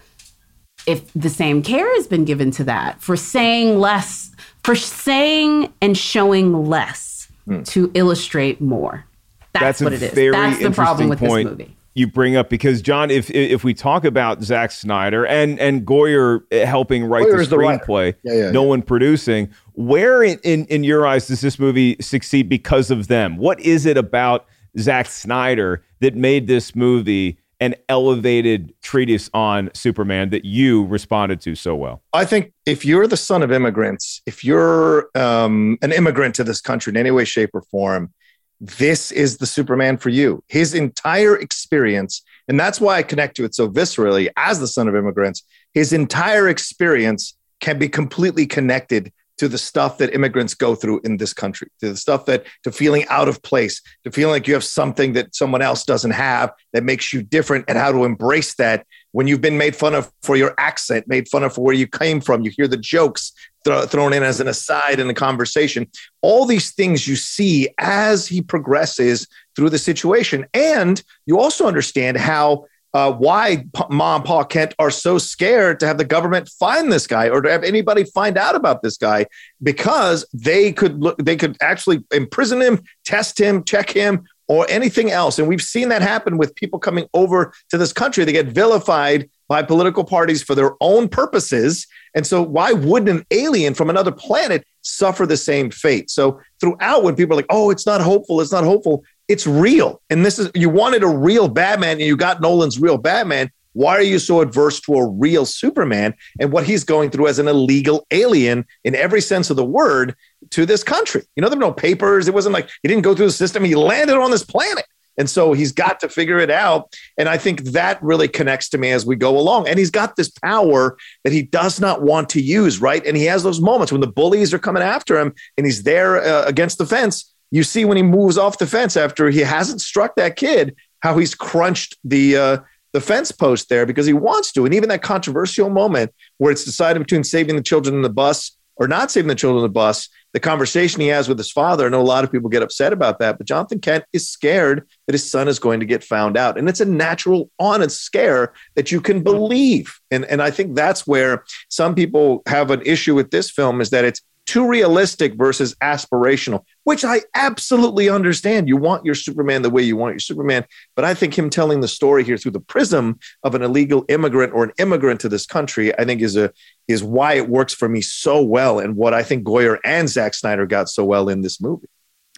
if 0.87 1.11
the 1.15 1.31
same 1.31 1.63
care 1.63 1.91
has 1.95 2.07
been 2.07 2.27
given 2.27 2.51
to 2.53 2.65
that 2.65 3.01
for 3.01 3.17
saying 3.17 3.81
less, 3.81 4.33
for 4.63 4.75
saying 4.77 5.73
and 5.81 5.97
showing 5.97 6.67
less 6.69 7.29
hmm. 7.47 7.63
to 7.63 7.91
illustrate 7.95 8.61
more. 8.61 9.07
That's, 9.55 9.81
a 9.81 9.85
what 9.85 9.95
it 9.95 10.03
is. 10.03 10.13
That's 10.13 10.63
the 10.63 10.73
problem 10.73 11.09
with 11.09 11.21
this 11.21 11.45
movie. 11.45 11.75
You 11.97 12.09
bring 12.09 12.35
up 12.37 12.51
because 12.51 12.83
John, 12.83 13.11
if 13.11 13.31
if 13.31 13.63
we 13.63 13.73
talk 13.73 14.05
about 14.05 14.43
Zack 14.43 14.73
Snyder 14.73 15.25
and 15.27 15.61
and 15.61 15.87
Goyer 15.87 16.41
helping 16.67 17.05
write 17.05 17.29
the 17.31 17.39
is 17.39 17.49
the 17.49 17.57
screenplay, 17.57 18.15
Yeah, 18.25 18.35
yeah, 18.35 18.51
no 18.51 18.63
yeah. 18.63 18.69
one 18.69 18.83
producing, 18.83 19.49
where 19.75 20.23
in, 20.23 20.41
in 20.43 20.67
in 20.67 20.83
your 20.83 21.07
eyes 21.07 21.29
does 21.29 21.41
this 21.41 21.59
movie 21.59 21.97
succeed 22.01 22.49
because 22.49 22.91
of 22.91 23.07
them? 23.07 23.37
What 23.37 23.61
is 23.61 23.87
it 23.87 23.97
about 23.97 24.47
Zack 24.77 25.07
Snyder 25.07 25.85
that 26.01 26.17
made 26.17 26.49
this 26.49 26.75
movie 26.75 27.39
an 27.61 27.77
elevated 27.89 28.75
treatise 28.83 29.31
on 29.33 29.71
Superman 29.73 30.31
that 30.31 30.45
you 30.45 30.87
responded 30.87 31.41
to 31.43 31.55
so 31.55 31.77
well? 31.77 32.03
I 32.13 32.25
think 32.25 32.53
if 32.67 32.85
you're 32.85 33.07
the 33.07 33.17
son 33.17 33.41
of 33.45 33.53
immigrants, 33.53 34.21
if 34.27 34.43
you're 34.45 35.09
um, 35.15 35.79
an 35.81 35.93
immigrant 35.93 36.35
to 36.35 36.45
this 36.45 36.61
country 36.61 36.91
in 36.91 36.97
any 36.97 37.13
way, 37.13 37.25
shape, 37.25 37.51
or 37.55 37.63
form, 37.63 38.13
this 38.61 39.13
is 39.13 39.39
the 39.39 39.47
Superman 39.47 39.97
for 39.97 40.09
you. 40.09 40.43
His 40.49 40.75
entire 40.75 41.37
experience, 41.37 42.23
and 42.49 42.59
that's 42.59 42.81
why 42.81 42.97
I 42.97 43.03
connect 43.03 43.37
to 43.37 43.45
it 43.45 43.55
so 43.55 43.69
viscerally 43.69 44.29
as 44.37 44.61
the 44.61 44.69
son 44.69 44.89
of 44.89 44.95
immigrants, 44.95 45.43
his 45.73 45.93
entire 45.93 46.49
experience 46.49 47.37
can 47.61 47.79
be 47.79 47.89
completely 47.89 48.47
connected 48.47 49.13
to 49.37 49.49
the 49.49 49.59
stuff 49.59 49.99
that 49.99 50.15
immigrants 50.15 50.55
go 50.55 50.75
through 50.75 51.01
in 51.03 51.17
this 51.17 51.33
country, 51.33 51.69
to 51.81 51.91
the 51.91 51.97
stuff 51.97 52.25
that, 52.27 52.47
to 52.63 52.71
feeling 52.71 53.05
out 53.09 53.29
of 53.29 53.43
place, 53.43 53.83
to 54.05 54.11
feeling 54.11 54.33
like 54.33 54.47
you 54.47 54.55
have 54.55 54.65
something 54.65 55.15
that 55.15 55.35
someone 55.35 55.63
else 55.63 55.85
doesn't 55.85 56.13
have 56.13 56.53
that 56.73 56.85
makes 56.85 57.13
you 57.13 57.23
different, 57.23 57.65
and 57.67 57.77
how 57.77 57.91
to 57.91 58.05
embrace 58.05 58.55
that 58.55 58.87
when 59.15 59.29
you've 59.29 59.41
been 59.41 59.57
made 59.57 59.77
fun 59.77 59.95
of 59.95 60.11
for 60.25 60.35
your 60.35 60.55
accent, 60.59 61.07
made 61.07 61.29
fun 61.29 61.45
of 61.45 61.55
for 61.55 61.61
where 61.61 61.75
you 61.75 61.87
came 61.87 62.21
from. 62.21 62.43
You 62.43 62.51
hear 62.51 62.67
the 62.67 62.77
jokes 62.77 63.33
thro- 63.65 63.87
thrown 63.87 64.13
in 64.13 64.25
as 64.25 64.41
an 64.41 64.49
aside 64.49 64.99
in 64.99 65.07
the 65.07 65.15
conversation. 65.15 65.87
All 66.21 66.47
these 66.47 66.73
things 66.73 67.07
you 67.07 67.15
see 67.15 67.69
as 67.79 68.27
he 68.27 68.43
progresses 68.43 69.29
through 69.55 69.71
the 69.71 69.79
situation. 69.79 70.47
And 70.53 71.01
you 71.27 71.39
also 71.39 71.67
understand 71.67 72.19
how. 72.19 72.67
Uh, 72.93 73.11
why 73.11 73.57
P- 73.57 73.85
Ma 73.91 74.15
and 74.15 74.25
Pa 74.25 74.45
Kent 74.45 74.73
are 74.79 74.89
so 74.89 75.19
scared 75.19 75.81
to 75.81 75.87
have 75.89 75.99
the 75.99 76.05
government 76.05 76.49
find 76.49 76.93
this 76.93 77.09
guy 77.09 77.29
or 77.29 77.43
to 77.43 77.51
have 77.51 77.65
anybody 77.65 78.05
find 78.05 78.39
out 78.39 78.55
about 78.55 78.83
this 78.83 78.97
guy 78.97 79.27
because 79.61 80.25
they 80.33 80.71
could 80.71 81.03
look, 81.03 81.19
they 81.19 81.35
could 81.35 81.57
actually 81.61 82.05
imprison 82.13 82.63
him, 82.63 82.85
test 83.05 83.41
him, 83.41 83.65
check 83.65 83.91
him, 83.91 84.25
or 84.49 84.67
anything 84.69 85.11
else. 85.11 85.39
And 85.39 85.49
we've 85.49 85.63
seen 85.63 85.89
that 85.89 86.03
happen 86.03 86.37
with 86.37 86.55
people 86.55 86.79
coming 86.79 87.07
over 87.15 87.53
to 87.71 87.79
this 87.79 87.93
country. 87.93 88.25
They 88.25 88.33
get 88.33 88.47
vilified 88.47 89.29
by 89.49 89.63
political 89.63 90.05
parties 90.05 90.43
for 90.43 90.55
their 90.55 90.73
own 90.81 91.09
purposes. 91.09 91.87
And 92.15 92.27
so, 92.27 92.43
why 92.43 92.73
wouldn't 92.73 93.11
an 93.11 93.27
alien 93.31 93.75
from 93.75 93.91
another 93.91 94.13
planet 94.13 94.67
suffer 94.83 95.27
the 95.27 95.37
same 95.37 95.71
fate? 95.71 96.11
So, 96.11 96.41
throughout, 96.61 97.03
when 97.03 97.17
people 97.17 97.35
are 97.35 97.37
like, 97.37 97.47
oh, 97.51 97.71
it's 97.71 97.87
not 97.87 98.01
hopeful, 98.01 98.41
it's 98.41 98.53
not 98.53 98.65
hopeful, 98.65 99.05
it's 99.29 99.47
real. 99.47 100.01
And 100.11 100.25
this 100.25 100.39
is, 100.39 100.51
you 100.55 100.71
wanted 100.71 101.03
a 101.03 101.09
real 101.09 101.49
Batman 101.49 101.93
and 101.93 102.03
you 102.03 102.17
got 102.17 102.41
Nolan's 102.41 102.79
real 102.79 102.99
Batman. 102.99 103.51
Why 103.75 103.93
are 103.93 104.03
you 104.03 104.19
so 104.19 104.41
adverse 104.41 104.81
to 104.83 104.95
a 104.95 105.07
real 105.09 105.45
Superman 105.45 106.15
and 106.41 106.51
what 106.51 106.65
he's 106.65 106.85
going 106.85 107.11
through 107.11 107.27
as 107.27 107.39
an 107.39 107.49
illegal 107.49 108.07
alien 108.11 108.65
in 108.85 108.95
every 108.95 109.21
sense 109.21 109.51
of 109.51 109.57
the 109.57 109.65
word 109.65 110.17
to 110.51 110.65
this 110.65 110.83
country? 110.83 111.23
You 111.37 111.43
know, 111.43 111.49
there 111.49 111.59
were 111.59 111.67
no 111.67 111.73
papers. 111.73 112.27
It 112.27 112.35
wasn't 112.35 112.55
like 112.55 112.71
he 112.83 112.89
didn't 112.89 113.03
go 113.03 113.15
through 113.15 113.27
the 113.27 113.33
system. 113.33 113.65
He 113.65 113.75
landed 113.75 114.17
on 114.17 114.31
this 114.31 114.45
planet. 114.45 114.87
And 115.17 115.31
so 115.31 115.53
he's 115.53 115.73
got 115.73 116.01
to 116.01 116.09
figure 116.09 116.39
it 116.39 116.51
out. 116.51 116.93
And 117.19 117.29
I 117.29 117.37
think 117.39 117.63
that 117.65 118.03
really 118.03 118.29
connects 118.29 118.69
to 118.71 118.79
me 118.79 118.91
as 118.91 119.07
we 119.07 119.17
go 119.17 119.39
along. 119.39 119.69
And 119.69 119.79
he's 119.79 119.91
got 119.91 120.17
this 120.17 120.29
power 120.29 120.97
that 121.23 121.33
he 121.33 121.43
does 121.43 121.81
not 121.81 122.03
want 122.03 122.29
to 122.31 122.41
use, 122.41 122.81
right? 122.81 123.05
And 123.07 123.17
he 123.17 123.25
has 123.27 123.43
those 123.43 123.61
moments 123.61 123.93
when 123.93 124.01
the 124.01 124.09
bullies 124.09 124.53
are 124.53 124.59
coming 124.59 124.83
after 124.83 125.19
him 125.19 125.33
and 125.57 125.67
he's 125.67 125.85
there 125.85 126.23
uh, 126.23 126.45
against 126.47 126.79
the 126.79 126.87
fence. 126.87 127.33
You 127.51 127.63
see 127.63 127.85
when 127.85 127.97
he 127.97 128.03
moves 128.03 128.37
off 128.37 128.59
the 128.59 128.67
fence 128.67 128.97
after 128.97 129.31
he 129.31 129.41
hasn't 129.41 129.81
struck 129.81 130.17
that 130.17 130.35
kid, 130.35 130.75
how 131.01 131.17
he's 131.19 131.35
crunched 131.35 131.97
the 132.03 132.37
uh, 132.37 132.59
the 132.95 133.01
fence 133.01 133.33
post 133.33 133.69
there 133.69 133.85
because 133.85 134.07
he 134.07 134.13
wants 134.13 134.53
to. 134.53 134.65
And 134.65 134.73
even 134.73 134.89
that 134.89 135.03
controversial 135.03 135.69
moment 135.69 136.15
where 136.39 136.53
it's 136.53 136.65
decided 136.65 137.01
between 137.01 137.25
saving 137.25 137.57
the 137.57 137.63
children 137.63 137.97
in 137.97 138.03
the 138.03 138.09
bus 138.09 138.57
or 138.77 138.89
not 138.89 139.11
saving 139.11 139.29
the 139.29 139.35
children 139.35 139.59
in 139.59 139.65
the 139.65 139.69
bus, 139.69 140.09
the 140.33 140.41
conversation 140.41 141.01
he 141.01 141.09
has 141.09 141.29
with 141.29 141.39
his 141.39 141.51
father. 141.51 141.87
I 141.87 141.89
know 141.89 142.01
a 142.01 142.03
lot 142.03 142.25
of 142.25 142.33
people 142.33 142.49
get 142.49 142.63
upset 142.63 142.93
about 142.93 143.19
that, 143.19 143.37
but 143.37 143.47
Jonathan 143.47 143.81
Kent 143.81 144.05
is 144.13 144.29
scared 144.29 144.89
that 145.07 145.13
his 145.13 145.29
son 145.29 145.49
is 145.49 145.59
going 145.59 145.81
to 145.81 145.87
get 145.87 146.03
found 146.03 146.37
out. 146.37 146.57
And 146.57 146.69
it's 146.69 146.81
a 146.81 146.85
natural, 146.85 147.51
honest 147.59 148.01
scare 148.01 148.53
that 148.75 148.91
you 148.91 149.01
can 149.01 149.23
believe. 149.23 150.01
And, 150.11 150.25
and 150.25 150.41
I 150.41 150.51
think 150.51 150.75
that's 150.75 151.07
where 151.07 151.45
some 151.69 151.95
people 151.95 152.43
have 152.47 152.71
an 152.71 152.83
issue 152.83 153.15
with 153.15 153.31
this 153.31 153.51
film 153.51 153.81
is 153.81 153.91
that 153.91 154.05
it's 154.05 154.21
too 154.47 154.69
realistic 154.69 155.35
versus 155.35 155.75
aspirational, 155.83 156.65
which 156.85 157.05
I 157.05 157.23
absolutely 157.35 158.09
understand. 158.09 158.69
You 158.69 158.77
want 158.77 159.05
your 159.05 159.15
Superman 159.15 159.63
the 159.63 159.71
way 159.71 159.83
you 159.83 159.97
want 159.97 160.13
your 160.13 160.21
Superman. 160.21 160.65
But 160.95 161.05
I 161.05 161.15
think 161.15 161.37
him 161.37 161.49
telling 161.49 161.81
the 161.81 161.89
story 161.89 162.25
here 162.25 162.37
through 162.37 162.53
the 162.53 162.61
prism 162.61 163.19
of 163.43 163.55
an 163.55 163.63
illegal 163.63 164.05
immigrant 164.09 164.53
or 164.53 164.65
an 164.65 164.73
immigrant 164.79 165.21
to 165.23 165.29
this 165.29 165.47
country, 165.47 165.99
I 165.99 166.05
think 166.05 166.21
is 166.21 166.37
a 166.37 166.53
is 166.89 167.03
why 167.03 167.35
it 167.35 167.49
works 167.49 167.73
for 167.73 167.89
me 167.89 168.03
so 168.03 168.43
well 168.43 168.79
and 168.79 168.97
what 168.97 169.15
I 169.15 169.23
think 169.23 169.45
Goyer 169.45 169.79
and 169.85 170.09
Zack 170.09 170.35
Snyder 170.35 170.67
got 170.67 170.89
so 170.89 171.05
well 171.05 171.31
in 171.31 171.41
this 171.41 171.61
movie. 171.61 171.89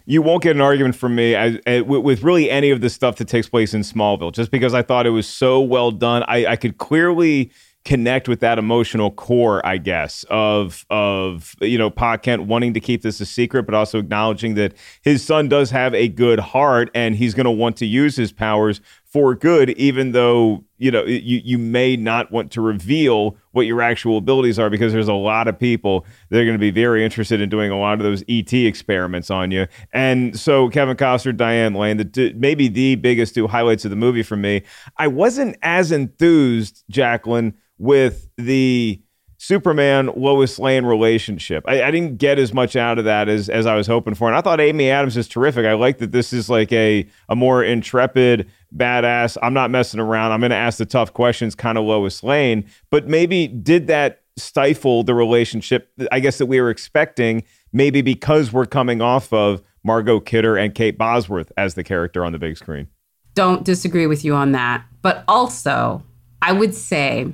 you 0.07 0.23
won't 0.23 0.43
get 0.43 0.55
an 0.55 0.63
argument 0.63 0.95
from 0.95 1.17
me 1.17 1.35
as, 1.35 1.57
uh, 1.67 1.83
with, 1.85 2.03
with 2.03 2.23
really 2.23 2.49
any 2.49 2.71
of 2.71 2.81
the 2.81 2.89
stuff 2.89 3.17
that 3.17 3.27
takes 3.27 3.49
place 3.49 3.75
in 3.75 3.81
Smallville, 3.83 4.33
just 4.33 4.53
because 4.53 4.73
I 4.73 4.83
thought 4.83 5.05
it 5.05 5.11
was 5.11 5.27
so 5.27 5.61
well 5.61 5.91
done. 5.91 6.23
I, 6.29 6.47
I 6.47 6.57
could 6.57 6.79
clearly 6.79 7.51
connect 7.87 8.29
with 8.29 8.41
that 8.41 8.59
emotional 8.59 9.13
core, 9.13 9.65
I 9.65 9.79
guess, 9.79 10.25
of 10.29 10.85
of 10.91 11.55
you 11.61 11.79
know 11.79 11.89
Pa 11.89 12.19
Kent 12.19 12.43
wanting 12.43 12.75
to 12.75 12.81
keep 12.81 13.03
this 13.03 13.21
a 13.21 13.27
secret, 13.27 13.63
but 13.63 13.75
also 13.75 14.01
acknowledging 14.01 14.55
that 14.57 14.75
his 15.03 15.25
son 15.25 15.49
does 15.49 15.71
have 15.71 15.95
a 15.95 16.09
good 16.09 16.41
heart 16.41 16.91
and 16.95 17.15
he's 17.15 17.33
going 17.33 17.45
to 17.45 17.51
want 17.51 17.77
to 17.79 17.87
use 17.87 18.17
his 18.17 18.33
powers 18.33 18.81
for 19.17 19.35
good, 19.35 19.71
even 19.71 20.13
though 20.13 20.63
you 20.77 20.91
know 20.91 21.03
you 21.05 21.41
you 21.43 21.57
may 21.57 21.97
not 21.97 22.31
want 22.31 22.53
to 22.53 22.61
reveal 22.61 23.35
what 23.53 23.65
your 23.65 23.81
actual 23.81 24.19
abilities 24.19 24.59
are 24.59 24.69
because 24.69 24.93
there's 24.93 25.09
a 25.09 25.15
lot 25.15 25.49
of 25.49 25.59
people 25.59 26.05
that 26.29 26.39
are 26.39 26.45
going 26.45 26.55
to 26.55 26.59
be 26.59 26.71
very 26.71 27.03
interested 27.03 27.41
in 27.41 27.49
doing 27.49 27.71
a 27.71 27.79
lot 27.79 27.95
of 27.95 28.01
those 28.01 28.23
ET 28.29 28.53
experiments 28.53 29.31
on 29.31 29.51
you. 29.51 29.67
And 29.95 30.39
so 30.39 30.69
Kevin 30.69 30.99
Costner, 30.99 31.35
Diane 31.35 31.73
Lane, 31.73 31.97
the 31.97 32.35
maybe 32.37 32.69
the 32.69 32.97
biggest 32.97 33.35
two 33.35 33.47
highlights 33.47 33.87
of 33.87 33.91
the 33.91 33.97
movie 33.97 34.23
for 34.23 34.37
me. 34.37 34.65
I 34.99 35.07
wasn't 35.07 35.57
as 35.63 35.93
enthused, 35.93 36.85
Jacqueline, 36.91 37.55
with 37.79 38.29
the 38.37 39.01
Superman 39.39 40.11
Lois 40.17 40.59
Lane 40.59 40.85
relationship. 40.85 41.65
I, 41.67 41.83
I, 41.83 41.91
didn't 41.91 42.17
get 42.17 42.39
as 42.39 42.55
much 42.55 42.75
out 42.75 42.99
of 42.99 43.05
that 43.05 43.29
as 43.29 43.49
as 43.49 43.67
I 43.67 43.75
was 43.75 43.87
hoping 43.87 44.15
for, 44.15 44.29
and 44.29 44.37
I 44.37 44.41
thought 44.41 44.61
Amy 44.61 44.91
Adams 44.91 45.17
is 45.17 45.29
terrific. 45.29 45.67
I 45.67 45.75
like 45.75 45.99
that 45.99 46.13
this 46.13 46.33
is 46.33 46.49
like 46.49 46.73
a 46.73 47.07
a 47.29 47.37
more 47.37 47.63
intrepid, 47.63 48.51
badass. 48.75 49.37
I'm 49.43 49.55
not 49.55 49.71
messing 49.71 50.01
around. 50.01 50.33
I'm 50.33 50.41
going 50.41 50.51
to 50.51 50.57
ask 50.57 50.79
the 50.79 50.87
tough 50.87 51.13
questions, 51.13 51.55
kind 51.55 51.79
of 51.79 51.85
Lois 51.85 52.23
Lane. 52.23 52.65
But 52.91 53.07
maybe 53.07 53.47
did 53.47 53.87
that 53.87 54.23
stifle 54.37 55.03
the 55.03 55.15
relationship? 55.15 55.91
I 56.11 56.21
guess 56.21 56.39
that 56.39 56.47
we 56.47 56.61
were 56.61 56.71
expecting. 56.71 57.45
Maybe 57.73 58.03
because 58.03 58.53
we're 58.53 58.67
coming 58.67 59.03
off 59.03 59.33
of 59.33 59.63
Margot 59.85 60.21
Kidder 60.21 60.57
and 60.57 60.75
Kate 60.75 60.99
Bosworth 60.99 61.53
as 61.57 61.75
the 61.75 61.85
character 61.85 62.25
on 62.25 62.33
the 62.33 62.39
big 62.39 62.57
screen. 62.57 62.89
Don't 63.35 63.65
disagree 63.65 64.07
with 64.07 64.25
you 64.25 64.35
on 64.35 64.53
that, 64.53 64.85
but 65.03 65.25
also 65.29 66.03
I 66.43 66.53
would 66.53 66.75
say 66.75 67.31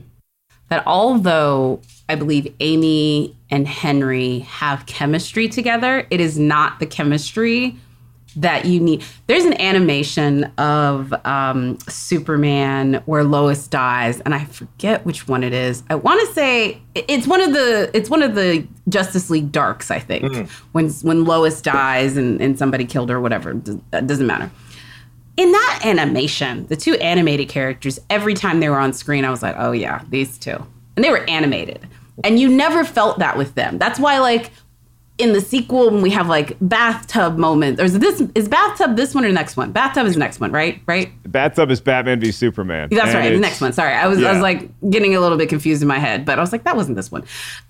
that 0.68 0.82
although 0.86 1.80
I 2.08 2.14
believe 2.14 2.52
Amy 2.60 3.36
and 3.50 3.68
Henry 3.68 4.40
have 4.40 4.86
chemistry 4.86 5.48
together, 5.48 6.06
it 6.10 6.20
is 6.20 6.38
not 6.38 6.80
the 6.80 6.86
chemistry 6.86 7.76
that 8.36 8.64
you 8.64 8.80
need. 8.80 9.04
There's 9.26 9.44
an 9.44 9.60
animation 9.60 10.44
of 10.58 11.12
um, 11.24 11.78
Superman 11.88 13.02
where 13.06 13.24
Lois 13.24 13.66
dies, 13.68 14.20
and 14.20 14.34
I 14.34 14.44
forget 14.44 15.04
which 15.04 15.28
one 15.28 15.42
it 15.42 15.52
is. 15.52 15.82
I 15.90 15.94
want 15.94 16.26
to 16.26 16.34
say 16.34 16.80
it's 16.94 17.26
one 17.26 17.40
of 17.40 17.52
the 17.52 17.90
it's 17.94 18.10
one 18.10 18.22
of 18.22 18.34
the 18.34 18.66
Justice 18.88 19.30
League 19.30 19.52
Darks. 19.52 19.90
I 19.90 19.98
think 19.98 20.24
mm. 20.24 20.48
when 20.72 20.90
when 20.90 21.24
Lois 21.24 21.60
dies 21.60 22.16
and, 22.16 22.40
and 22.40 22.58
somebody 22.58 22.84
killed 22.84 23.10
her, 23.10 23.16
or 23.16 23.20
whatever. 23.20 23.50
It 23.50 24.06
doesn't 24.06 24.26
matter 24.26 24.50
in 25.36 25.52
that 25.52 25.80
animation, 25.84 26.66
the 26.66 26.76
two 26.76 26.94
animated 26.94 27.48
characters, 27.48 27.98
every 28.10 28.34
time 28.34 28.60
they 28.60 28.68
were 28.68 28.78
on 28.78 28.92
screen, 28.92 29.24
I 29.24 29.30
was 29.30 29.42
like, 29.42 29.56
oh 29.58 29.72
yeah, 29.72 30.02
these 30.10 30.38
two. 30.38 30.56
And 30.96 31.04
they 31.04 31.10
were 31.10 31.28
animated. 31.28 31.86
And 32.22 32.38
you 32.38 32.48
never 32.48 32.84
felt 32.84 33.18
that 33.18 33.38
with 33.38 33.54
them. 33.54 33.78
That's 33.78 33.98
why, 33.98 34.18
like, 34.18 34.50
in 35.22 35.32
the 35.32 35.40
sequel 35.40 35.90
when 35.90 36.02
we 36.02 36.10
have 36.10 36.26
like 36.28 36.56
bathtub 36.60 37.38
moments. 37.38 37.80
Or 37.80 37.84
is 37.84 37.98
this 37.98 38.20
is 38.34 38.48
bathtub 38.48 38.96
this 38.96 39.14
one 39.14 39.24
or 39.24 39.28
the 39.28 39.34
next 39.34 39.56
one? 39.56 39.72
Bathtub 39.72 40.06
is 40.06 40.14
the 40.14 40.18
next 40.18 40.40
one, 40.40 40.50
right? 40.52 40.82
Right? 40.86 41.10
Bathtub 41.30 41.70
is 41.70 41.80
Batman 41.80 42.20
v 42.20 42.32
Superman. 42.32 42.88
That's 42.90 43.06
And 43.08 43.14
right. 43.18 43.32
The 43.32 43.38
next 43.38 43.60
one. 43.60 43.72
Sorry, 43.72 43.94
I 43.94 44.08
was 44.08 44.22
I 44.22 44.32
was 44.32 44.42
like 44.42 44.68
getting 44.90 45.14
a 45.14 45.20
little 45.20 45.38
bit 45.38 45.48
confused 45.48 45.80
in 45.80 45.88
my 45.88 45.98
head, 45.98 46.24
but 46.24 46.38
I 46.38 46.42
was 46.42 46.52
like, 46.52 46.64
that 46.64 46.76
wasn't 46.76 46.96
this 46.96 47.10
one. 47.10 47.24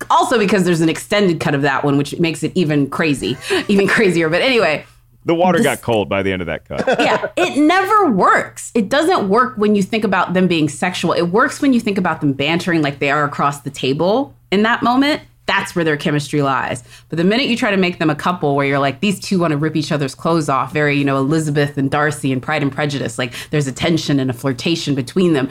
Also 0.09 0.37
because 0.39 0.65
there's 0.65 0.81
an 0.81 0.89
extended 0.89 1.39
cut 1.39 1.53
of 1.55 1.61
that 1.61 1.83
one, 1.83 1.97
which 1.97 2.19
makes 2.19 2.43
it 2.43 2.51
even 2.55 2.89
crazy, 2.89 3.37
even 3.67 3.87
crazier. 3.87 4.29
But 4.29 4.41
anyway, 4.41 4.85
The 5.25 5.35
water 5.35 5.61
got 5.63 5.81
cold 5.81 6.09
by 6.09 6.23
the 6.23 6.31
end 6.33 6.41
of 6.41 6.47
that 6.47 6.65
cut. 6.65 6.85
yeah, 6.99 7.27
it 7.37 7.57
never 7.57 8.09
works. 8.11 8.71
It 8.75 8.89
doesn't 8.89 9.29
work 9.29 9.55
when 9.57 9.75
you 9.75 9.83
think 9.83 10.03
about 10.03 10.33
them 10.33 10.47
being 10.47 10.67
sexual. 10.67 11.13
It 11.13 11.29
works 11.29 11.61
when 11.61 11.71
you 11.71 11.79
think 11.79 11.97
about 11.97 12.19
them 12.19 12.33
bantering 12.33 12.81
like 12.81 12.99
they 12.99 13.11
are 13.11 13.23
across 13.23 13.61
the 13.61 13.69
table 13.69 14.33
in 14.51 14.63
that 14.63 14.83
moment. 14.83 15.21
That's 15.45 15.75
where 15.75 15.83
their 15.83 15.97
chemistry 15.97 16.41
lies. 16.41 16.83
But 17.09 17.17
the 17.17 17.23
minute 17.23 17.47
you 17.47 17.57
try 17.57 17.71
to 17.71 17.77
make 17.77 17.99
them 17.99 18.09
a 18.09 18.15
couple 18.15 18.55
where 18.55 18.65
you're 18.65 18.79
like, 18.79 19.01
these 19.01 19.19
two 19.19 19.39
want 19.39 19.51
to 19.51 19.57
rip 19.57 19.75
each 19.75 19.91
other's 19.91 20.15
clothes 20.15 20.47
off, 20.47 20.71
very, 20.71 20.97
you 20.97 21.03
know, 21.03 21.17
Elizabeth 21.17 21.77
and 21.77 21.91
Darcy 21.91 22.31
and 22.31 22.41
Pride 22.41 22.61
and 22.61 22.71
Prejudice, 22.71 23.17
like 23.17 23.33
there's 23.49 23.67
a 23.67 23.71
tension 23.71 24.19
and 24.19 24.29
a 24.29 24.33
flirtation 24.33 24.95
between 24.95 25.33
them. 25.33 25.49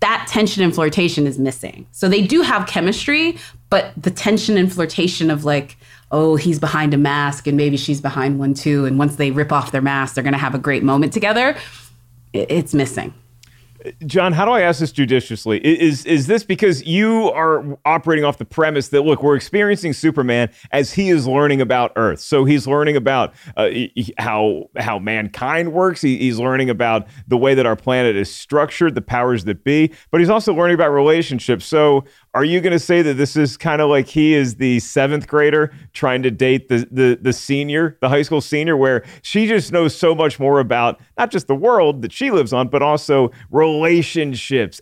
That 0.00 0.26
tension 0.28 0.62
and 0.62 0.74
flirtation 0.74 1.26
is 1.26 1.38
missing. 1.38 1.86
So 1.92 2.08
they 2.08 2.22
do 2.22 2.40
have 2.42 2.66
chemistry, 2.66 3.36
but 3.68 3.92
the 3.96 4.10
tension 4.10 4.56
and 4.56 4.72
flirtation 4.72 5.30
of 5.30 5.44
like, 5.44 5.76
oh, 6.10 6.36
he's 6.36 6.58
behind 6.58 6.94
a 6.94 6.96
mask 6.96 7.46
and 7.46 7.56
maybe 7.56 7.76
she's 7.76 8.00
behind 8.00 8.38
one 8.38 8.54
too. 8.54 8.86
And 8.86 8.98
once 8.98 9.16
they 9.16 9.30
rip 9.30 9.52
off 9.52 9.72
their 9.72 9.82
mask, 9.82 10.14
they're 10.14 10.24
going 10.24 10.32
to 10.32 10.38
have 10.38 10.54
a 10.54 10.58
great 10.58 10.82
moment 10.82 11.12
together. 11.12 11.56
It's 12.32 12.72
missing. 12.72 13.12
John, 14.06 14.32
how 14.32 14.44
do 14.44 14.50
I 14.50 14.62
ask 14.62 14.80
this 14.80 14.90
judiciously? 14.90 15.58
Is 15.64 16.04
is 16.04 16.26
this 16.26 16.42
because 16.42 16.84
you 16.84 17.30
are 17.30 17.78
operating 17.84 18.24
off 18.24 18.38
the 18.38 18.44
premise 18.44 18.88
that 18.88 19.02
look, 19.02 19.22
we're 19.22 19.36
experiencing 19.36 19.92
Superman 19.92 20.50
as 20.72 20.92
he 20.92 21.10
is 21.10 21.28
learning 21.28 21.60
about 21.60 21.92
Earth, 21.94 22.18
so 22.18 22.44
he's 22.44 22.66
learning 22.66 22.96
about 22.96 23.34
uh, 23.56 23.70
how 24.18 24.68
how 24.76 24.98
mankind 24.98 25.72
works. 25.72 26.00
He, 26.00 26.18
he's 26.18 26.40
learning 26.40 26.70
about 26.70 27.06
the 27.28 27.36
way 27.36 27.54
that 27.54 27.66
our 27.66 27.76
planet 27.76 28.16
is 28.16 28.34
structured, 28.34 28.96
the 28.96 29.02
powers 29.02 29.44
that 29.44 29.62
be, 29.62 29.92
but 30.10 30.20
he's 30.20 30.30
also 30.30 30.52
learning 30.52 30.74
about 30.74 30.90
relationships. 30.90 31.64
So, 31.64 32.04
are 32.34 32.44
you 32.44 32.60
going 32.60 32.72
to 32.72 32.80
say 32.80 33.02
that 33.02 33.14
this 33.14 33.36
is 33.36 33.56
kind 33.56 33.80
of 33.80 33.88
like 33.90 34.08
he 34.08 34.34
is 34.34 34.56
the 34.56 34.80
seventh 34.80 35.28
grader 35.28 35.72
trying 35.92 36.24
to 36.24 36.32
date 36.32 36.68
the 36.68 36.88
the 36.90 37.16
the 37.22 37.32
senior, 37.32 37.96
the 38.00 38.08
high 38.08 38.22
school 38.22 38.40
senior, 38.40 38.76
where 38.76 39.04
she 39.22 39.46
just 39.46 39.70
knows 39.70 39.94
so 39.94 40.16
much 40.16 40.40
more 40.40 40.58
about 40.58 41.00
not 41.16 41.30
just 41.30 41.46
the 41.46 41.54
world 41.54 42.02
that 42.02 42.10
she 42.10 42.32
lives 42.32 42.52
on, 42.52 42.66
but 42.66 42.82
also 42.82 43.30
relationships 43.50 43.67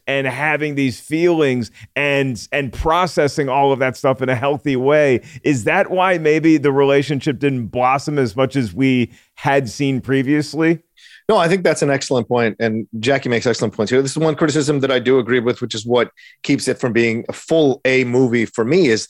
and 0.06 0.26
having 0.26 0.74
these 0.74 1.00
feelings 1.00 1.70
and 1.94 2.46
and 2.52 2.72
processing 2.72 3.48
all 3.48 3.72
of 3.72 3.78
that 3.78 3.96
stuff 3.96 4.22
in 4.22 4.28
a 4.28 4.34
healthy 4.34 4.76
way. 4.76 5.22
Is 5.42 5.64
that 5.64 5.90
why 5.90 6.18
maybe 6.18 6.56
the 6.56 6.72
relationship 6.72 7.38
didn't 7.38 7.68
blossom 7.68 8.18
as 8.18 8.36
much 8.36 8.56
as 8.56 8.72
we 8.72 9.12
had 9.34 9.68
seen 9.68 10.00
previously? 10.00 10.82
No, 11.28 11.36
I 11.36 11.48
think 11.48 11.64
that's 11.64 11.82
an 11.82 11.90
excellent 11.90 12.28
point, 12.28 12.56
and 12.60 12.86
Jackie 13.00 13.28
makes 13.28 13.46
excellent 13.46 13.74
points 13.74 13.90
here. 13.90 14.00
This 14.00 14.12
is 14.12 14.18
one 14.18 14.36
criticism 14.36 14.78
that 14.80 14.92
I 14.92 15.00
do 15.00 15.18
agree 15.18 15.40
with, 15.40 15.60
which 15.60 15.74
is 15.74 15.84
what 15.84 16.12
keeps 16.44 16.68
it 16.68 16.78
from 16.78 16.92
being 16.92 17.24
a 17.28 17.32
full 17.32 17.80
A 17.84 18.04
movie 18.04 18.46
for 18.46 18.64
me. 18.64 18.86
Is 18.86 19.08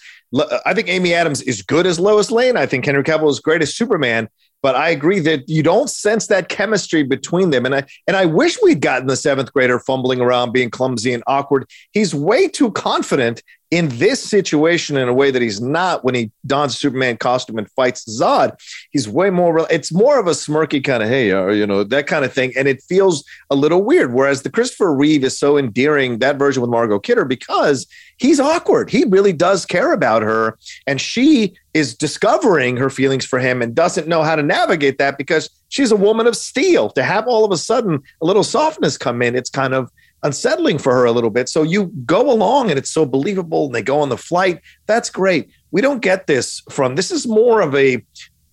I 0.65 0.73
think 0.73 0.89
Amy 0.89 1.13
Adams 1.13 1.43
is 1.43 1.61
good 1.63 1.87
as 1.87 2.01
Lois 2.01 2.31
Lane. 2.31 2.57
I 2.57 2.65
think 2.65 2.87
Henry 2.87 3.03
Cavill 3.03 3.31
is 3.31 3.41
great 3.41 3.61
as 3.61 3.75
Superman. 3.75 4.29
But 4.67 4.75
I 4.75 4.89
agree 4.89 5.21
that 5.21 5.49
you 5.49 5.63
don't 5.63 5.89
sense 5.89 6.27
that 6.27 6.49
chemistry 6.49 7.05
between 7.05 7.51
them, 7.51 7.67
and 7.67 7.73
I 7.77 7.85
and 8.09 8.17
I 8.17 8.25
wish 8.27 8.59
we'd 8.61 8.81
gotten 8.81 9.07
the 9.07 9.15
seventh 9.15 9.53
grader 9.53 9.79
fumbling 9.79 10.21
around, 10.21 10.51
being 10.51 10.71
clumsy 10.71 11.15
and 11.15 11.23
awkward. 11.29 11.71
He's 11.93 12.13
way 12.13 12.49
too 12.49 12.73
confident 12.73 13.45
in 13.71 13.89
this 13.99 14.23
situation 14.23 14.97
in 14.97 15.09
a 15.09 15.15
way 15.15 15.31
that 15.31 15.43
he's 15.43 15.61
not 15.61 16.05
when 16.05 16.15
he 16.15 16.31
dons 16.47 16.79
Superman 16.79 17.17
costume 17.17 17.59
and 17.59 17.71
fights 17.73 18.05
Zod. 18.05 18.57
He's 18.91 19.09
way 19.09 19.31
more. 19.31 19.67
It's 19.71 19.93
more 19.93 20.21
of 20.21 20.27
a 20.27 20.31
smirky 20.31 20.83
kind 20.83 21.03
of 21.03 21.09
hey, 21.09 21.33
uh, 21.33 21.49
you 21.49 21.67
know, 21.67 21.83
that 21.83 22.07
kind 22.07 22.25
of 22.25 22.33
thing, 22.33 22.53
and 22.57 22.69
it 22.69 22.83
feels 22.83 23.25
a 23.51 23.57
little 23.57 23.83
weird. 23.83 24.13
Whereas 24.13 24.43
the 24.43 24.51
Christopher 24.51 24.95
Reeve 24.95 25.25
is 25.25 25.37
so 25.37 25.59
endearing 25.59 26.21
that 26.21 26.39
version 26.39 26.61
with 26.61 26.71
Margot 26.71 27.01
Kidder 27.01 27.25
because 27.25 27.87
he's 28.19 28.39
awkward. 28.39 28.89
He 28.89 29.05
really 29.05 29.33
does 29.33 29.67
care 29.67 29.93
about 29.93 30.23
her, 30.23 30.57
and 30.87 31.01
she 31.01 31.55
is 31.75 31.95
discovering 31.95 32.77
her 32.77 32.89
feelings 32.89 33.27
for 33.27 33.39
him 33.39 33.61
and 33.61 33.75
doesn't 33.75 34.09
know 34.09 34.23
how 34.23 34.37
to 34.37 34.43
navigate 34.43 34.97
that 34.99 35.19
because 35.19 35.51
she's 35.69 35.91
a 35.91 35.97
woman 35.97 36.27
of 36.27 36.37
steel. 36.37 36.89
To 36.91 37.03
have 37.03 37.27
all 37.27 37.45
of 37.45 37.51
a 37.51 37.59
sudden 37.59 38.01
a 38.23 38.27
little 38.27 38.45
softness 38.45 38.97
come 38.97 39.21
in, 39.21 39.35
it's 39.35 39.51
kind 39.51 39.75
of 39.75 39.91
unsettling 40.23 40.79
for 40.79 40.93
her 40.93 41.05
a 41.05 41.13
little 41.13 41.31
bit. 41.31 41.49
So 41.49 41.63
you 41.63 41.87
go 42.05 42.31
along 42.31 42.71
and 42.71 42.79
it's 42.79 42.91
so 42.91 43.07
believable 43.07 43.67
and 43.67 43.75
they 43.75 43.83
go 43.83 44.01
on 44.01 44.09
the 44.09 44.17
flight. 44.17 44.61
That's 44.87 45.11
great. 45.11 45.51
We 45.71 45.81
don't 45.81 46.01
get 46.01 46.27
this 46.27 46.63
from 46.71 46.95
this 46.95 47.11
is 47.11 47.27
more 47.27 47.61
of 47.61 47.75
a, 47.75 48.05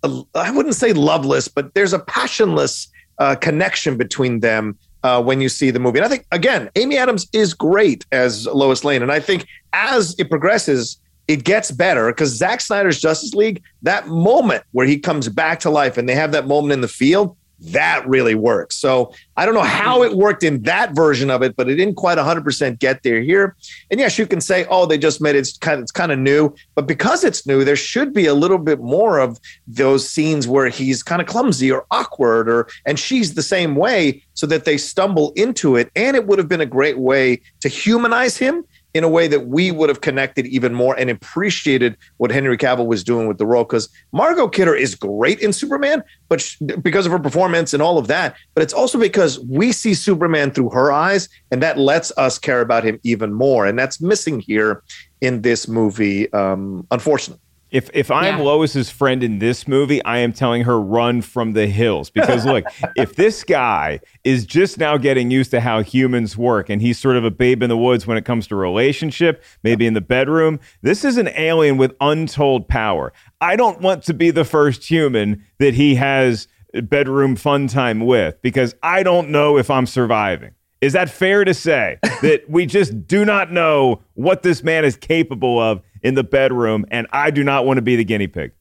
a 0.04 0.22
I 0.36 0.52
wouldn't 0.52 0.76
say 0.76 0.94
loveless, 0.94 1.48
but 1.48 1.74
there's 1.74 1.94
a 1.94 2.00
passionless 2.00 2.90
uh, 3.20 3.36
connection 3.36 3.98
between 3.98 4.40
them 4.42 4.78
uh, 5.04 5.22
when 5.22 5.42
you 5.42 5.50
see 5.50 5.72
the 5.72 5.80
movie. 5.80 6.00
And 6.00 6.06
I 6.06 6.10
think 6.10 6.26
again, 6.32 6.70
Amy 6.76 6.98
Adams 6.98 7.28
is 7.34 7.54
great 7.54 8.06
as 8.12 8.48
Lois 8.48 8.84
Lane. 8.84 9.02
And 9.02 9.12
I 9.12 9.20
think 9.20 9.48
as 9.74 10.16
it 10.18 10.30
progresses, 10.30 11.00
it 11.28 11.44
gets 11.44 11.72
better 11.72 12.08
because 12.08 12.30
Zack 12.32 12.62
Snyder's 12.62 13.00
Justice 13.00 13.34
League, 13.34 13.64
that 13.82 14.08
moment 14.08 14.64
where 14.72 14.86
he 14.86 15.00
comes 15.00 15.30
back 15.30 15.60
to 15.62 15.70
life 15.70 15.98
and 15.98 16.08
they 16.08 16.16
have 16.16 16.32
that 16.34 16.48
moment 16.48 16.74
in 16.74 16.82
the 16.82 16.88
field, 16.88 17.38
that 17.66 18.08
really 18.08 18.36
works. 18.36 18.76
So 18.78 19.14
I 19.38 19.46
don't 19.46 19.54
know 19.54 19.62
how 19.62 20.04
it 20.04 20.14
worked 20.14 20.44
in 20.44 20.64
that 20.64 20.96
version 20.96 21.30
of 21.30 21.44
it, 21.44 21.56
but 21.56 21.70
it 21.70 21.76
didn't 21.76 21.96
quite 21.96 22.18
100% 22.18 22.80
get 22.80 23.04
there 23.04 23.22
here. 23.22 23.56
And 23.92 24.00
yes, 24.00 24.18
you 24.18 24.26
can 24.26 24.42
say, 24.42 24.66
oh, 24.70 24.86
they 24.86 24.98
just 24.98 25.22
made 25.22 25.36
it 25.36 25.44
it's 25.44 25.58
kind 25.58 25.76
of 25.76 25.84
it's 25.84 25.92
kind 25.92 26.12
of 26.12 26.20
new, 26.20 26.54
but 26.74 26.88
because 26.88 27.24
it's 27.24 27.46
new, 27.46 27.64
there 27.64 27.76
should 27.76 28.14
be 28.14 28.26
a 28.26 28.34
little 28.34 28.58
bit 28.58 28.80
more 28.80 29.20
of 29.20 29.40
those 29.68 30.08
scenes 30.08 30.48
where 30.48 30.70
he's 30.70 31.04
kind 31.04 31.22
of 31.22 31.28
clumsy 31.28 31.72
or 31.72 31.86
awkward, 31.92 32.50
or 32.50 32.68
and 32.86 32.98
she's 32.98 33.34
the 33.34 33.44
same 33.44 33.76
way, 33.76 34.24
so 34.34 34.48
that 34.48 34.66
they 34.66 34.78
stumble 34.78 35.34
into 35.36 35.76
it. 35.76 35.92
And 35.96 36.16
it 36.16 36.26
would 36.28 36.40
have 36.40 36.48
been 36.48 36.62
a 36.62 36.66
great 36.66 36.98
way 36.98 37.42
to 37.60 37.68
humanize 37.68 38.38
him 38.38 38.66
in 38.94 39.04
a 39.04 39.10
way 39.10 39.28
that 39.28 39.48
we 39.48 39.72
would 39.72 39.90
have 39.90 40.02
connected 40.02 40.46
even 40.46 40.74
more 40.74 40.96
and 41.00 41.10
appreciated 41.10 41.98
what 42.18 42.32
Henry 42.32 42.58
Cavill 42.58 42.86
was 42.86 43.04
doing 43.04 43.28
with 43.28 43.38
the 43.38 43.46
role. 43.46 43.64
Because 43.64 43.90
Margot 44.12 44.48
Kidder 44.48 44.76
is 44.76 44.94
great 44.96 45.40
in 45.40 45.52
Superman, 45.52 46.04
but 46.30 46.42
sh- 46.42 46.58
because 46.82 47.06
of 47.06 47.12
her 47.12 47.20
performance 47.20 47.74
and 47.74 47.82
all 47.82 47.98
of 47.98 48.08
that. 48.08 48.36
But 48.54 48.64
it's 48.64 48.74
also 48.74 49.00
because 49.00 49.40
we 49.40 49.72
see 49.72 49.94
Superman 49.94 50.52
through 50.52 50.70
her 50.70 50.92
eyes, 50.92 51.28
and 51.52 51.62
that 51.64 51.78
lets 51.78 52.12
us 52.18 52.38
care 52.38 52.62
about 52.62 52.84
him 52.84 53.00
even 53.04 53.34
more. 53.34 53.66
And 53.66 53.78
that's 53.78 54.00
missing 54.00 54.40
here 54.40 54.84
in 55.22 55.42
this 55.42 55.68
movie, 55.68 56.32
um, 56.34 56.86
unfortunately. 56.92 57.43
If 57.74 57.90
if 57.94 58.12
I'm 58.12 58.38
Yeah. 58.38 58.44
Lois's 58.44 58.92
friend 58.92 59.24
in 59.24 59.40
this 59.40 59.68
movie, 59.68 60.02
I 60.06 60.20
am 60.20 60.32
telling 60.32 60.64
her 60.64 60.80
run 60.80 61.24
from 61.24 61.54
the 61.54 61.66
hills 61.66 62.12
because 62.12 62.46
look, 62.46 62.66
if 62.96 63.16
this 63.16 63.44
guy 63.44 64.00
is 64.24 64.46
just 64.46 64.78
now 64.78 64.96
getting 64.98 65.32
used 65.32 65.50
to 65.52 65.60
how 65.60 65.82
humans 65.82 66.38
work 66.38 66.70
and 66.70 66.82
he's 66.84 67.00
sort 67.00 67.18
of 67.18 67.26
a 67.26 67.32
babe 67.32 67.64
in 67.64 67.70
the 67.70 67.78
woods 67.78 68.06
when 68.06 68.16
it 68.16 68.26
comes 68.26 68.46
to 68.48 68.56
relationship, 68.56 69.44
maybe 69.64 69.88
in 69.88 69.96
the 69.96 70.02
bedroom, 70.02 70.60
this 70.84 71.04
is 71.04 71.18
an 71.18 71.30
alien 71.30 71.78
with 71.78 71.96
untold 72.00 72.68
power. 72.68 73.12
I 73.42 73.56
don't 73.56 73.82
want 73.82 74.04
to 74.04 74.14
be 74.14 74.30
the 74.30 74.46
first 74.46 74.88
human 74.88 75.44
that 75.58 75.74
he 75.74 75.96
has 75.96 76.48
bedroom 76.84 77.36
fun 77.36 77.68
time 77.68 78.06
with 78.06 78.40
because 78.44 78.76
I 78.84 79.02
don't 79.02 79.30
know 79.30 79.58
if 79.58 79.72
I'm 79.72 79.88
surviving. 79.88 80.52
Is 80.80 80.94
that 80.94 81.10
fair 81.10 81.44
to 81.44 81.56
say 81.56 81.98
that 82.04 82.44
we 82.48 82.68
just 82.68 83.08
do 83.08 83.26
not 83.26 83.52
know 83.52 84.02
what 84.14 84.44
this 84.44 84.64
man 84.64 84.86
is 84.86 84.96
capable 84.96 85.60
of 85.60 85.82
in 86.04 86.16
the 86.16 86.24
bedroom, 86.24 86.86
and 86.92 87.08
I 87.12 87.32
do 87.32 87.44
not 87.44 87.66
want 87.66 87.78
to 87.78 87.82
be 87.82 87.96
the 87.96 88.04
guinea 88.04 88.28
pig? 88.28 88.52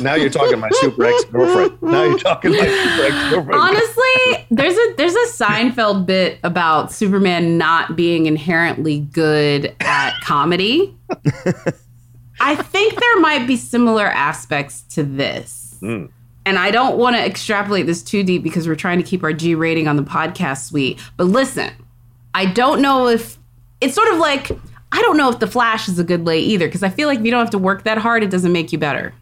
Now 0.00 0.14
you're 0.14 0.30
talking 0.30 0.58
my 0.58 0.70
super 0.72 1.04
ex 1.04 1.24
girlfriend. 1.24 1.80
Now 1.82 2.04
you're 2.04 2.18
talking 2.18 2.50
my 2.50 2.58
super 2.58 3.06
ex 3.06 3.30
girlfriend. 3.30 3.60
Honestly, 3.60 4.46
there's 4.50 4.74
a 4.74 4.94
there's 4.96 5.14
a 5.14 5.44
Seinfeld 5.44 6.06
bit 6.06 6.40
about 6.42 6.90
Superman 6.90 7.58
not 7.58 7.96
being 7.96 8.26
inherently 8.26 9.00
good 9.00 9.74
at 9.80 10.18
comedy. 10.22 10.96
I 12.40 12.54
think 12.56 12.98
there 12.98 13.20
might 13.20 13.46
be 13.46 13.56
similar 13.56 14.06
aspects 14.06 14.82
to 14.94 15.02
this. 15.02 15.76
Mm. 15.80 16.10
And 16.46 16.58
I 16.58 16.70
don't 16.70 16.96
want 16.96 17.14
to 17.16 17.24
extrapolate 17.24 17.86
this 17.86 18.02
too 18.02 18.22
deep 18.22 18.42
because 18.42 18.66
we're 18.66 18.74
trying 18.74 18.98
to 18.98 19.04
keep 19.04 19.22
our 19.22 19.32
G 19.32 19.54
rating 19.54 19.86
on 19.86 19.96
the 19.96 20.02
podcast 20.02 20.68
suite. 20.68 20.98
But 21.16 21.24
listen, 21.24 21.70
I 22.34 22.46
don't 22.46 22.80
know 22.80 23.06
if 23.08 23.38
it's 23.80 23.94
sort 23.94 24.08
of 24.08 24.18
like 24.18 24.50
I 24.92 25.00
don't 25.02 25.16
know 25.16 25.30
if 25.30 25.38
the 25.38 25.46
Flash 25.46 25.88
is 25.88 25.98
a 25.98 26.04
good 26.04 26.24
lay 26.26 26.40
either 26.40 26.66
because 26.66 26.82
I 26.82 26.88
feel 26.88 27.08
like 27.08 27.18
if 27.20 27.24
you 27.24 27.30
don't 27.30 27.40
have 27.40 27.50
to 27.50 27.58
work 27.58 27.84
that 27.84 27.98
hard, 27.98 28.22
it 28.22 28.30
doesn't 28.30 28.52
make 28.52 28.72
you 28.72 28.78
better. 28.78 29.12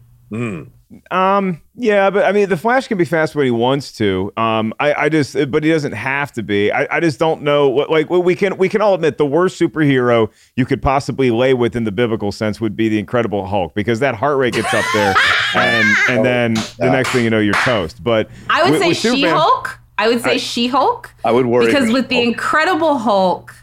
Um, 1.11 1.61
yeah, 1.75 2.11
but 2.11 2.25
I 2.25 2.31
mean, 2.33 2.49
the 2.49 2.57
Flash 2.57 2.87
can 2.87 2.97
be 2.97 3.05
fast 3.05 3.35
when 3.35 3.45
he 3.45 3.51
wants 3.51 3.91
to. 3.99 4.33
Um, 4.37 4.73
I, 4.79 4.95
I 4.95 5.09
just, 5.09 5.35
but 5.51 5.65
he 5.65 5.71
doesn't 5.71 5.93
have 5.93 6.31
to 6.33 6.43
be. 6.45 6.71
I, 6.71 6.87
I 6.97 7.01
just 7.01 7.19
don't 7.19 7.43
know. 7.43 7.69
What, 7.69 7.91
like, 7.91 8.09
well, 8.09 8.23
we 8.23 8.37
can, 8.37 8.57
we 8.57 8.69
can 8.69 8.81
all 8.81 8.95
admit 8.95 9.19
the 9.19 9.27
worst 9.27 9.61
superhero 9.61 10.31
you 10.55 10.65
could 10.65 10.81
possibly 10.81 11.31
lay 11.33 11.55
with 11.55 11.75
in 11.75 11.83
the 11.85 11.93
biblical 11.93 12.31
sense 12.31 12.61
would 12.61 12.77
be 12.77 12.89
the 12.89 12.99
Incredible 13.01 13.47
Hulk 13.47 13.75
because 13.75 13.99
that 14.01 14.15
heart 14.15 14.39
rate 14.39 14.55
gets 14.55 14.73
up 14.73 14.85
there, 14.95 15.15
and 15.57 15.87
and 16.09 16.25
then 16.25 16.55
the 16.79 16.91
next 16.91 17.11
thing 17.11 17.25
you 17.25 17.31
know, 17.31 17.41
you're 17.41 17.55
toast. 17.55 18.03
But 18.05 18.31
I 18.49 18.63
would 18.63 18.73
with- 18.73 18.81
say 18.83 18.89
with 18.89 18.99
Superman- 18.99 19.23
She 19.23 19.29
Hulk. 19.29 19.79
I 19.99 20.09
would 20.09 20.21
say 20.23 20.37
She 20.39 20.67
Hulk. 20.69 21.13
I 21.25 21.33
would 21.33 21.47
worry 21.47 21.67
because 21.67 21.91
with 21.91 22.09
the 22.09 22.17
Hulk. 22.17 22.27
Incredible 22.29 22.99
Hulk, 22.99 23.55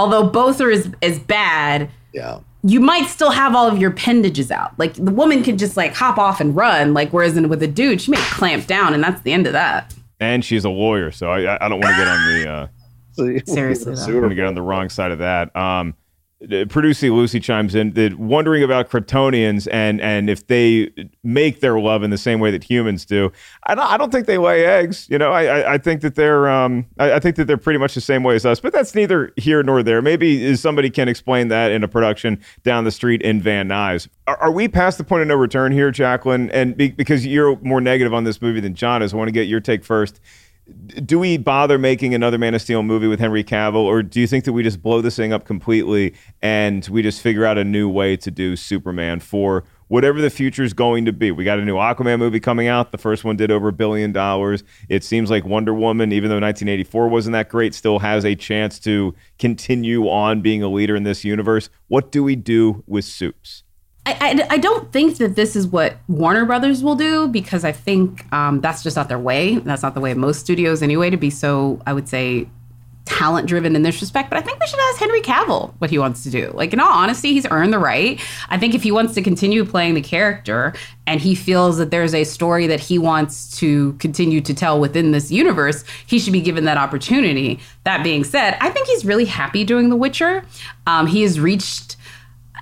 although 0.00 0.24
both 0.26 0.60
are 0.60 0.70
as, 0.70 0.90
as 1.02 1.18
bad, 1.18 1.88
Yeah. 2.12 2.38
you 2.62 2.80
might 2.80 3.06
still 3.08 3.30
have 3.30 3.54
all 3.54 3.66
of 3.68 3.78
your 3.78 3.90
appendages 3.90 4.50
out. 4.50 4.76
Like 4.78 4.94
the 4.94 5.10
woman 5.12 5.42
can 5.42 5.58
just 5.58 5.76
like 5.76 5.94
hop 5.94 6.18
off 6.18 6.40
and 6.40 6.54
run. 6.56 6.94
Like 6.94 7.10
whereas 7.10 7.36
in, 7.36 7.48
with 7.48 7.62
a 7.62 7.68
dude, 7.68 8.00
she 8.00 8.10
may 8.10 8.16
clamp 8.30 8.66
down, 8.66 8.94
and 8.94 9.02
that's 9.04 9.20
the 9.22 9.32
end 9.32 9.46
of 9.46 9.52
that. 9.52 9.94
And 10.18 10.44
she's 10.44 10.64
a 10.64 10.70
lawyer, 10.70 11.10
so 11.10 11.30
I, 11.30 11.64
I 11.64 11.68
don't 11.68 11.80
want 11.80 11.94
to 11.94 12.00
get 12.02 12.08
on 12.08 12.24
the. 12.26 12.50
Uh, 12.50 12.66
Seriously, 13.46 13.92
I 13.92 13.96
though. 14.06 14.20
want 14.20 14.30
to 14.30 14.34
get 14.34 14.46
on 14.46 14.54
the 14.54 14.62
wrong 14.62 14.88
side 14.88 15.12
of 15.12 15.18
that. 15.18 15.54
Um, 15.56 15.94
Producer 16.70 17.10
Lucy 17.10 17.38
chimes 17.38 17.74
in 17.74 17.92
that 17.92 18.18
wondering 18.18 18.62
about 18.62 18.88
Kryptonians 18.88 19.68
and 19.70 20.00
and 20.00 20.30
if 20.30 20.46
they 20.46 20.90
make 21.22 21.60
their 21.60 21.78
love 21.78 22.02
in 22.02 22.08
the 22.08 22.16
same 22.16 22.40
way 22.40 22.50
that 22.50 22.64
humans 22.64 23.04
do. 23.04 23.30
I 23.66 23.74
don't, 23.74 23.86
I 23.86 23.98
don't 23.98 24.10
think 24.10 24.26
they 24.26 24.38
lay 24.38 24.64
eggs. 24.64 25.06
You 25.10 25.18
know, 25.18 25.32
I 25.32 25.44
I, 25.44 25.74
I 25.74 25.78
think 25.78 26.00
that 26.00 26.14
they're 26.14 26.48
um 26.48 26.86
I, 26.98 27.12
I 27.12 27.20
think 27.20 27.36
that 27.36 27.44
they're 27.44 27.58
pretty 27.58 27.78
much 27.78 27.94
the 27.94 28.00
same 28.00 28.22
way 28.22 28.36
as 28.36 28.46
us. 28.46 28.58
But 28.58 28.72
that's 28.72 28.94
neither 28.94 29.32
here 29.36 29.62
nor 29.62 29.82
there. 29.82 30.00
Maybe 30.00 30.56
somebody 30.56 30.88
can 30.88 31.08
explain 31.08 31.48
that 31.48 31.72
in 31.72 31.84
a 31.84 31.88
production 31.88 32.40
down 32.62 32.84
the 32.84 32.90
street 32.90 33.20
in 33.20 33.42
Van 33.42 33.68
Nuys. 33.68 34.08
Are, 34.26 34.38
are 34.38 34.52
we 34.52 34.66
past 34.66 34.96
the 34.96 35.04
point 35.04 35.20
of 35.20 35.28
no 35.28 35.34
return 35.34 35.72
here, 35.72 35.90
Jacqueline? 35.90 36.50
And 36.52 36.74
be, 36.74 36.90
because 36.90 37.26
you're 37.26 37.58
more 37.60 37.82
negative 37.82 38.14
on 38.14 38.24
this 38.24 38.40
movie 38.40 38.60
than 38.60 38.74
John 38.74 39.02
is, 39.02 39.12
I 39.12 39.16
want 39.18 39.28
to 39.28 39.32
get 39.32 39.46
your 39.46 39.60
take 39.60 39.84
first 39.84 40.20
do 41.04 41.18
we 41.18 41.36
bother 41.36 41.78
making 41.78 42.14
another 42.14 42.38
Man 42.38 42.54
of 42.54 42.62
Steel 42.62 42.82
movie 42.82 43.06
with 43.06 43.20
Henry 43.20 43.44
Cavill, 43.44 43.84
or 43.84 44.02
do 44.02 44.20
you 44.20 44.26
think 44.26 44.44
that 44.44 44.52
we 44.52 44.62
just 44.62 44.82
blow 44.82 45.00
this 45.00 45.16
thing 45.16 45.32
up 45.32 45.44
completely 45.44 46.14
and 46.42 46.86
we 46.88 47.02
just 47.02 47.20
figure 47.20 47.44
out 47.44 47.58
a 47.58 47.64
new 47.64 47.88
way 47.88 48.16
to 48.16 48.30
do 48.30 48.56
Superman 48.56 49.20
for 49.20 49.64
whatever 49.88 50.20
the 50.20 50.30
future 50.30 50.62
is 50.62 50.72
going 50.72 51.04
to 51.04 51.12
be? 51.12 51.30
We 51.30 51.44
got 51.44 51.58
a 51.58 51.64
new 51.64 51.76
Aquaman 51.76 52.18
movie 52.18 52.40
coming 52.40 52.68
out. 52.68 52.92
The 52.92 52.98
first 52.98 53.24
one 53.24 53.36
did 53.36 53.50
over 53.50 53.68
a 53.68 53.72
billion 53.72 54.12
dollars. 54.12 54.64
It 54.88 55.04
seems 55.04 55.30
like 55.30 55.44
Wonder 55.44 55.74
Woman, 55.74 56.12
even 56.12 56.28
though 56.28 56.36
1984 56.36 57.08
wasn't 57.08 57.32
that 57.34 57.48
great, 57.48 57.74
still 57.74 57.98
has 58.00 58.24
a 58.24 58.34
chance 58.34 58.78
to 58.80 59.14
continue 59.38 60.08
on 60.08 60.40
being 60.40 60.62
a 60.62 60.68
leader 60.68 60.96
in 60.96 61.04
this 61.04 61.24
universe. 61.24 61.70
What 61.88 62.12
do 62.12 62.22
we 62.22 62.36
do 62.36 62.82
with 62.86 63.04
Supes? 63.04 63.64
I, 64.20 64.54
I, 64.54 64.58
don't 64.58 64.90
think 64.92 65.18
that 65.18 65.36
this 65.36 65.56
is 65.56 65.66
what 65.66 65.96
Warner 66.08 66.44
Brothers 66.44 66.82
will 66.82 66.94
do 66.94 67.28
because 67.28 67.64
I 67.64 67.72
think 67.72 68.30
um, 68.32 68.60
that's 68.60 68.82
just 68.82 68.96
not 68.96 69.08
their 69.08 69.18
way. 69.18 69.56
That's 69.56 69.82
not 69.82 69.94
the 69.94 70.00
way 70.00 70.10
of 70.10 70.18
most 70.18 70.40
studios 70.40 70.82
anyway 70.82 71.10
to 71.10 71.16
be 71.16 71.30
so, 71.30 71.80
I 71.86 71.92
would 71.92 72.08
say, 72.08 72.46
talent 73.10 73.48
driven 73.48 73.74
in 73.74 73.82
this 73.82 74.00
respect. 74.00 74.30
But 74.30 74.38
I 74.38 74.42
think 74.42 74.60
we 74.60 74.66
should 74.66 74.78
ask 74.80 74.98
Henry 74.98 75.20
Cavill 75.20 75.74
what 75.78 75.90
he 75.90 75.98
wants 75.98 76.22
to 76.22 76.30
do. 76.30 76.50
Like, 76.54 76.72
in 76.72 76.80
all 76.80 76.92
honesty, 76.92 77.32
he's 77.32 77.46
earned 77.50 77.72
the 77.72 77.78
right. 77.78 78.20
I 78.48 78.58
think 78.58 78.74
if 78.74 78.82
he 78.82 78.92
wants 78.92 79.14
to 79.14 79.22
continue 79.22 79.64
playing 79.64 79.94
the 79.94 80.00
character 80.00 80.72
and 81.06 81.20
he 81.20 81.34
feels 81.34 81.78
that 81.78 81.90
there's 81.90 82.14
a 82.14 82.24
story 82.24 82.66
that 82.68 82.80
he 82.80 82.98
wants 82.98 83.58
to 83.58 83.94
continue 83.94 84.40
to 84.42 84.54
tell 84.54 84.78
within 84.78 85.10
this 85.10 85.30
universe, 85.30 85.84
he 86.06 86.18
should 86.18 86.32
be 86.32 86.40
given 86.40 86.64
that 86.64 86.76
opportunity. 86.76 87.58
That 87.84 88.04
being 88.04 88.22
said, 88.22 88.56
I 88.60 88.70
think 88.70 88.86
he's 88.86 89.04
really 89.04 89.24
happy 89.24 89.64
doing 89.64 89.88
The 89.88 89.96
Witcher. 89.96 90.44
Um, 90.86 91.06
he 91.06 91.22
has 91.22 91.40
reached 91.40 91.96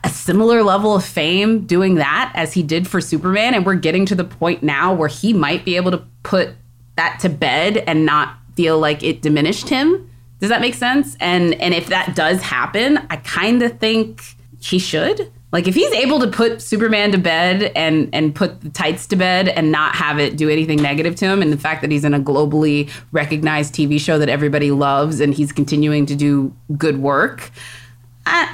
a 0.05 0.09
similar 0.09 0.62
level 0.62 0.94
of 0.94 1.05
fame 1.05 1.66
doing 1.66 1.96
that 1.96 2.32
as 2.34 2.53
he 2.53 2.62
did 2.62 2.86
for 2.86 3.01
Superman. 3.01 3.55
And 3.55 3.66
we're 3.66 3.74
getting 3.74 4.07
to 4.07 4.14
the 4.14 4.24
point 4.24 4.62
now 4.62 4.94
where 4.94 5.09
he 5.09 5.32
might 5.32 5.64
be 5.64 5.76
able 5.76 5.90
to 5.90 6.03
put 6.22 6.51
that 6.96 7.18
to 7.20 7.28
bed 7.28 7.78
and 7.86 8.05
not 8.05 8.36
feel 8.55 8.78
like 8.78 9.03
it 9.03 9.22
diminished 9.22 9.68
him. 9.68 10.11
Does 10.40 10.51
that 10.51 10.61
make 10.61 10.74
sense? 10.74 11.16
And 11.20 11.55
and 11.55 11.74
if 11.74 11.86
that 11.86 12.14
does 12.14 12.42
happen, 12.42 12.99
I 13.11 13.16
kind 13.16 13.62
of 13.62 13.78
think 13.78 14.22
he 14.61 14.78
should. 14.78 15.32
Like 15.51 15.66
if 15.66 15.74
he's 15.74 15.92
able 15.92 16.20
to 16.20 16.26
put 16.26 16.61
Superman 16.61 17.11
to 17.12 17.18
bed 17.18 17.72
and 17.74 18.11
and 18.12 18.34
put 18.34 18.61
the 18.61 18.68
tights 18.68 19.07
to 19.09 19.16
bed 19.16 19.49
and 19.49 19.72
not 19.72 19.94
have 19.94 20.18
it 20.18 20.36
do 20.36 20.51
anything 20.51 20.82
negative 20.82 21.16
to 21.16 21.24
him, 21.24 21.40
and 21.40 21.53
the 21.53 21.57
fact 21.57 21.80
that 21.80 21.90
he's 21.90 22.05
in 22.05 22.14
a 22.14 22.20
globally 22.20 22.90
recognized 23.12 23.74
TV 23.74 23.99
show 23.99 24.18
that 24.18 24.28
everybody 24.28 24.70
loves 24.70 25.20
and 25.20 25.32
he's 25.32 25.51
continuing 25.51 26.05
to 26.07 26.14
do 26.14 26.55
good 26.76 26.99
work, 26.99 27.51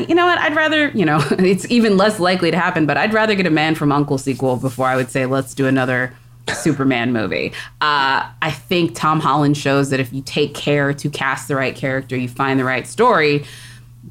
You 0.09 0.15
know 0.15 0.27
what? 0.27 0.39
I'd 0.39 0.57
rather, 0.57 0.89
you 0.89 1.05
know, 1.05 1.19
it's 1.39 1.71
even 1.71 1.97
less 1.97 2.19
likely 2.21 2.51
to 2.51 2.57
happen, 2.57 2.87
but 2.87 2.97
I'd 2.97 3.13
rather 3.13 3.35
get 3.35 3.47
a 3.47 3.51
Man 3.51 3.75
from 3.75 3.93
Uncle 3.93 4.19
sequel 4.19 4.57
before 4.57 4.87
I 4.87 4.97
would 4.97 5.11
say, 5.11 5.27
let's 5.27 5.55
do 5.55 5.67
another 5.67 6.15
Superman 6.53 7.13
movie. 7.13 7.53
Uh, 7.81 8.29
I 8.43 8.51
think 8.51 8.95
Tom 8.95 9.21
Holland 9.21 9.57
shows 9.57 9.91
that 9.91 10.01
if 10.01 10.13
you 10.13 10.23
take 10.23 10.55
care 10.55 10.93
to 10.93 11.09
cast 11.09 11.49
the 11.49 11.57
right 11.57 11.75
character, 11.75 12.17
you 12.17 12.29
find 12.29 12.61
the 12.61 12.65
right 12.65 12.87
story, 12.87 13.45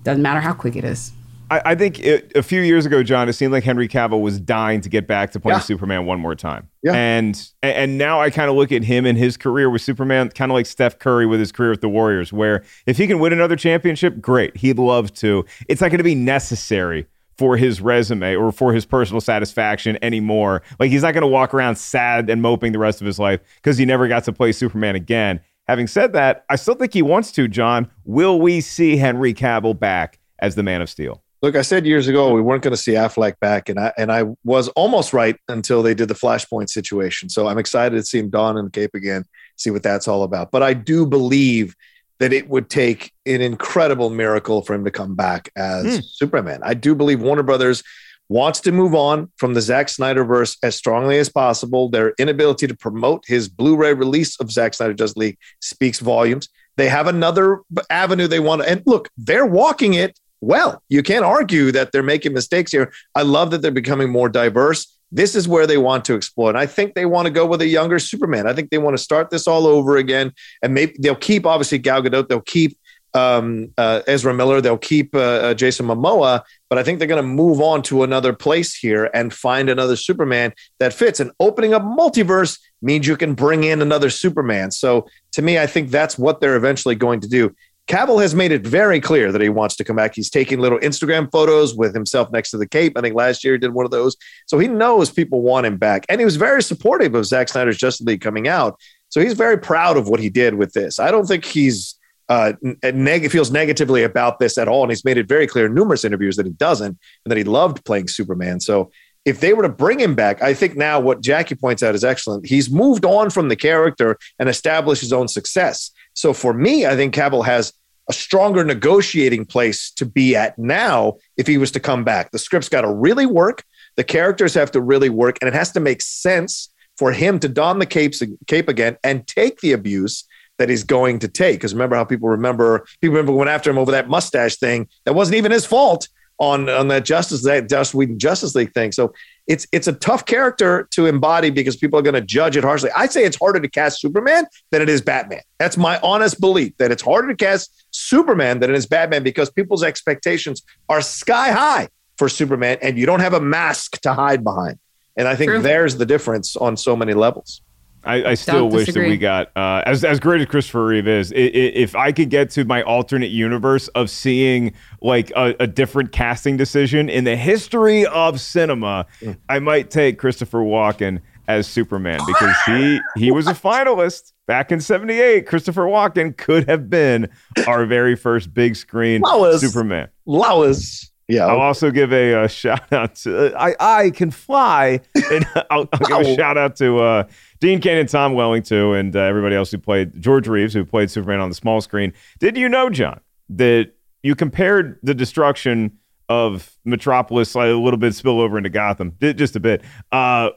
doesn't 0.03 0.21
matter 0.21 0.41
how 0.41 0.53
quick 0.53 0.75
it 0.75 0.83
is. 0.83 1.11
I, 1.53 1.71
I 1.71 1.75
think 1.75 1.99
it, 1.99 2.31
a 2.35 2.43
few 2.43 2.61
years 2.61 2.85
ago, 2.85 3.03
John, 3.03 3.29
it 3.29 3.33
seemed 3.33 3.51
like 3.51 3.63
Henry 3.63 3.87
Cavill 3.87 4.21
was 4.21 4.39
dying 4.39 4.81
to 4.81 4.89
get 4.89 5.07
back 5.07 5.31
to 5.31 5.39
playing 5.39 5.57
Yeah. 5.57 5.61
Superman 5.61 6.05
one 6.05 6.19
more 6.19 6.35
time. 6.35 6.69
Yeah. 6.81 6.93
And 6.93 7.49
and 7.61 7.97
now 7.97 8.21
I 8.21 8.29
kind 8.29 8.49
of 8.49 8.55
look 8.55 8.71
at 8.71 8.83
him 8.83 9.05
and 9.05 9.17
his 9.17 9.37
career 9.37 9.69
with 9.69 9.81
Superman, 9.81 10.29
kind 10.29 10.51
of 10.51 10.53
like 10.53 10.65
Steph 10.65 10.99
Curry 10.99 11.25
with 11.25 11.39
his 11.39 11.51
career 11.51 11.69
with 11.69 11.81
the 11.81 11.89
Warriors, 11.89 12.33
where 12.33 12.63
if 12.85 12.97
he 12.97 13.07
can 13.07 13.19
win 13.19 13.33
another 13.33 13.55
championship, 13.55 14.19
great. 14.19 14.57
He'd 14.57 14.79
love 14.79 15.13
to. 15.15 15.45
It's 15.67 15.81
not 15.81 15.89
going 15.89 15.99
to 15.99 16.03
be 16.03 16.15
necessary 16.15 17.07
for 17.37 17.57
his 17.57 17.81
resume 17.81 18.35
or 18.35 18.51
for 18.51 18.73
his 18.73 18.85
personal 18.85 19.19
satisfaction 19.21 19.97
anymore. 20.03 20.61
Like 20.79 20.91
he's 20.91 21.01
not 21.01 21.13
going 21.13 21.23
to 21.23 21.27
walk 21.27 21.53
around 21.53 21.77
sad 21.77 22.29
and 22.29 22.41
moping 22.41 22.73
the 22.73 22.79
rest 22.79 23.01
of 23.01 23.07
his 23.07 23.17
life 23.17 23.39
because 23.55 23.77
he 23.77 23.85
never 23.85 24.07
got 24.07 24.23
to 24.25 24.33
play 24.33 24.51
Superman 24.51 24.95
again. 24.95 25.39
Having 25.67 25.87
said 25.87 26.13
that, 26.13 26.43
I 26.49 26.57
still 26.57 26.75
think 26.75 26.93
he 26.93 27.01
wants 27.01 27.31
to, 27.31 27.47
John. 27.47 27.89
Will 28.03 28.39
we 28.39 28.59
see 28.59 28.97
Henry 28.97 29.33
Cavill 29.33 29.79
back 29.79 30.19
as 30.39 30.55
the 30.55 30.63
Man 30.63 30.81
of 30.81 30.89
Steel? 30.89 31.22
Look, 31.43 31.57
I 31.57 31.61
said 31.61 31.85
years 31.85 32.07
ago 32.07 32.33
we 32.33 32.39
weren't 32.39 32.63
going 32.63 32.71
to 32.71 32.81
see 32.81 32.93
Affleck 32.93 33.37
back, 33.41 33.67
and 33.67 33.77
I 33.77 33.91
and 33.97 34.13
I 34.13 34.23
was 34.45 34.69
almost 34.69 35.11
right 35.11 35.35
until 35.49 35.83
they 35.83 35.93
did 35.93 36.07
the 36.07 36.13
Flashpoint 36.13 36.69
situation. 36.69 37.27
So 37.27 37.47
I'm 37.47 37.57
excited 37.57 37.97
to 37.97 38.03
see 38.03 38.17
him 38.17 38.29
don 38.29 38.57
in 38.57 38.63
the 38.63 38.71
cape 38.71 38.95
again, 38.95 39.25
see 39.57 39.69
what 39.69 39.83
that's 39.83 40.07
all 40.07 40.23
about. 40.23 40.51
But 40.51 40.63
I 40.63 40.73
do 40.73 41.05
believe 41.05 41.75
that 42.19 42.31
it 42.31 42.47
would 42.47 42.69
take 42.69 43.11
an 43.25 43.41
incredible 43.41 44.09
miracle 44.09 44.61
for 44.61 44.73
him 44.73 44.85
to 44.85 44.91
come 44.91 45.15
back 45.15 45.51
as 45.57 45.83
hmm. 45.83 46.01
Superman. 46.01 46.61
I 46.63 46.75
do 46.75 46.95
believe 46.95 47.21
Warner 47.21 47.43
Brothers 47.43 47.83
wants 48.29 48.61
to 48.61 48.71
move 48.71 48.95
on 48.95 49.29
from 49.35 49.53
the 49.53 49.59
Zack 49.59 49.89
Snyder 49.89 50.23
verse 50.23 50.55
as 50.63 50.77
strongly 50.77 51.19
as 51.19 51.27
possible. 51.27 51.89
Their 51.89 52.13
inability 52.17 52.67
to 52.67 52.77
promote 52.77 53.25
his 53.27 53.49
Blu-ray 53.49 53.95
release 53.95 54.39
of 54.39 54.49
Zack 54.49 54.75
Snyder 54.75 54.93
Justice 54.93 55.17
League 55.17 55.37
speaks 55.59 55.99
volumes. 55.99 56.47
They 56.77 56.87
have 56.87 57.07
another 57.07 57.59
avenue 57.89 58.27
they 58.27 58.39
want 58.39 58.61
to, 58.61 58.69
and 58.69 58.81
look, 58.85 59.09
they're 59.17 59.45
walking 59.45 59.95
it 59.95 60.17
well. 60.43 60.83
You 60.89 61.03
can't 61.03 61.25
argue 61.25 61.71
that 61.71 61.91
they're 61.91 62.03
making 62.03 62.33
mistakes 62.33 62.71
here. 62.71 62.91
I 63.15 63.21
love 63.23 63.51
that 63.51 63.61
they're 63.61 63.71
becoming 63.71 64.09
more 64.09 64.29
diverse. 64.29 64.97
This 65.11 65.35
is 65.35 65.47
where 65.47 65.67
they 65.67 65.77
want 65.77 66.05
to 66.05 66.15
explore. 66.15 66.49
And 66.49 66.57
I 66.57 66.65
think 66.65 66.95
they 66.95 67.05
want 67.05 67.27
to 67.27 67.31
go 67.31 67.45
with 67.45 67.61
a 67.61 67.67
younger 67.67 67.99
Superman. 67.99 68.47
I 68.47 68.53
think 68.53 68.69
they 68.69 68.79
want 68.79 68.97
to 68.97 69.03
start 69.03 69.29
this 69.29 69.47
all 69.47 69.67
over 69.67 69.97
again. 69.97 70.33
And 70.61 70.73
maybe 70.73 70.95
they'll 70.99 71.15
keep, 71.15 71.45
obviously, 71.45 71.77
Gal 71.77 72.01
Gadot. 72.01 72.27
They'll 72.27 72.41
keep 72.41 72.77
um, 73.13 73.71
uh, 73.77 74.01
Ezra 74.07 74.33
Miller. 74.33 74.59
They'll 74.59 74.77
keep 74.77 75.15
uh, 75.15 75.19
uh, 75.19 75.53
Jason 75.53 75.85
Momoa. 75.85 76.41
But 76.67 76.79
I 76.79 76.83
think 76.83 76.97
they're 76.97 77.07
going 77.07 77.21
to 77.21 77.27
move 77.27 77.61
on 77.61 77.83
to 77.83 78.01
another 78.01 78.33
place 78.33 78.75
here 78.75 79.11
and 79.13 79.31
find 79.31 79.69
another 79.69 79.95
Superman 79.95 80.51
that 80.79 80.93
fits. 80.93 81.19
And 81.19 81.31
opening 81.39 81.75
up 81.75 81.83
multiverse 81.83 82.59
means 82.81 83.07
you 83.07 83.15
can 83.15 83.35
bring 83.35 83.63
in 83.63 83.81
another 83.81 84.09
Superman. 84.09 84.71
So 84.71 85.07
to 85.33 85.41
me, 85.43 85.59
I 85.59 85.67
think 85.67 85.91
that's 85.91 86.17
what 86.17 86.41
they're 86.41 86.55
eventually 86.55 86.95
going 86.95 87.19
to 87.21 87.27
do. 87.27 87.55
Cavill 87.87 88.21
has 88.21 88.33
made 88.33 88.51
it 88.51 88.65
very 88.65 89.01
clear 89.01 89.31
that 89.31 89.41
he 89.41 89.49
wants 89.49 89.75
to 89.75 89.83
come 89.83 89.97
back. 89.97 90.15
He's 90.15 90.29
taking 90.29 90.59
little 90.59 90.79
Instagram 90.79 91.29
photos 91.31 91.75
with 91.75 91.93
himself 91.93 92.31
next 92.31 92.51
to 92.51 92.57
the 92.57 92.67
cape. 92.67 92.97
I 92.97 93.01
think 93.01 93.13
last 93.13 93.43
year 93.43 93.53
he 93.53 93.59
did 93.59 93.73
one 93.73 93.83
of 93.83 93.91
those. 93.91 94.15
So 94.47 94.57
he 94.57 94.67
knows 94.67 95.11
people 95.11 95.41
want 95.41 95.65
him 95.65 95.77
back. 95.77 96.05
And 96.07 96.21
he 96.21 96.25
was 96.25 96.37
very 96.37 96.63
supportive 96.63 97.13
of 97.13 97.25
Zack 97.25 97.49
Snyder's 97.49 97.77
Justice 97.77 98.05
League 98.07 98.21
coming 98.21 98.47
out. 98.47 98.79
So 99.09 99.19
he's 99.19 99.33
very 99.33 99.57
proud 99.57 99.97
of 99.97 100.07
what 100.07 100.21
he 100.21 100.29
did 100.29 100.55
with 100.55 100.71
this. 100.73 100.97
I 100.97 101.11
don't 101.11 101.27
think 101.27 101.43
he's 101.43 101.99
uh, 102.29 102.53
neg- 102.83 103.29
feels 103.29 103.51
negatively 103.51 104.03
about 104.03 104.39
this 104.39 104.57
at 104.57 104.69
all. 104.69 104.83
And 104.83 104.91
he's 104.91 105.03
made 105.03 105.17
it 105.17 105.27
very 105.27 105.45
clear 105.45 105.65
in 105.65 105.73
numerous 105.73 106.05
interviews 106.05 106.37
that 106.37 106.45
he 106.45 106.53
doesn't 106.53 106.97
and 107.25 107.31
that 107.31 107.37
he 107.37 107.43
loved 107.43 107.83
playing 107.83 108.07
Superman. 108.07 108.61
So 108.61 108.91
if 109.25 109.39
they 109.39 109.53
were 109.53 109.63
to 109.63 109.69
bring 109.69 109.99
him 109.99 110.15
back, 110.15 110.41
I 110.41 110.53
think 110.53 110.75
now 110.75 110.99
what 110.99 111.21
Jackie 111.21 111.55
points 111.55 111.83
out 111.83 111.95
is 111.95 112.03
excellent. 112.03 112.45
He's 112.45 112.69
moved 112.69 113.05
on 113.05 113.29
from 113.29 113.49
the 113.49 113.55
character 113.55 114.17
and 114.39 114.49
established 114.49 115.01
his 115.01 115.13
own 115.13 115.27
success. 115.27 115.91
So 116.13 116.33
for 116.33 116.53
me, 116.53 116.85
I 116.85 116.95
think 116.95 117.13
Cavill 117.13 117.45
has 117.45 117.73
a 118.09 118.13
stronger 118.13 118.63
negotiating 118.63 119.45
place 119.45 119.91
to 119.91 120.05
be 120.05 120.35
at 120.35 120.57
now 120.57 121.17
if 121.37 121.47
he 121.47 121.57
was 121.57 121.71
to 121.71 121.79
come 121.79 122.03
back. 122.03 122.31
The 122.31 122.39
script's 122.39 122.69
got 122.69 122.81
to 122.81 122.91
really 122.91 123.25
work. 123.25 123.63
The 123.95 124.03
characters 124.03 124.53
have 124.55 124.71
to 124.71 124.81
really 124.81 125.09
work, 125.09 125.37
and 125.41 125.47
it 125.47 125.53
has 125.53 125.71
to 125.73 125.79
make 125.79 126.01
sense 126.01 126.69
for 126.97 127.11
him 127.11 127.39
to 127.39 127.49
don 127.49 127.79
the 127.79 127.85
capes, 127.85 128.21
cape 128.47 128.67
again 128.67 128.97
and 129.03 129.25
take 129.27 129.61
the 129.61 129.71
abuse 129.71 130.25
that 130.59 130.69
he's 130.69 130.83
going 130.83 131.19
to 131.19 131.27
take. 131.27 131.55
Because 131.57 131.73
remember 131.73 131.95
how 131.95 132.03
people 132.03 132.29
remember 132.29 132.85
people 133.01 133.15
remember 133.15 133.31
went 133.33 133.49
after 133.49 133.69
him 133.69 133.77
over 133.77 133.91
that 133.91 134.09
mustache 134.09 134.57
thing 134.57 134.87
that 135.05 135.13
wasn't 135.13 135.37
even 135.37 135.51
his 135.51 135.65
fault 135.65 136.07
on 136.39 136.69
on 136.69 136.87
that 136.89 137.05
Justice 137.05 137.43
that 137.43 137.69
Joss 137.69 137.93
Whedon 137.93 138.19
Justice 138.19 138.55
League 138.55 138.73
thing. 138.73 138.91
So 138.91 139.13
it's 139.47 139.67
it's 139.71 139.87
a 139.87 139.93
tough 139.93 140.25
character 140.25 140.87
to 140.91 141.05
embody 141.05 141.49
because 141.49 141.75
people 141.75 141.99
are 141.99 142.01
going 142.01 142.13
to 142.13 142.21
judge 142.21 142.55
it 142.55 142.63
harshly. 142.63 142.89
I 142.95 143.07
say 143.07 143.25
it's 143.25 143.37
harder 143.37 143.59
to 143.59 143.69
cast 143.69 143.99
Superman 143.99 144.45
than 144.71 144.81
it 144.81 144.89
is 144.89 145.01
Batman. 145.01 145.41
That's 145.59 145.77
my 145.77 145.99
honest 146.01 146.39
belief 146.39 146.77
that 146.77 146.91
it's 146.91 147.01
harder 147.01 147.27
to 147.27 147.35
cast 147.35 147.85
Superman 147.91 148.59
than 148.59 148.69
it 148.69 148.75
is 148.75 148.85
Batman 148.85 149.23
because 149.23 149.49
people's 149.49 149.83
expectations 149.83 150.63
are 150.87 151.01
sky 151.01 151.51
high 151.51 151.89
for 152.17 152.29
Superman, 152.29 152.77
and 152.81 152.97
you 152.97 153.05
don't 153.05 153.19
have 153.19 153.33
a 153.33 153.41
mask 153.41 153.99
to 154.01 154.13
hide 154.13 154.43
behind. 154.43 154.79
And 155.17 155.27
I 155.27 155.35
think 155.35 155.49
True. 155.49 155.61
there's 155.61 155.97
the 155.97 156.05
difference 156.05 156.55
on 156.55 156.77
so 156.77 156.95
many 156.95 157.13
levels. 157.13 157.61
I, 158.05 158.31
I 158.31 158.33
still 158.33 158.69
Don't 158.69 158.73
wish 158.73 158.87
that 158.93 158.99
we 158.99 159.17
got 159.17 159.51
uh, 159.55 159.81
as 159.85 160.03
as 160.03 160.19
great 160.19 160.41
as 160.41 160.47
Christopher 160.47 160.85
Reeve 160.87 161.07
is. 161.07 161.31
i- 161.31 161.35
i- 161.35 161.39
If 161.39 161.95
I 161.95 162.11
could 162.11 162.29
get 162.29 162.49
to 162.51 162.65
my 162.65 162.81
alternate 162.83 163.31
universe 163.31 163.87
of 163.89 164.09
seeing 164.09 164.73
like 165.01 165.31
a, 165.35 165.55
a 165.61 165.67
different 165.67 166.11
casting 166.11 166.57
decision 166.57 167.09
in 167.09 167.23
the 167.23 167.35
history 167.35 168.05
of 168.05 168.39
cinema, 168.41 169.05
Mm. 169.21 169.37
I 169.49 169.59
might 169.59 169.89
take 169.89 170.17
Christopher 170.19 170.59
Walken 170.59 171.21
as 171.47 171.67
Superman 171.67 172.19
because 172.27 172.55
he 172.65 172.99
he 173.17 173.31
was 173.31 173.47
a 173.47 173.53
finalist 173.53 174.33
back 174.47 174.71
in 174.71 174.79
'78. 174.81 175.45
Christopher 175.47 175.83
Walken 175.83 176.35
could 176.37 176.67
have 176.69 176.89
been 176.89 177.29
our 177.67 177.85
very 177.85 178.15
first 178.15 178.53
big 178.53 178.75
screen 178.75 179.21
Flowers. 179.21 179.61
Superman. 179.61 180.07
Lowers. 180.25 181.09
Yeah. 181.29 181.45
I'll 181.47 181.61
also 181.61 181.89
give 181.89 182.11
a, 182.11 182.33
uh 182.43 182.47
shout 182.61 182.91
out 182.91 183.15
to 183.23 183.53
I 183.57 183.75
I 183.79 184.09
can 184.09 184.29
fly, 184.31 184.99
and 185.31 185.45
I'll, 185.71 185.87
I'll 185.93 185.99
give 186.07 186.19
a 186.27 186.35
shout 186.35 186.57
out 186.57 186.75
to 186.77 186.99
uh, 186.99 187.23
Dean 187.63 187.79
Cain 187.79 187.97
and 187.97 188.09
Tom 188.09 188.33
Welling 188.33 188.61
too, 188.61 188.91
and 188.91 189.15
uh, 189.15 189.21
everybody 189.21 189.55
else 189.55 189.71
who 189.71 189.77
played 189.77 190.21
George 190.21 190.49
Reeves 190.49 190.73
who 190.73 190.83
played 190.83 191.09
Superman 191.09 191.39
on 191.39 191.47
the 191.47 191.55
small 191.55 191.79
screen. 191.79 192.11
Did 192.37 192.57
you 192.57 192.67
know, 192.67 192.89
John, 192.89 193.21
that 193.47 193.93
you 194.21 194.35
compared 194.35 194.99
the 195.01 195.13
destruction 195.13 195.97
of 196.27 196.75
Metropolis 196.83 197.55
like 197.55 197.69
a 197.69 197.75
little 197.75 197.97
bit 197.97 198.15
spill 198.15 198.41
over 198.41 198.57
into 198.57 198.69
Gotham, 198.69 199.15
just 199.21 199.55
a 199.55 199.61
bit, 199.61 199.81
uh, 200.11 200.49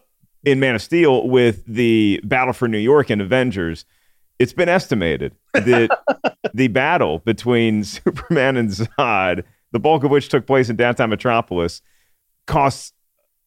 in 0.45 0.59
Man 0.59 0.75
of 0.75 0.83
Steel 0.83 1.29
with 1.29 1.65
the 1.67 2.21
Battle 2.25 2.53
for 2.53 2.67
New 2.67 2.77
York 2.77 3.09
and 3.09 3.23
Avengers? 3.23 3.85
It's 4.41 4.53
been 4.53 4.69
estimated 4.69 5.33
that 5.55 5.97
the 6.55 6.67
battle 6.67 7.21
between 7.21 7.85
Superman 7.85 8.57
and 8.57 8.69
Zod, 8.69 9.45
the 9.71 9.79
bulk 9.79 10.03
of 10.03 10.11
which 10.11 10.29
took 10.29 10.45
place 10.45 10.69
in 10.69 10.75
downtown 10.75 11.11
Metropolis, 11.11 11.83
costs 12.49 12.95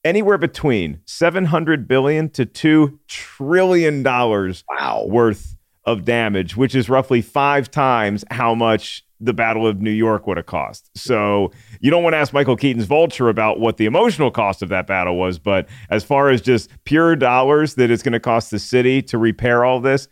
anywhere 0.04 0.38
between 0.38 1.00
700 1.06 1.88
billion 1.88 2.30
to 2.32 2.46
2 2.46 3.00
trillion 3.08 4.04
dollars 4.04 4.64
Wow. 4.70 5.06
worth 5.08 5.56
of 5.86 6.06
damage, 6.06 6.56
which 6.56 6.76
is 6.76 6.90
roughly 6.90 7.22
5 7.22 7.72
times 7.72 8.24
how 8.32 8.54
much 8.54 9.04
the 9.22 9.34
Battle 9.34 9.68
of 9.68 9.82
New 9.82 9.92
York 9.92 10.28
would 10.28 10.38
have 10.38 10.46
cost. 10.46 10.90
So, 10.96 11.52
you 11.82 11.92
don't 11.92 12.04
want 12.04 12.14
to 12.14 12.18
ask 12.18 12.32
Michael 12.32 12.56
Keaton's 12.56 12.86
Vulture 12.86 13.28
about 13.28 13.60
what 13.60 13.76
the 13.78 13.86
emotional 13.86 14.32
cost 14.32 14.62
of 14.62 14.70
that 14.70 14.88
battle 14.88 15.18
was, 15.18 15.38
but 15.40 15.68
as 15.90 16.04
far 16.06 16.30
as 16.30 16.42
just 16.42 16.70
pure 16.86 17.18
dollars 17.18 17.76
that 17.76 17.92
it's 17.92 18.02
going 18.04 18.14
to 18.14 18.20
cost 18.22 18.50
the 18.52 18.60
city 18.60 19.02
to 19.04 19.18
repair 19.18 19.66
all 19.66 19.82
this, 19.82 20.08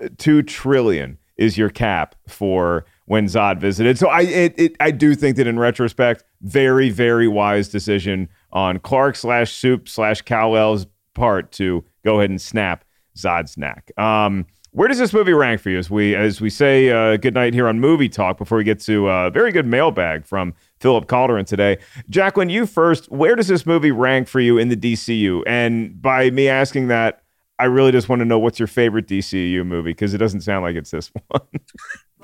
uh, 0.00 0.08
two 0.18 0.42
trillion 0.42 1.18
is 1.36 1.58
your 1.58 1.68
cap 1.70 2.14
for 2.28 2.84
when 3.06 3.26
Zod 3.26 3.58
visited. 3.58 3.98
So 3.98 4.08
I 4.08 4.22
it, 4.22 4.54
it 4.56 4.76
I 4.80 4.90
do 4.90 5.14
think 5.14 5.36
that 5.36 5.46
in 5.46 5.58
retrospect, 5.58 6.24
very 6.42 6.90
very 6.90 7.28
wise 7.28 7.68
decision 7.68 8.28
on 8.52 8.78
Clark 8.78 9.16
slash 9.16 9.52
Soup 9.52 9.88
slash 9.88 10.22
Kal-El's 10.22 10.86
part 11.14 11.52
to 11.52 11.84
go 12.04 12.18
ahead 12.18 12.30
and 12.30 12.40
snap 12.40 12.84
Zod's 13.16 13.56
neck. 13.56 13.90
Um, 13.98 14.46
where 14.74 14.88
does 14.88 14.98
this 14.98 15.12
movie 15.12 15.32
rank 15.32 15.60
for 15.60 15.70
you 15.70 15.78
as 15.78 15.88
we 15.88 16.16
as 16.16 16.40
we 16.40 16.50
say 16.50 16.90
uh, 16.90 17.16
good 17.16 17.34
night 17.34 17.54
here 17.54 17.68
on 17.68 17.78
Movie 17.78 18.08
Talk 18.08 18.38
before 18.38 18.58
we 18.58 18.64
get 18.64 18.80
to 18.80 19.08
a 19.08 19.30
very 19.30 19.52
good 19.52 19.66
mailbag 19.66 20.26
from 20.26 20.52
Philip 20.80 21.08
Calderon 21.08 21.44
today? 21.44 21.78
Jacqueline, 22.10 22.50
you 22.50 22.66
first. 22.66 23.10
Where 23.10 23.36
does 23.36 23.46
this 23.46 23.66
movie 23.66 23.92
rank 23.92 24.26
for 24.26 24.40
you 24.40 24.58
in 24.58 24.68
the 24.70 24.76
DCU? 24.76 25.44
And 25.46 26.02
by 26.02 26.30
me 26.30 26.48
asking 26.48 26.88
that, 26.88 27.22
I 27.60 27.66
really 27.66 27.92
just 27.92 28.08
want 28.08 28.18
to 28.18 28.24
know 28.24 28.40
what's 28.40 28.58
your 28.58 28.66
favorite 28.66 29.06
DCU 29.06 29.64
movie 29.64 29.92
because 29.92 30.12
it 30.12 30.18
doesn't 30.18 30.40
sound 30.40 30.64
like 30.64 30.74
it's 30.74 30.90
this 30.90 31.12
one. 31.28 31.42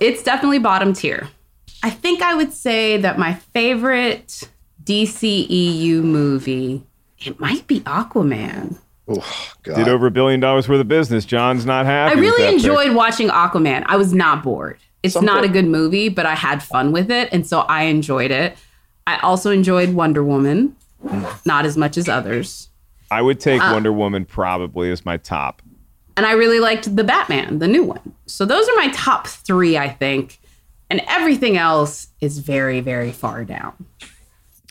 It's 0.01 0.23
definitely 0.23 0.59
bottom 0.59 0.93
tier. 0.93 1.29
I 1.83 1.91
think 1.91 2.23
I 2.23 2.35
would 2.35 2.53
say 2.53 2.97
that 2.99 3.19
my 3.19 3.35
favorite 3.35 4.49
DCEU 4.85 6.03
movie, 6.03 6.83
it 7.19 7.39
might 7.41 7.67
be 7.67 7.81
Aquaman. 7.81 8.79
Oh, 9.09 9.53
God. 9.63 9.77
Did 9.77 9.89
over 9.89 10.07
a 10.07 10.11
billion 10.11 10.41
dollars 10.41 10.69
worth 10.69 10.81
of 10.81 10.89
business. 10.89 11.25
John's 11.25 11.67
not 11.67 11.85
happy. 11.87 12.17
I 12.17 12.21
really 12.21 12.43
that 12.43 12.51
pick. 12.55 12.65
enjoyed 12.65 12.95
watching 12.95 13.29
Aquaman. 13.29 13.83
I 13.87 13.97
was 13.97 14.13
not 14.15 14.43
bored. 14.43 14.79
It's 15.03 15.15
Some 15.15 15.25
not 15.25 15.45
a 15.45 15.49
good 15.49 15.65
movie, 15.65 16.09
but 16.09 16.27
I 16.27 16.35
had 16.35 16.63
fun 16.63 16.93
with 16.93 17.11
it. 17.11 17.29
And 17.33 17.47
so 17.47 17.61
I 17.61 17.85
enjoyed 17.85 18.31
it. 18.31 18.57
I 19.07 19.17
also 19.19 19.51
enjoyed 19.51 19.95
Wonder 19.95 20.23
Woman, 20.23 20.77
not 21.45 21.65
as 21.65 21.77
much 21.77 21.97
as 21.97 22.09
others. 22.09 22.69
I 23.11 23.23
would 23.23 23.41
take 23.41 23.61
Uh, 23.63 23.71
Wonder 23.73 23.93
Woman 23.93 24.25
probably 24.25 24.91
as 24.93 25.05
my 25.05 25.17
top. 25.17 25.63
And 26.17 26.27
I 26.27 26.33
really 26.33 26.61
liked 26.61 26.95
the 26.95 27.05
Batman, 27.05 27.59
the 27.59 27.69
new 27.69 27.85
one. 27.85 28.15
So 28.27 28.45
those 28.45 28.69
are 28.69 28.77
my 28.77 28.89
top 28.93 29.27
three, 29.27 29.79
I 29.79 29.89
think. 29.89 30.39
And 30.91 31.03
everything 31.09 31.57
else 31.57 32.09
is 32.21 32.39
very, 32.39 32.81
very 32.81 33.13
far 33.13 33.45
down. 33.45 33.87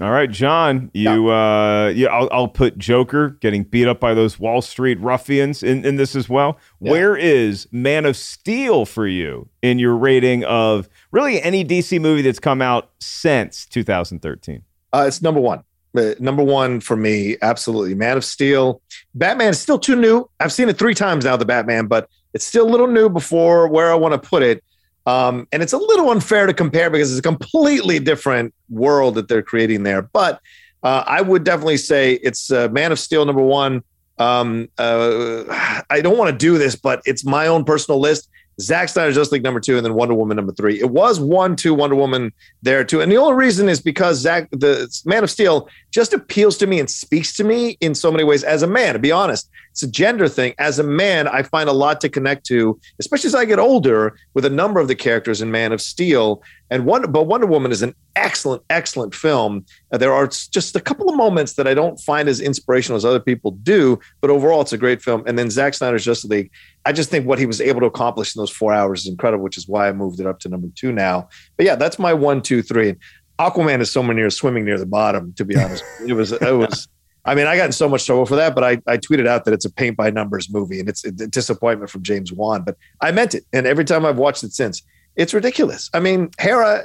All 0.01 0.11
right, 0.11 0.31
John, 0.31 0.91
you 0.93 1.29
uh 1.29 1.91
yeah, 1.93 2.07
I'll, 2.07 2.29
I'll 2.31 2.47
put 2.47 2.77
Joker 2.77 3.31
getting 3.41 3.63
beat 3.63 3.85
up 3.85 3.99
by 3.99 4.13
those 4.13 4.39
Wall 4.39 4.61
Street 4.61 4.97
ruffians 5.01 5.61
in, 5.61 5.85
in 5.85 5.97
this 5.97 6.15
as 6.15 6.29
well. 6.29 6.57
Where 6.77 7.17
is 7.17 7.67
Man 7.73 8.05
of 8.05 8.15
Steel 8.15 8.85
for 8.85 9.05
you 9.07 9.49
in 9.61 9.77
your 9.77 9.97
rating 9.97 10.45
of 10.45 10.87
really 11.11 11.41
any 11.41 11.65
DC 11.65 11.99
movie 11.99 12.21
that's 12.21 12.39
come 12.39 12.61
out 12.61 12.91
since 12.99 13.65
2013? 13.65 14.63
Uh, 14.93 15.03
it's 15.05 15.21
number 15.21 15.41
one. 15.41 15.63
Uh, 15.97 16.13
number 16.19 16.43
one 16.43 16.79
for 16.79 16.95
me, 16.95 17.35
absolutely. 17.41 17.95
Man 17.95 18.17
of 18.17 18.23
Steel. 18.23 18.81
Batman 19.15 19.49
is 19.49 19.59
still 19.59 19.79
too 19.79 19.95
new. 19.95 20.29
I've 20.39 20.53
seen 20.53 20.69
it 20.69 20.77
three 20.77 20.93
times 20.93 21.25
now, 21.25 21.35
the 21.35 21.45
Batman, 21.45 21.87
but 21.87 22.09
it's 22.33 22.45
still 22.45 22.67
a 22.67 22.69
little 22.69 22.87
new 22.87 23.09
before 23.09 23.67
where 23.67 23.91
I 23.91 23.95
want 23.95 24.21
to 24.21 24.29
put 24.29 24.43
it. 24.43 24.63
Um, 25.05 25.47
and 25.51 25.63
it's 25.63 25.73
a 25.73 25.77
little 25.77 26.11
unfair 26.11 26.45
to 26.45 26.53
compare 26.53 26.89
because 26.89 27.09
it's 27.11 27.19
a 27.19 27.23
completely 27.23 27.97
different 27.99 28.53
world 28.69 29.15
that 29.15 29.27
they're 29.27 29.41
creating 29.41 29.83
there. 29.83 30.03
But 30.03 30.39
uh, 30.83 31.03
I 31.07 31.21
would 31.21 31.43
definitely 31.43 31.77
say 31.77 32.13
it's 32.13 32.51
uh, 32.51 32.67
Man 32.69 32.91
of 32.91 32.99
Steel 32.99 33.25
number 33.25 33.41
one. 33.41 33.83
Um, 34.19 34.69
uh, 34.77 35.43
I 35.89 36.01
don't 36.01 36.17
want 36.17 36.31
to 36.31 36.37
do 36.37 36.57
this, 36.57 36.75
but 36.75 37.01
it's 37.05 37.25
my 37.25 37.47
own 37.47 37.63
personal 37.63 37.99
list. 37.99 38.29
Zack 38.59 38.89
Snyder's 38.89 39.15
Justice 39.15 39.31
League 39.31 39.43
number 39.43 39.59
two, 39.59 39.77
and 39.77 39.85
then 39.85 39.93
Wonder 39.93 40.13
Woman 40.13 40.35
number 40.35 40.51
three. 40.51 40.79
It 40.79 40.89
was 40.89 41.19
one, 41.19 41.55
two, 41.55 41.73
Wonder 41.73 41.95
Woman 41.95 42.33
there 42.61 42.83
too, 42.83 43.01
and 43.01 43.11
the 43.11 43.17
only 43.17 43.35
reason 43.35 43.69
is 43.69 43.81
because 43.81 44.19
Zack, 44.19 44.49
the 44.51 44.89
Man 45.05 45.23
of 45.23 45.29
Steel, 45.29 45.69
just 45.91 46.13
appeals 46.13 46.57
to 46.57 46.67
me 46.67 46.79
and 46.79 46.89
speaks 46.89 47.35
to 47.37 47.43
me 47.43 47.77
in 47.81 47.95
so 47.95 48.11
many 48.11 48.23
ways 48.23 48.43
as 48.43 48.61
a 48.61 48.67
man. 48.67 48.93
To 48.93 48.99
be 48.99 49.11
honest, 49.11 49.49
it's 49.71 49.83
a 49.83 49.89
gender 49.89 50.27
thing. 50.27 50.53
As 50.59 50.79
a 50.79 50.83
man, 50.83 51.27
I 51.27 51.43
find 51.43 51.69
a 51.69 51.73
lot 51.73 52.01
to 52.01 52.09
connect 52.09 52.45
to, 52.47 52.79
especially 52.99 53.29
as 53.29 53.35
I 53.35 53.45
get 53.45 53.59
older, 53.59 54.17
with 54.33 54.45
a 54.45 54.49
number 54.49 54.79
of 54.79 54.87
the 54.87 54.95
characters 54.95 55.41
in 55.41 55.51
Man 55.51 55.71
of 55.71 55.81
Steel. 55.81 56.43
And 56.71 56.85
Wonder, 56.85 57.07
but 57.07 57.23
Wonder 57.23 57.47
Woman 57.47 57.71
is 57.71 57.81
an 57.81 57.95
excellent, 58.15 58.63
excellent 58.69 59.15
film. 59.15 59.65
Uh, 59.91 59.97
there 59.97 60.13
are 60.13 60.27
just 60.27 60.75
a 60.75 60.79
couple 60.79 61.09
of 61.09 61.15
moments 61.15 61.53
that 61.53 61.67
I 61.67 61.73
don't 61.73 61.99
find 61.99 62.29
as 62.29 62.39
inspirational 62.39 62.97
as 62.97 63.05
other 63.05 63.19
people 63.19 63.51
do, 63.51 63.99
but 64.21 64.29
overall, 64.29 64.61
it's 64.61 64.73
a 64.73 64.77
great 64.77 65.01
film. 65.01 65.23
And 65.25 65.37
then 65.37 65.49
Zack 65.49 65.73
Snyder's 65.73 66.05
Justice 66.05 66.29
League. 66.29 66.51
I 66.85 66.91
just 66.91 67.09
think 67.09 67.25
what 67.25 67.39
he 67.39 67.45
was 67.45 67.59
able 67.59 67.81
to 67.81 67.87
accomplish 67.87 68.35
in 68.35 68.39
those 68.39 68.51
four 68.51 68.73
hours 68.73 69.01
is 69.01 69.07
incredible, 69.07 69.43
which 69.43 69.57
is 69.57 69.67
why 69.67 69.87
I 69.87 69.93
moved 69.93 70.19
it 70.19 70.27
up 70.27 70.39
to 70.41 70.49
number 70.49 70.67
two 70.75 70.91
now. 70.91 71.29
But 71.57 71.65
yeah, 71.65 71.75
that's 71.75 71.99
my 71.99 72.13
one, 72.13 72.41
two, 72.41 72.61
three. 72.61 72.95
Aquaman 73.39 73.79
is 73.79 73.91
somewhere 73.91 74.15
near 74.15 74.29
swimming 74.29 74.65
near 74.65 74.77
the 74.77 74.85
bottom. 74.85 75.33
To 75.33 75.45
be 75.45 75.55
honest, 75.57 75.83
it 76.07 76.13
was 76.13 76.31
it 76.31 76.41
was. 76.41 76.87
I 77.25 77.35
mean, 77.35 77.47
I 77.47 77.57
got 77.57 77.65
in 77.65 77.71
so 77.73 77.89
much 77.89 78.05
trouble 78.05 78.25
for 78.25 78.37
that, 78.37 78.55
but 78.55 78.63
I, 78.63 78.81
I 78.87 78.97
tweeted 78.97 79.27
out 79.27 79.45
that 79.45 79.53
it's 79.53 79.65
a 79.65 79.71
paint 79.71 79.97
by 79.97 80.09
numbers 80.09 80.49
movie 80.49 80.79
and 80.79 80.87
it's 80.87 81.03
a 81.03 81.11
disappointment 81.11 81.91
from 81.91 82.01
James 82.01 82.31
Wan. 82.31 82.63
But 82.63 82.77
I 83.01 83.11
meant 83.11 83.35
it, 83.35 83.43
and 83.51 83.67
every 83.67 83.85
time 83.85 84.05
I've 84.05 84.17
watched 84.17 84.43
it 84.43 84.53
since, 84.53 84.81
it's 85.15 85.33
ridiculous. 85.33 85.89
I 85.93 85.99
mean, 85.99 86.29
Hera 86.39 86.83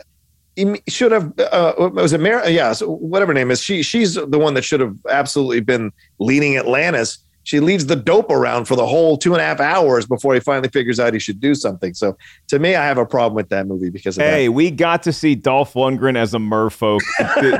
should 0.88 1.12
have 1.12 1.32
uh, 1.38 1.74
was 1.92 2.12
it 2.12 2.20
Mara? 2.20 2.48
Yeah, 2.48 2.72
so 2.72 2.88
whatever 2.88 3.34
name 3.34 3.50
is. 3.50 3.60
She 3.60 3.82
she's 3.82 4.14
the 4.14 4.38
one 4.38 4.54
that 4.54 4.62
should 4.62 4.80
have 4.80 4.96
absolutely 5.10 5.60
been 5.60 5.92
leading 6.18 6.56
Atlantis. 6.56 7.18
She 7.44 7.60
leads 7.60 7.86
the 7.86 7.96
dope 7.96 8.30
around 8.30 8.64
for 8.64 8.74
the 8.76 8.86
whole 8.86 9.16
two 9.16 9.32
and 9.32 9.40
a 9.40 9.44
half 9.44 9.60
hours 9.60 10.06
before 10.06 10.34
he 10.34 10.40
finally 10.40 10.68
figures 10.68 10.98
out 10.98 11.12
he 11.12 11.18
should 11.18 11.40
do 11.40 11.54
something. 11.54 11.94
So 11.94 12.16
to 12.48 12.58
me, 12.58 12.74
I 12.74 12.84
have 12.84 12.98
a 12.98 13.06
problem 13.06 13.34
with 13.34 13.50
that 13.50 13.66
movie 13.66 13.90
because 13.90 14.16
of 14.16 14.22
that. 14.22 14.30
Hey, 14.30 14.48
we 14.48 14.70
got 14.70 15.02
to 15.04 15.12
see 15.12 15.34
Dolph 15.34 15.74
Lundgren 15.74 16.16
as 16.16 16.34
a 16.34 16.38
merfolk. 16.38 17.00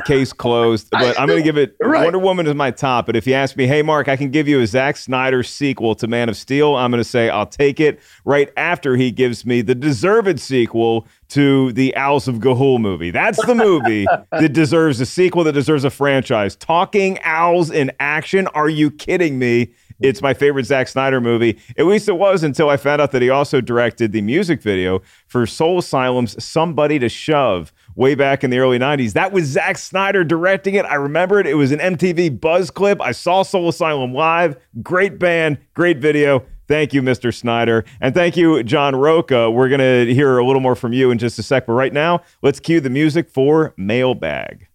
Case 0.05 0.33
closed. 0.33 0.89
But 0.91 1.19
I'm 1.19 1.27
going 1.27 1.39
to 1.39 1.43
give 1.43 1.57
it 1.57 1.75
Right. 1.81 2.03
Wonder 2.03 2.19
Woman 2.19 2.47
is 2.47 2.55
my 2.55 2.71
top. 2.71 3.05
But 3.05 3.15
if 3.15 3.27
you 3.27 3.33
ask 3.33 3.55
me, 3.55 3.67
hey, 3.67 3.81
Mark, 3.81 4.07
I 4.07 4.15
can 4.15 4.31
give 4.31 4.47
you 4.47 4.59
a 4.59 4.67
Zack 4.67 4.97
Snyder 4.97 5.43
sequel 5.43 5.95
to 5.95 6.07
Man 6.07 6.29
of 6.29 6.35
Steel, 6.35 6.75
I'm 6.75 6.91
going 6.91 7.03
to 7.03 7.09
say 7.09 7.29
I'll 7.29 7.45
take 7.45 7.79
it 7.79 7.99
right 8.25 8.51
after 8.57 8.95
he 8.95 9.11
gives 9.11 9.45
me 9.45 9.61
the 9.61 9.75
deserved 9.75 10.39
sequel 10.39 11.07
to 11.29 11.71
the 11.73 11.95
Owls 11.95 12.27
of 12.27 12.35
Ga'Hoole 12.35 12.79
movie. 12.79 13.11
That's 13.11 13.43
the 13.45 13.55
movie 13.55 14.05
that 14.31 14.53
deserves 14.53 14.99
a 15.01 15.05
sequel, 15.05 15.43
that 15.45 15.53
deserves 15.53 15.83
a 15.83 15.89
franchise. 15.89 16.55
Talking 16.55 17.19
owls 17.23 17.71
in 17.71 17.91
action. 17.99 18.47
Are 18.47 18.69
you 18.69 18.91
kidding 18.91 19.39
me? 19.39 19.73
It's 20.01 20.21
my 20.21 20.33
favorite 20.33 20.65
Zack 20.65 20.87
Snyder 20.89 21.21
movie. 21.21 21.57
At 21.77 21.85
least 21.85 22.09
it 22.09 22.17
was 22.17 22.43
until 22.43 22.69
I 22.69 22.77
found 22.77 23.01
out 23.01 23.11
that 23.11 23.21
he 23.21 23.29
also 23.29 23.61
directed 23.61 24.11
the 24.11 24.21
music 24.21 24.61
video 24.61 25.01
for 25.27 25.45
Soul 25.45 25.79
Asylum's 25.79 26.43
Somebody 26.43 26.99
to 26.99 27.07
Shove 27.07 27.71
way 27.95 28.13
back 28.13 28.43
in 28.43 28.49
the 28.49 28.59
early 28.59 28.77
90s. 28.77 29.13
That 29.13 29.31
was 29.31 29.45
Zack 29.45 29.77
Snyder 29.77 30.25
directing 30.25 30.75
it. 30.75 30.85
I 30.85 30.95
remember 30.95 31.39
it. 31.39 31.47
It 31.47 31.53
was 31.53 31.71
an 31.71 31.79
MTV 31.79 32.41
buzz 32.41 32.69
clip. 32.69 32.99
I 33.01 33.13
saw 33.13 33.43
Soul 33.43 33.69
Asylum 33.69 34.13
live. 34.13 34.57
Great 34.83 35.17
band, 35.17 35.59
great 35.73 35.99
video. 35.99 36.45
Thank 36.67 36.93
you, 36.93 37.01
Mr. 37.01 37.33
Snyder. 37.33 37.85
And 38.01 38.13
thank 38.13 38.35
you, 38.35 38.63
John 38.63 38.95
Rocha. 38.95 39.51
We're 39.51 39.69
going 39.69 39.79
to 39.79 40.13
hear 40.13 40.37
a 40.37 40.45
little 40.45 40.61
more 40.61 40.75
from 40.75 40.93
you 40.93 41.11
in 41.11 41.17
just 41.17 41.37
a 41.37 41.43
sec. 41.43 41.67
But 41.67 41.73
right 41.73 41.93
now, 41.93 42.21
let's 42.41 42.59
cue 42.59 42.79
the 42.79 42.89
music 42.89 43.29
for 43.29 43.73
Mailbag. 43.77 44.67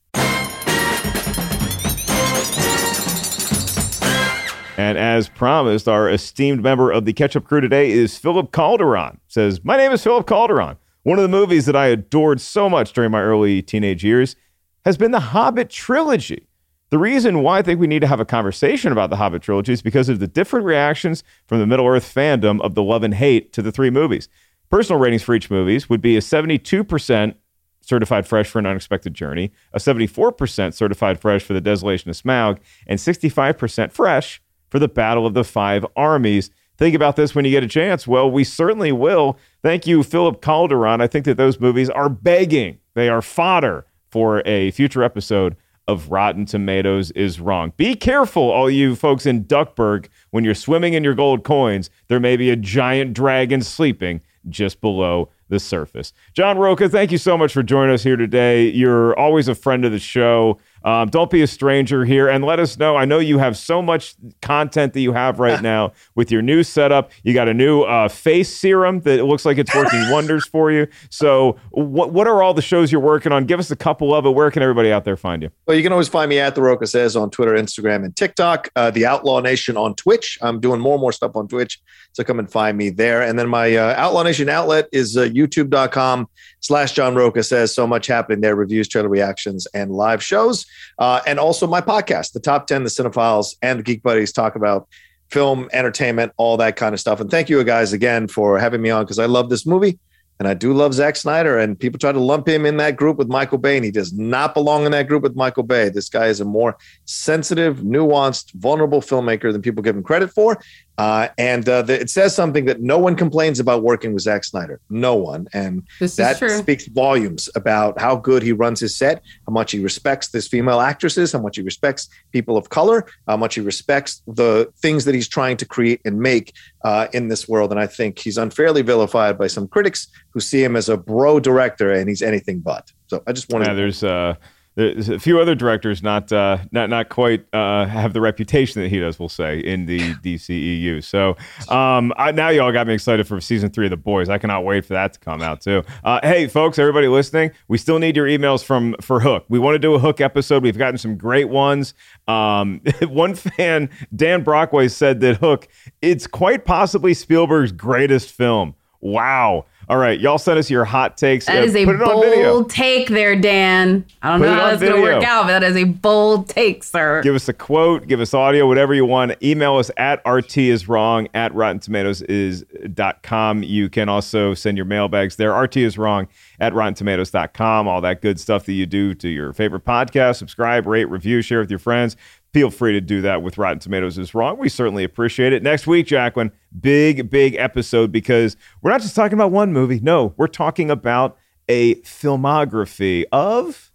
And 4.76 4.96
as 4.96 5.28
promised, 5.28 5.88
our 5.88 6.08
esteemed 6.08 6.62
member 6.62 6.90
of 6.90 7.04
the 7.04 7.12
Ketchup 7.12 7.44
Crew 7.44 7.60
today 7.60 7.90
is 7.90 8.16
Philip 8.16 8.50
Calderon. 8.50 9.20
Says, 9.28 9.62
My 9.62 9.76
name 9.76 9.92
is 9.92 10.02
Philip 10.02 10.26
Calderon. 10.26 10.78
One 11.02 11.18
of 11.18 11.22
the 11.22 11.28
movies 11.28 11.66
that 11.66 11.76
I 11.76 11.88
adored 11.88 12.40
so 12.40 12.68
much 12.70 12.92
during 12.92 13.10
my 13.10 13.20
early 13.20 13.62
teenage 13.62 14.02
years 14.04 14.36
has 14.84 14.96
been 14.96 15.10
the 15.10 15.20
Hobbit 15.20 15.68
trilogy. 15.70 16.46
The 16.90 16.98
reason 16.98 17.44
why 17.44 17.58
I 17.58 17.62
think 17.62 17.78
we 17.78 17.86
need 17.86 18.00
to 18.00 18.08
have 18.08 18.18
a 18.18 18.24
conversation 18.24 18.90
about 18.90 19.10
the 19.10 19.16
Hobbit 19.16 19.42
trilogy 19.42 19.72
is 19.72 19.80
because 19.80 20.08
of 20.08 20.18
the 20.18 20.26
different 20.26 20.66
reactions 20.66 21.22
from 21.46 21.60
the 21.60 21.66
Middle 21.66 21.86
Earth 21.86 22.12
fandom 22.12 22.60
of 22.62 22.74
the 22.74 22.82
love 22.82 23.04
and 23.04 23.14
hate 23.14 23.52
to 23.52 23.62
the 23.62 23.70
three 23.70 23.90
movies. 23.90 24.28
Personal 24.70 25.00
ratings 25.00 25.22
for 25.22 25.36
each 25.36 25.50
movies 25.50 25.88
would 25.88 26.02
be 26.02 26.16
a 26.16 26.20
72% 26.20 27.34
certified 27.80 28.26
fresh 28.26 28.48
for 28.48 28.58
an 28.58 28.66
unexpected 28.66 29.14
journey, 29.14 29.52
a 29.72 29.78
74% 29.78 30.74
certified 30.74 31.20
fresh 31.20 31.44
for 31.44 31.52
the 31.52 31.60
desolation 31.60 32.10
of 32.10 32.16
Smaug, 32.16 32.58
and 32.88 32.98
65% 32.98 33.92
fresh 33.92 34.42
for 34.68 34.80
the 34.80 34.88
Battle 34.88 35.26
of 35.26 35.34
the 35.34 35.44
Five 35.44 35.86
Armies. 35.94 36.50
Think 36.76 36.96
about 36.96 37.14
this 37.14 37.36
when 37.36 37.44
you 37.44 37.52
get 37.52 37.62
a 37.62 37.68
chance. 37.68 38.08
Well, 38.08 38.28
we 38.28 38.42
certainly 38.42 38.90
will. 38.90 39.38
Thank 39.62 39.86
you, 39.86 40.02
Philip 40.02 40.42
Calderon. 40.42 41.00
I 41.00 41.06
think 41.06 41.24
that 41.26 41.36
those 41.36 41.60
movies 41.60 41.88
are 41.88 42.08
begging, 42.08 42.80
they 42.94 43.08
are 43.08 43.22
fodder 43.22 43.86
for 44.10 44.42
a 44.44 44.72
future 44.72 45.04
episode 45.04 45.56
of 45.90 46.08
Rotten 46.08 46.46
Tomatoes 46.46 47.10
is 47.12 47.40
wrong. 47.40 47.72
Be 47.76 47.96
careful, 47.96 48.44
all 48.44 48.70
you 48.70 48.94
folks 48.94 49.26
in 49.26 49.44
Duckburg, 49.44 50.08
when 50.30 50.44
you're 50.44 50.54
swimming 50.54 50.94
in 50.94 51.02
your 51.02 51.14
gold 51.14 51.42
coins, 51.42 51.90
there 52.06 52.20
may 52.20 52.36
be 52.36 52.48
a 52.48 52.56
giant 52.56 53.12
dragon 53.12 53.60
sleeping 53.60 54.20
just 54.48 54.80
below 54.80 55.30
the 55.48 55.58
surface. 55.58 56.12
John 56.32 56.58
Rocha, 56.58 56.88
thank 56.88 57.10
you 57.10 57.18
so 57.18 57.36
much 57.36 57.52
for 57.52 57.64
joining 57.64 57.92
us 57.92 58.04
here 58.04 58.16
today. 58.16 58.68
You're 58.68 59.18
always 59.18 59.48
a 59.48 59.54
friend 59.54 59.84
of 59.84 59.90
the 59.90 59.98
show. 59.98 60.58
Um, 60.84 61.08
don't 61.08 61.30
be 61.30 61.42
a 61.42 61.46
stranger 61.46 62.04
here 62.04 62.28
and 62.28 62.44
let 62.44 62.60
us 62.60 62.78
know. 62.78 62.96
I 62.96 63.04
know 63.04 63.18
you 63.18 63.38
have 63.38 63.56
so 63.56 63.82
much 63.82 64.14
content 64.42 64.92
that 64.94 65.00
you 65.00 65.12
have 65.12 65.38
right 65.38 65.60
now 65.70 65.92
with 66.14 66.30
your 66.30 66.42
new 66.42 66.62
setup. 66.62 67.10
You 67.22 67.34
got 67.34 67.48
a 67.48 67.54
new 67.54 67.82
uh, 67.82 68.08
face 68.08 68.54
serum 68.54 69.00
that 69.00 69.24
looks 69.24 69.44
like 69.44 69.58
it's 69.58 69.74
working 69.74 70.10
wonders 70.10 70.46
for 70.46 70.70
you. 70.70 70.86
So, 71.10 71.56
what 71.70 72.12
what 72.12 72.26
are 72.26 72.42
all 72.42 72.54
the 72.54 72.62
shows 72.62 72.90
you're 72.90 73.00
working 73.00 73.32
on? 73.32 73.44
Give 73.44 73.60
us 73.60 73.70
a 73.70 73.76
couple 73.76 74.14
of 74.14 74.26
it. 74.26 74.30
Where 74.30 74.50
can 74.50 74.62
everybody 74.62 74.92
out 74.92 75.04
there 75.04 75.16
find 75.16 75.42
you? 75.42 75.50
Well, 75.66 75.76
you 75.76 75.82
can 75.82 75.92
always 75.92 76.08
find 76.08 76.28
me 76.28 76.38
at 76.38 76.54
The 76.54 76.62
Rocha 76.62 76.86
Says 76.86 77.16
on 77.16 77.30
Twitter, 77.30 77.52
Instagram, 77.52 78.04
and 78.04 78.14
TikTok. 78.16 78.68
Uh, 78.76 78.90
the 78.90 79.06
Outlaw 79.06 79.40
Nation 79.40 79.76
on 79.76 79.94
Twitch. 79.94 80.38
I'm 80.40 80.60
doing 80.60 80.80
more 80.80 80.94
and 80.94 81.00
more 81.00 81.12
stuff 81.12 81.36
on 81.36 81.48
Twitch. 81.48 81.80
So 82.12 82.24
come 82.24 82.38
and 82.38 82.50
find 82.50 82.76
me 82.76 82.90
there. 82.90 83.22
And 83.22 83.38
then 83.38 83.48
my 83.48 83.76
uh, 83.76 83.94
Outlaw 83.96 84.22
Nation 84.22 84.48
outlet 84.48 84.88
is 84.92 85.16
uh, 85.16 85.22
youtube.com 85.22 86.28
slash 86.60 86.92
John 86.92 87.14
Rocha 87.14 87.42
Says. 87.42 87.74
So 87.74 87.86
much 87.86 88.06
happening 88.06 88.40
there 88.40 88.54
reviews, 88.54 88.88
trailer 88.88 89.08
reactions, 89.08 89.66
and 89.74 89.92
live 89.92 90.22
shows. 90.22 90.66
Uh, 90.98 91.20
and 91.26 91.38
also 91.38 91.66
my 91.66 91.80
podcast, 91.80 92.32
The 92.32 92.40
Top 92.40 92.66
10, 92.66 92.84
The 92.84 92.90
Cinephiles, 92.90 93.56
and 93.62 93.78
The 93.78 93.82
Geek 93.82 94.02
Buddies 94.02 94.32
talk 94.32 94.54
about 94.54 94.88
film, 95.30 95.68
entertainment, 95.72 96.32
all 96.36 96.56
that 96.56 96.76
kind 96.76 96.92
of 96.92 97.00
stuff. 97.00 97.20
And 97.20 97.30
thank 97.30 97.48
you 97.48 97.62
guys 97.64 97.92
again 97.92 98.28
for 98.28 98.58
having 98.58 98.82
me 98.82 98.90
on 98.90 99.04
because 99.04 99.18
I 99.18 99.26
love 99.26 99.48
this 99.48 99.66
movie. 99.66 99.98
And 100.40 100.48
I 100.48 100.54
do 100.54 100.72
love 100.72 100.94
Zack 100.94 101.16
Snyder, 101.16 101.58
and 101.58 101.78
people 101.78 101.98
try 101.98 102.12
to 102.12 102.18
lump 102.18 102.48
him 102.48 102.64
in 102.64 102.78
that 102.78 102.96
group 102.96 103.18
with 103.18 103.28
Michael 103.28 103.58
Bay, 103.58 103.76
and 103.76 103.84
he 103.84 103.90
does 103.90 104.14
not 104.14 104.54
belong 104.54 104.86
in 104.86 104.92
that 104.92 105.06
group 105.06 105.22
with 105.22 105.36
Michael 105.36 105.64
Bay. 105.64 105.90
This 105.90 106.08
guy 106.08 106.28
is 106.28 106.40
a 106.40 106.46
more 106.46 106.78
sensitive, 107.04 107.80
nuanced, 107.80 108.54
vulnerable 108.54 109.02
filmmaker 109.02 109.52
than 109.52 109.60
people 109.60 109.82
give 109.82 109.94
him 109.94 110.02
credit 110.02 110.30
for. 110.30 110.58
Uh, 110.96 111.28
and 111.38 111.68
uh, 111.68 111.82
the, 111.82 111.98
it 111.98 112.10
says 112.10 112.34
something 112.34 112.66
that 112.66 112.80
no 112.80 112.98
one 112.98 113.16
complains 113.16 113.58
about 113.60 113.82
working 113.82 114.12
with 114.14 114.22
Zack 114.22 114.44
Snyder. 114.44 114.80
No 114.88 115.14
one. 115.14 115.46
And 115.52 115.82
This 115.98 116.16
that 116.16 116.36
speaks 116.36 116.86
volumes 116.88 117.48
about 117.54 117.98
how 118.00 118.16
good 118.16 118.42
he 118.42 118.52
runs 118.52 118.80
his 118.80 118.96
set, 118.96 119.22
how 119.46 119.52
much 119.52 119.72
he 119.72 119.78
respects 119.78 120.28
this 120.28 120.48
female 120.48 120.80
actresses, 120.80 121.32
how 121.32 121.40
much 121.40 121.56
he 121.56 121.62
respects 121.62 122.08
people 122.32 122.56
of 122.56 122.68
color, 122.68 123.06
how 123.26 123.38
much 123.38 123.54
he 123.54 123.60
respects 123.60 124.22
the 124.26 124.70
things 124.76 125.04
that 125.06 125.14
he's 125.14 125.28
trying 125.28 125.56
to 125.58 125.66
create 125.66 126.00
and 126.04 126.18
make 126.18 126.54
uh, 126.84 127.08
in 127.12 127.28
this 127.28 127.48
world. 127.48 127.70
And 127.70 127.80
I 127.80 127.86
think 127.86 128.18
he's 128.18 128.38
unfairly 128.38 128.82
vilified 128.82 129.38
by 129.38 129.46
some 129.46 129.68
critics 129.68 130.08
who 130.30 130.40
see 130.40 130.62
him 130.62 130.76
as 130.76 130.88
a 130.88 130.96
bro 130.96 131.40
director 131.40 131.92
and 131.92 132.08
he's 132.08 132.22
anything 132.22 132.60
but. 132.60 132.90
So 133.08 133.22
I 133.26 133.32
just 133.32 133.52
wanted 133.52 133.68
Yeah, 133.68 133.74
there's 133.74 134.04
uh, 134.04 134.34
there's 134.80 135.08
a 135.08 135.18
few 135.18 135.38
other 135.38 135.54
directors 135.54 136.02
not 136.02 136.32
uh, 136.32 136.58
not 136.72 136.88
not 136.88 137.08
quite 137.10 137.44
uh, 137.52 137.86
have 137.86 138.12
the 138.12 138.20
reputation 138.20 138.80
that 138.82 138.88
he 138.88 138.98
does. 138.98 139.18
We'll 139.18 139.28
say 139.28 139.58
in 139.60 139.86
the 139.86 139.98
DCEU. 140.24 141.04
So 141.04 141.36
um, 141.72 142.12
I, 142.16 142.32
now 142.32 142.48
y'all 142.48 142.72
got 142.72 142.86
me 142.86 142.94
excited 142.94 143.26
for 143.26 143.40
season 143.40 143.70
three 143.70 143.86
of 143.86 143.90
The 143.90 143.96
Boys. 143.96 144.28
I 144.28 144.38
cannot 144.38 144.64
wait 144.64 144.84
for 144.84 144.94
that 144.94 145.12
to 145.12 145.20
come 145.20 145.42
out 145.42 145.60
too. 145.60 145.82
Uh, 146.02 146.20
hey, 146.22 146.46
folks, 146.46 146.78
everybody 146.78 147.08
listening, 147.08 147.50
we 147.68 147.78
still 147.78 147.98
need 147.98 148.16
your 148.16 148.26
emails 148.26 148.64
from 148.64 148.94
for 149.00 149.20
Hook. 149.20 149.44
We 149.48 149.58
want 149.58 149.74
to 149.74 149.78
do 149.78 149.94
a 149.94 149.98
Hook 149.98 150.20
episode. 150.20 150.62
We've 150.62 150.78
gotten 150.78 150.98
some 150.98 151.16
great 151.16 151.48
ones. 151.48 151.94
Um, 152.26 152.80
one 153.02 153.34
fan, 153.34 153.90
Dan 154.14 154.42
Brockway, 154.42 154.88
said 154.88 155.20
that 155.20 155.36
Hook 155.36 155.68
it's 156.00 156.26
quite 156.26 156.64
possibly 156.64 157.12
Spielberg's 157.12 157.72
greatest 157.72 158.30
film. 158.30 158.74
Wow. 159.00 159.66
All 159.90 159.96
right, 159.96 160.20
y'all 160.20 160.38
send 160.38 160.56
us 160.56 160.70
your 160.70 160.84
hot 160.84 161.16
takes. 161.18 161.46
That 161.46 161.62
Uh, 161.62 161.66
is 161.66 161.74
a 161.74 161.84
put 161.84 161.96
it 161.96 162.02
on 162.02 162.22
video. 162.22 162.52
bold 162.52 162.70
take 162.70 163.08
there, 163.08 163.34
Dan. 163.34 164.04
I 164.22 164.30
don't 164.30 164.38
Put 164.38 164.46
know 164.46 164.54
how 164.54 164.66
that's 164.68 164.80
going 164.80 164.94
to 164.94 165.02
work 165.02 165.24
out, 165.24 165.46
but 165.46 165.48
that 165.58 165.64
is 165.64 165.76
a 165.76 165.82
bold 165.82 166.48
take, 166.48 166.84
sir. 166.84 167.20
Give 167.22 167.34
us 167.34 167.48
a 167.48 167.52
quote, 167.52 168.06
give 168.06 168.20
us 168.20 168.32
audio, 168.32 168.68
whatever 168.68 168.94
you 168.94 169.04
want. 169.04 169.32
Email 169.42 169.78
us 169.78 169.90
at 169.96 170.22
RT 170.24 170.58
is 170.58 170.88
wrong 170.88 171.26
at 171.34 171.52
Rotten 171.56 171.80
Tomatoes 171.80 172.22
is 172.22 172.64
dot 172.94 173.24
com. 173.24 173.64
You 173.64 173.88
can 173.88 174.08
also 174.08 174.54
send 174.54 174.78
your 174.78 174.86
mailbags 174.86 175.34
there. 175.34 175.52
RT 175.52 175.78
is 175.78 175.98
wrong 175.98 176.28
at 176.60 176.72
Rotten 176.72 176.94
Tomatoes.com. 176.94 177.88
All 177.88 178.00
that 178.00 178.22
good 178.22 178.38
stuff 178.38 178.66
that 178.66 178.74
you 178.74 178.86
do 178.86 179.12
to 179.14 179.28
your 179.28 179.52
favorite 179.52 179.84
podcast. 179.84 180.36
Subscribe, 180.36 180.86
rate, 180.86 181.10
review, 181.10 181.42
share 181.42 181.58
with 181.58 181.70
your 181.70 181.80
friends. 181.80 182.16
Feel 182.52 182.70
free 182.70 182.92
to 182.92 183.00
do 183.00 183.20
that 183.22 183.42
with 183.42 183.58
Rotten 183.58 183.80
Tomatoes 183.80 184.18
is 184.18 184.34
wrong. 184.34 184.56
We 184.56 184.68
certainly 184.68 185.02
appreciate 185.02 185.52
it. 185.52 185.64
Next 185.64 185.86
week, 185.88 186.06
Jacqueline, 186.06 186.52
big, 186.78 187.30
big 187.30 187.54
episode 187.56 188.12
because 188.12 188.56
we're 188.82 188.90
not 188.90 189.00
just 189.00 189.16
talking 189.16 189.34
about 189.34 189.50
one 189.50 189.72
movie. 189.72 190.00
No, 190.00 190.34
we're 190.36 190.46
talking 190.46 190.90
about 190.90 191.36
a 191.68 191.96
filmography 191.96 193.24
of 193.32 193.90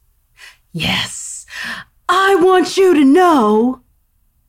Yes. 0.71 1.45
I 2.09 2.35
want 2.35 2.75
you 2.75 2.93
to 2.95 3.05
know 3.05 3.81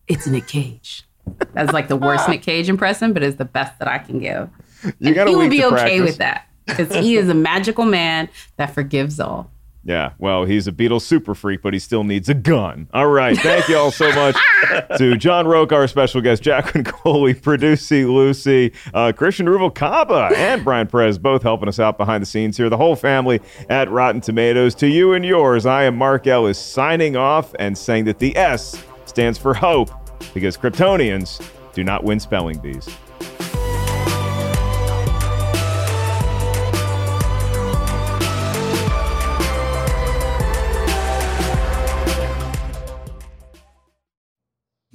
it's 0.09 0.27
Nick 0.27 0.49
Cage. 0.49 1.05
That's 1.53 1.73
like 1.73 1.87
the 1.87 1.97
worst 1.97 2.29
Nick 2.29 2.43
Cage 2.43 2.69
impression, 2.69 3.13
but 3.13 3.23
it's 3.23 3.37
the 3.37 3.45
best 3.45 3.79
that 3.79 3.87
I 3.87 3.99
can 3.99 4.19
give. 4.19 4.51
You 4.99 5.15
and 5.15 5.29
he 5.29 5.37
would 5.37 5.51
be 5.51 5.65
okay 5.65 5.75
practice. 5.75 6.01
with 6.01 6.19
that 6.19 6.49
because 6.67 6.95
he 6.97 7.17
is 7.17 7.29
a 7.29 7.35
magical 7.35 7.85
man 7.85 8.29
that 8.57 8.75
forgives 8.75 9.21
all. 9.21 9.51
Yeah, 9.87 10.15
well, 10.19 10.45
he's 10.45 10.67
a 10.67 10.73
Beatles 10.73 11.03
super 11.03 11.33
freak, 11.33 11.63
but 11.63 11.73
he 11.73 11.79
still 11.79 12.03
needs 12.03 12.29
a 12.29 12.35
gun. 12.35 12.89
All 12.93 13.07
right. 13.07 13.39
Thank 13.39 13.69
you 13.69 13.77
all 13.77 13.93
so 13.93 14.11
much 14.13 14.37
to 14.99 15.17
John 15.17 15.47
Rocha, 15.47 15.77
our 15.77 15.87
special 15.87 16.21
guest, 16.21 16.43
Jacqueline 16.43 16.83
Coley, 16.83 17.35
Producy 17.35 18.05
Lucy, 18.05 18.73
uh, 18.93 19.13
Christian 19.17 19.47
Rubalcaba, 19.47 20.33
and 20.33 20.65
Brian 20.65 20.89
Perez, 20.89 21.19
both 21.19 21.45
helping 21.45 21.69
us 21.69 21.79
out 21.79 21.99
behind 21.99 22.21
the 22.21 22.27
scenes 22.27 22.57
here. 22.57 22.69
The 22.69 22.77
whole 22.77 22.97
family 22.97 23.41
at 23.69 23.89
Rotten 23.89 24.21
Tomatoes. 24.21 24.75
To 24.77 24.89
you 24.89 25.13
and 25.13 25.25
yours, 25.25 25.67
I 25.67 25.85
am 25.85 25.97
Mark 25.97 26.27
Ellis 26.27 26.59
signing 26.59 27.15
off 27.17 27.55
and 27.61 27.79
saying 27.79 28.07
that 28.07 28.19
the 28.19 28.37
S 28.37 28.83
stands 29.05 29.39
for 29.39 29.55
hope 29.55 29.91
because 30.35 30.57
Kryptonians 30.57 31.41
do 31.75 31.85
not 31.85 32.03
win 32.03 32.19
spelling 32.19 32.59
bees. 32.59 32.89